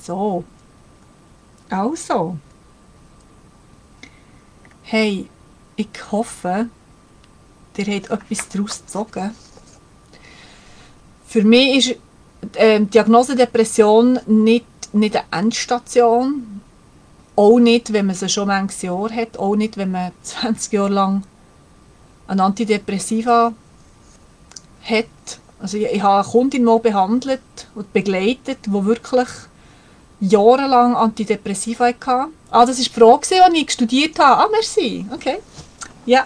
So. 0.03 0.43
Also. 1.69 2.37
Hey, 4.83 5.29
ich 5.75 5.89
hoffe, 6.11 6.69
ihr 7.75 7.85
habt 7.85 8.09
etwas 8.09 8.49
daraus 8.49 8.81
gezogen. 8.81 9.35
Für 11.27 11.43
mich 11.43 11.89
ist 11.89 12.55
äh, 12.55 12.79
Diagnose 12.81 13.35
Depression 13.35 14.19
nicht, 14.27 14.65
nicht 14.93 15.15
eine 15.15 15.25
Endstation. 15.31 16.61
Auch 17.35 17.59
nicht, 17.59 17.93
wenn 17.93 18.07
man 18.07 18.15
sie 18.15 18.29
schon 18.29 18.47
manches 18.47 18.81
Jahr 18.81 19.11
hat. 19.11 19.37
Auch 19.37 19.55
nicht, 19.55 19.77
wenn 19.77 19.91
man 19.91 20.11
20 20.23 20.73
Jahre 20.73 20.89
lang 20.89 21.23
ein 22.27 22.39
Antidepressiva 22.39 23.53
hat. 24.83 25.05
Also 25.59 25.77
ich, 25.77 25.85
ich 25.85 26.01
habe 26.01 26.23
eine 26.23 26.31
Kundin 26.31 26.63
mal 26.63 26.79
behandelt 26.79 27.41
und 27.75 27.91
begleitet, 27.93 28.59
die 28.65 28.85
wirklich 28.85 29.27
jahrelang 30.19 30.95
Antidepressiva 30.95 31.87
hatte. 31.87 32.29
Ah, 32.49 32.65
das 32.65 32.77
war 32.77 32.85
die 32.85 32.89
Frage, 32.89 33.51
die 33.53 33.61
ich 33.61 33.71
studiert 33.71 34.17
habe. 34.19 34.43
Ah, 34.43 34.47
merci. 34.51 35.05
Okay. 35.13 35.37
Ja. 36.05 36.25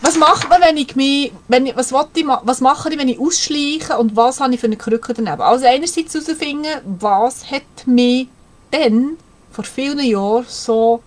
Was 0.00 0.16
macht 0.16 0.48
man, 0.48 0.60
wenn 0.60 0.76
ich 0.76 0.96
mich, 0.96 1.32
wenn 1.46 1.66
ich, 1.66 1.76
was, 1.76 1.92
ich, 2.14 2.26
was 2.26 2.60
mache 2.60 2.90
ich, 2.90 2.98
wenn 2.98 3.08
ich 3.08 3.20
ausschleiche 3.20 3.98
und 3.98 4.16
was 4.16 4.40
habe 4.40 4.54
ich 4.54 4.60
für 4.60 4.66
eine 4.66 4.76
Krücke 4.76 5.14
daneben? 5.14 5.40
Also 5.40 5.64
einerseits 5.66 6.14
herausfinden, 6.14 6.80
was 6.98 7.48
hat 7.50 7.86
mich 7.86 8.26
denn 8.72 9.16
vor 9.52 9.64
vielen 9.64 10.00
Jahren 10.00 10.44
so 10.48 11.02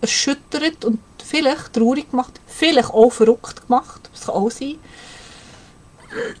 erschüttert 0.00 0.84
und 0.84 1.00
vielleicht 1.24 1.72
traurig 1.72 2.08
gemacht, 2.10 2.40
vielleicht 2.46 2.90
auch 2.90 3.10
verrückt 3.10 3.66
gemacht, 3.66 4.08
das 4.12 4.26
kann 4.26 4.34
auch 4.36 4.50
sein. 4.50 4.76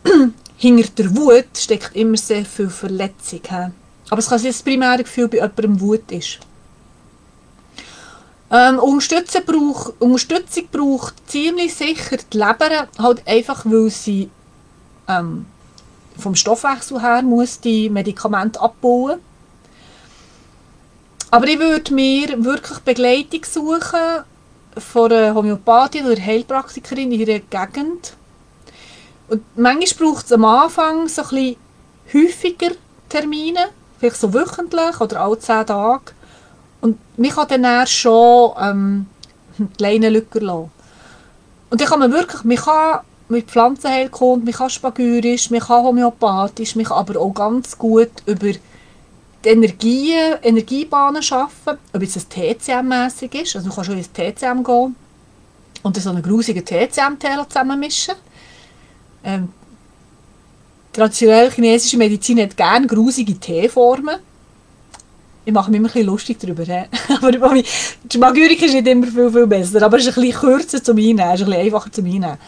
Hinter 0.58 0.88
der 0.90 1.16
Wut 1.16 1.58
steckt 1.58 1.96
immer 1.96 2.16
sehr 2.16 2.44
viel 2.44 2.70
Verletzung. 2.70 3.72
Aber 4.10 4.18
es 4.18 4.28
kann 4.28 4.38
sein, 4.38 4.48
dass 4.48 4.58
das 4.58 4.62
primäre 4.64 5.02
Gefühl 5.02 5.28
bei 5.28 5.38
jemandem 5.38 5.80
Wut 5.80 6.10
ist. 6.10 6.38
Ähm, 8.50 8.78
Unterstützung, 8.78 9.42
braucht, 9.44 10.00
Unterstützung 10.00 10.68
braucht 10.70 11.14
ziemlich 11.28 11.74
sicher 11.74 12.18
die 12.32 12.38
Leber, 12.38 12.88
halt 12.98 13.26
einfach 13.26 13.64
weil 13.64 13.90
sie 13.90 14.30
ähm, 15.08 15.46
vom 16.16 16.34
Stoffwechsel 16.34 17.02
her 17.02 17.22
muss 17.22 17.60
die 17.60 17.90
Medikamente 17.90 18.60
abbauen. 18.60 19.18
Aber 21.30 21.48
ich 21.48 21.58
würde 21.58 21.92
mir 21.92 22.44
wirklich 22.44 22.78
Begleitung 22.78 23.44
suchen 23.44 24.24
von 24.78 25.12
einer 25.12 25.34
Homöopathin 25.34 26.06
oder 26.06 26.20
Heilpraktikerin 26.20 27.10
in 27.10 27.20
ihrer 27.20 27.40
Gegend. 27.40 28.14
Und 29.28 29.42
manchmal 29.56 30.08
braucht 30.08 30.26
es 30.26 30.32
am 30.32 30.44
Anfang 30.44 31.08
so 31.08 31.22
ein 31.22 31.28
bisschen 31.28 31.56
häufiger 32.14 32.70
Termine, 33.08 33.70
vielleicht 33.98 34.16
so 34.16 34.32
wöchentlich 34.32 35.00
oder 35.00 35.20
alle 35.20 35.38
zehn 35.38 35.66
Tage. 35.66 36.12
Und 36.80 36.98
man 37.16 37.30
kann 37.30 37.48
dann 37.48 37.64
eher 37.64 37.86
schon 37.86 38.52
ähm, 38.60 39.06
kleine 39.76 40.10
Lücken 40.10 40.42
lassen. 40.42 40.70
Und 41.70 41.80
dann 41.80 41.88
kann 41.88 42.00
man 42.00 42.12
wirklich, 42.12 42.44
man 42.44 42.56
kann 42.56 43.00
mit 43.28 43.50
Pflanzenheilkunde, 43.50 44.44
man 44.44 44.54
kann 44.54 44.70
spagyrisch, 44.70 45.50
man 45.50 45.60
kann 45.60 45.82
homöopathisch, 45.82 46.74
kann 46.74 46.86
aber 46.92 47.20
auch 47.20 47.34
ganz 47.34 47.76
gut 47.76 48.10
über 48.26 48.52
die 48.52 48.60
Energien, 49.48 50.36
Energiebahnen 50.42 51.22
schaffen, 51.22 51.78
ob 51.92 52.02
es 52.02 52.28
TCM-mässig 52.28 53.34
ist, 53.34 53.56
also 53.56 53.68
du 53.68 53.74
kannst 53.74 53.90
schon 53.90 53.98
ins 53.98 54.12
TCM 54.12 54.62
gehen 54.62 54.96
und 55.82 55.96
so 55.96 56.10
einen 56.10 56.22
grusigen 56.22 56.64
TCM-Tee 56.64 57.48
zusammenmischen. 57.48 58.14
Ähm, 59.24 59.52
traditionelle 60.96 61.50
chinesische 61.50 61.96
Medizin 61.96 62.40
hat 62.40 62.56
gerne 62.56 62.86
grusige 62.86 63.38
Teeformen 63.38 64.16
ich 65.46 65.52
mache 65.52 65.70
mich 65.70 65.78
immer 65.78 65.88
ein 65.88 65.92
bisschen 65.92 66.08
lustig 66.08 66.38
darüber. 66.40 66.64
aber 67.08 67.62
die 68.02 68.18
Magürik 68.18 68.60
ist 68.60 68.74
nicht 68.74 68.86
immer 68.88 69.06
viel, 69.06 69.30
viel 69.30 69.46
besser, 69.46 69.80
aber 69.80 69.96
es 69.98 70.06
ist 70.06 70.18
ein 70.18 70.24
bisschen 70.24 70.40
kürzer 70.40 70.82
zum 70.82 70.96
Einnehmen, 70.96 71.20
ist 71.20 71.42
ein 71.42 71.46
bisschen 71.46 71.52
einfacher 71.52 71.92
zum 71.92 72.04
Einnehmen. 72.04 72.38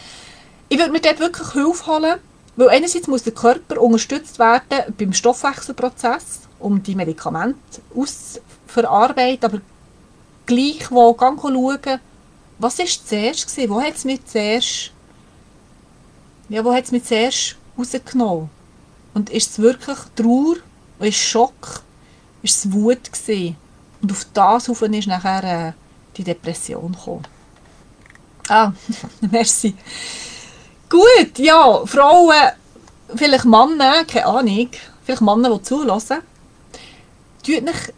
Ich 0.68 0.78
würde 0.78 0.90
mir 0.90 1.01
dort 1.01 1.20
wirklich 1.20 1.53
Hilfe 1.53 1.86
holen, 1.86 2.16
weil 2.57 2.68
einerseits 2.70 3.07
muss 3.07 3.22
der 3.22 3.34
Körper 3.34 3.80
unterstützt 3.80 4.40
werden 4.40 4.92
beim 4.99 5.12
Stoffwechselprozess, 5.12 6.40
um 6.59 6.82
die 6.82 6.96
Medikamente 6.96 7.80
auszuverarbeiten, 7.94 9.44
aber 9.44 9.61
gleich 10.46 10.90
wo 10.90 11.14
ganz 11.14 11.40
schauen, 11.40 12.01
was 12.59 12.78
war 12.80 12.86
zuerst? 12.86 13.68
Wo 13.68 13.80
hat 13.80 13.94
es 13.94 14.05
mich 14.05 14.26
zuerst 14.26 14.90
ja, 16.49 16.64
wo 16.64 16.72
hat 16.72 16.84
es 16.84 16.92
mich 16.92 17.05
zuerst 17.05 17.57
rausgenommen? 17.79 18.51
Und 19.14 19.31
ist 19.31 19.51
es 19.51 19.59
wirklich 19.59 19.99
Trauer, 20.14 20.57
ist 21.01 21.18
Schock, 21.18 21.53
war 21.61 21.83
es 22.45 22.72
Wut. 22.72 23.12
Gewesen. 23.12 23.57
Und 24.01 24.12
auf 24.12 24.26
das 24.33 24.68
rauf 24.68 24.83
ist 24.83 25.09
nachher 25.09 25.68
äh, 25.68 25.72
die 26.16 26.24
Depression 26.24 26.93
gekommen. 26.93 27.26
Ah, 28.49 28.72
merci. 29.31 29.74
Gut, 30.89 31.39
ja, 31.39 31.85
Frauen, 31.85 32.53
vielleicht 33.14 33.45
Männer, 33.45 34.05
keine 34.05 34.26
Ahnung, 34.26 34.70
vielleicht 35.05 35.20
Männer, 35.20 35.51
die 35.57 35.62
zulassen, 35.62 36.18
tut 37.45 37.62
nicht, 37.62 37.93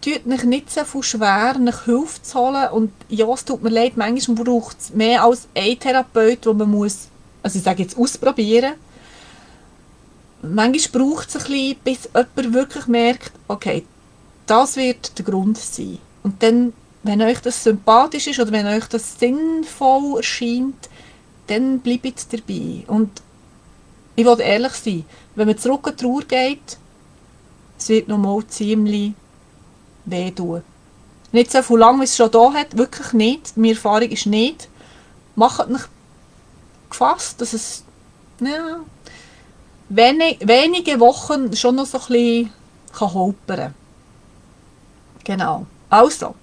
tut 0.00 0.26
nicht 0.26 0.44
nicht 0.44 0.72
so 0.72 0.84
viel 0.84 1.02
schwer, 1.02 1.56
nach 1.58 1.84
Hilfe 1.84 2.22
zu 2.22 2.38
holen. 2.38 2.68
Und 2.70 2.92
ja, 3.08 3.26
es 3.32 3.44
tut 3.44 3.62
mir 3.62 3.70
leid, 3.70 3.96
manchmal 3.96 4.44
braucht 4.44 4.80
es 4.80 4.90
mehr 4.94 5.22
als 5.22 5.46
einen 5.54 5.78
Therapeut, 5.78 6.44
den 6.44 6.56
man 6.56 6.70
muss, 6.70 7.08
also 7.42 7.58
ich 7.58 7.64
sage 7.64 7.82
jetzt 7.82 7.96
ausprobieren 7.96 8.74
manchmal 10.52 11.02
braucht 11.02 11.28
es 11.28 11.36
ein 11.36 11.42
bisschen, 11.42 11.76
bis 11.84 12.08
jemand 12.14 12.54
wirklich 12.54 12.86
merkt, 12.86 13.32
okay, 13.48 13.84
das 14.46 14.76
wird 14.76 15.18
der 15.18 15.24
Grund 15.24 15.58
sein. 15.58 15.98
Und 16.22 16.42
dann, 16.42 16.72
wenn 17.02 17.22
euch 17.22 17.40
das 17.40 17.64
sympathisch 17.64 18.26
ist 18.26 18.40
oder 18.40 18.52
wenn 18.52 18.66
euch 18.66 18.86
das 18.86 19.18
sinnvoll 19.18 20.18
erscheint, 20.18 20.88
dann 21.46 21.80
bleibt 21.80 22.32
dabei. 22.32 22.84
Und 22.86 23.22
ich 24.16 24.24
will 24.24 24.40
ehrlich 24.40 24.72
sein, 24.72 25.04
wenn 25.34 25.48
man 25.48 25.58
zurück 25.58 25.86
an 25.86 25.96
die 25.96 26.02
Trauer 26.02 26.22
geht, 26.22 26.78
es 27.78 27.88
wird 27.88 28.08
noch 28.08 28.18
mal 28.18 28.46
ziemlich 28.46 29.12
weh 30.04 30.30
tun. 30.30 30.62
Nicht 31.32 31.50
so 31.50 31.62
viel 31.62 31.78
lang, 31.78 32.00
wie 32.00 32.04
es 32.04 32.16
schon 32.16 32.30
da 32.30 32.52
hat, 32.52 32.76
wirklich 32.76 33.12
nicht. 33.12 33.56
Meine 33.56 33.72
Erfahrung 33.72 34.08
ist 34.08 34.26
nicht. 34.26 34.68
Macht 35.34 35.68
nicht 35.68 35.88
gefasst, 36.88 37.40
dass 37.40 37.52
es 37.52 37.82
ja, 38.40 38.80
wenig, 39.88 40.38
wenige 40.40 41.00
Wochen 41.00 41.56
schon 41.56 41.76
noch 41.76 41.86
so 41.86 41.98
ein 41.98 42.06
bisschen 42.06 42.52
holpern 43.00 43.74
Genau. 45.24 45.66
Also, 45.88 46.34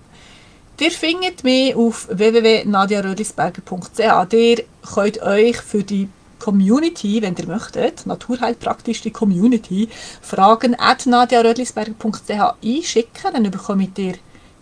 ihr 0.79 0.91
findet 0.91 1.43
mich 1.43 1.75
auf 1.75 2.07
www.nadiarödlisberger.ch. 2.09 4.33
Ihr 4.33 4.63
könnt 4.93 5.21
euch 5.21 5.57
für 5.57 5.83
die 5.83 6.09
Community, 6.39 7.21
wenn 7.21 7.35
ihr 7.35 7.45
möchtet, 7.45 8.07
naturheilpraktisch 8.07 9.01
die 9.01 9.11
Community, 9.11 9.89
Fragen 10.21 10.73
at 10.79 11.05
nadiarödlisberger.ch 11.05 12.55
einschicken. 12.63 13.33
Dann 13.33 13.51
bekommt 13.51 13.99
ihr 13.99 14.15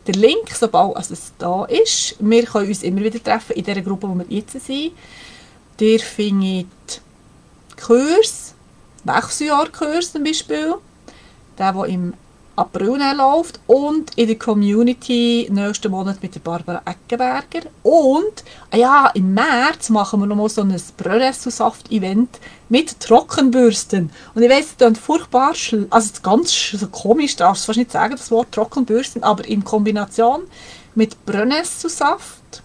den 0.05 0.15
Link, 0.15 0.49
sobald 0.53 0.97
also 0.97 1.13
es 1.13 1.32
da 1.38 1.63
ist. 1.65 2.17
Wir 2.19 2.43
können 2.43 2.67
uns 2.67 2.84
immer 2.84 3.01
wieder 3.01 3.23
treffen 3.23 3.53
in 3.53 3.63
der 3.63 3.82
Gruppe, 3.82 4.09
wo 4.09 4.15
wir 4.15 4.25
jetzt 4.27 4.59
sind. 4.59 4.91
Ihr 5.80 5.99
findet 5.99 7.01
Kurs, 7.82 8.53
Wechseljahrkurs 9.04 10.12
zum 10.12 10.24
Beispiel, 10.24 10.76
der, 11.58 11.74
der 11.74 11.86
im 11.86 12.14
April 12.60 13.00
läuft 13.16 13.58
und 13.68 14.18
in 14.18 14.28
der 14.28 14.38
Community 14.38 15.47
nächsten 15.50 15.91
Monat 15.91 16.22
mit 16.22 16.36
der 16.36 16.41
Barbara 16.41 16.82
Eckenberger. 16.84 17.70
Und 17.84 18.43
ja, 18.76 19.10
im 19.14 19.34
März 19.34 19.89
machen 19.89 20.20
wir 20.20 20.28
noch 20.28 20.36
mal 20.36 20.50
so 20.50 20.62
ein 20.62 20.76
Bröresselsaft-Event 20.97 22.39
mit 22.68 23.00
Trockenbürsten. 23.00 24.10
Und 24.36 24.41
ich 24.41 24.50
weiss, 24.50 24.76
das 24.78 24.97
furchtbar, 25.00 25.54
also 25.89 26.14
ganz 26.22 26.72
so 26.72 26.88
komisch, 26.88 27.38
darfst 27.38 27.64
du 27.64 27.68
fast 27.68 27.80
nicht 27.80 27.93
sagen, 27.93 28.18
das 28.18 28.30
Wort 28.30 28.52
Trockenbürsten, 28.52 29.24
aber 29.24 29.45
in 29.45 29.64
Kombination 29.64 30.41
mit 30.95 31.26
Brönesselsaft 31.26 32.62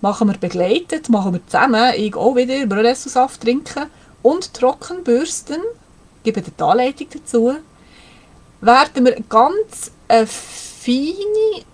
machen 0.00 0.28
wir 0.28 0.38
begleitet, 0.38 1.08
machen 1.08 1.34
wir 1.34 1.46
zusammen, 1.46 1.92
ich 1.96 2.16
auch 2.16 2.34
wieder 2.34 2.66
Brönesselsaft 2.66 3.42
trinken 3.42 3.86
und 4.22 4.54
Trockenbürsten, 4.54 5.60
gebe 6.24 6.42
die 6.42 6.62
Anleitung 6.62 7.06
dazu 7.12 7.54
werden 8.60 9.04
wir 9.04 9.16
ganz 9.28 9.92
eine 10.08 10.26
feine, 10.26 11.64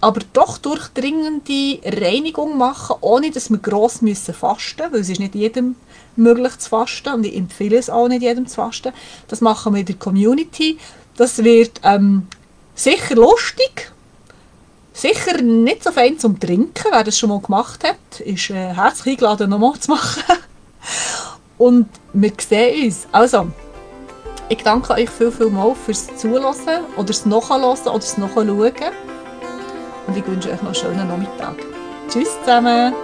aber 0.00 0.20
doch 0.32 0.58
durchdringende 0.58 1.80
Reinigung 1.84 2.56
machen, 2.56 2.96
ohne 3.00 3.30
dass 3.30 3.50
wir 3.50 3.58
gross 3.58 4.00
müssen 4.00 4.32
fasten 4.32 4.82
müssen, 4.82 4.92
weil 4.92 5.00
es 5.00 5.08
ist 5.10 5.20
nicht 5.20 5.34
jedem 5.34 5.76
möglich 6.16 6.56
zu 6.58 6.70
fasten 6.70 7.14
und 7.14 7.24
ich 7.24 7.36
empfehle 7.36 7.76
es 7.76 7.90
auch 7.90 8.08
nicht 8.08 8.22
jedem 8.22 8.46
zu 8.46 8.56
fasten. 8.56 8.92
Das 9.28 9.40
machen 9.40 9.74
wir 9.74 9.80
in 9.80 9.86
der 9.86 9.96
Community. 9.96 10.78
Das 11.16 11.44
wird 11.44 11.80
ähm, 11.82 12.28
sicher 12.74 13.14
lustig, 13.14 13.92
sicher 14.94 15.42
nicht 15.42 15.84
so 15.84 15.92
fein 15.92 16.18
zum 16.18 16.40
Trinken, 16.40 16.86
wer 16.90 17.04
das 17.04 17.18
schon 17.18 17.28
mal 17.28 17.40
gemacht 17.40 17.84
hat, 17.84 18.20
ist 18.20 18.50
äh, 18.50 18.74
herzlich 18.74 19.14
eingeladen, 19.14 19.50
nochmal 19.50 19.78
zu 19.78 19.90
machen. 19.90 20.22
und 21.60 21.86
wir 22.14 22.32
sehen 22.38 22.86
uns. 22.86 23.06
Also, 23.12 23.46
ich 24.48 24.62
danke 24.64 24.94
euch 24.94 25.10
viel, 25.10 25.30
viel 25.30 25.50
mal 25.50 25.74
fürs 25.74 26.16
Zuhören 26.16 26.54
oder 26.96 27.04
das 27.04 27.26
Nachhören 27.26 27.64
oder 27.64 27.94
das 27.94 28.16
Nachschauen. 28.16 28.48
Und 28.48 30.16
ich 30.16 30.26
wünsche 30.26 30.50
euch 30.50 30.62
noch 30.62 30.68
einen 30.68 30.74
schönen 30.74 31.06
Nachmittag. 31.06 31.56
Tschüss 32.08 32.30
zusammen! 32.40 32.94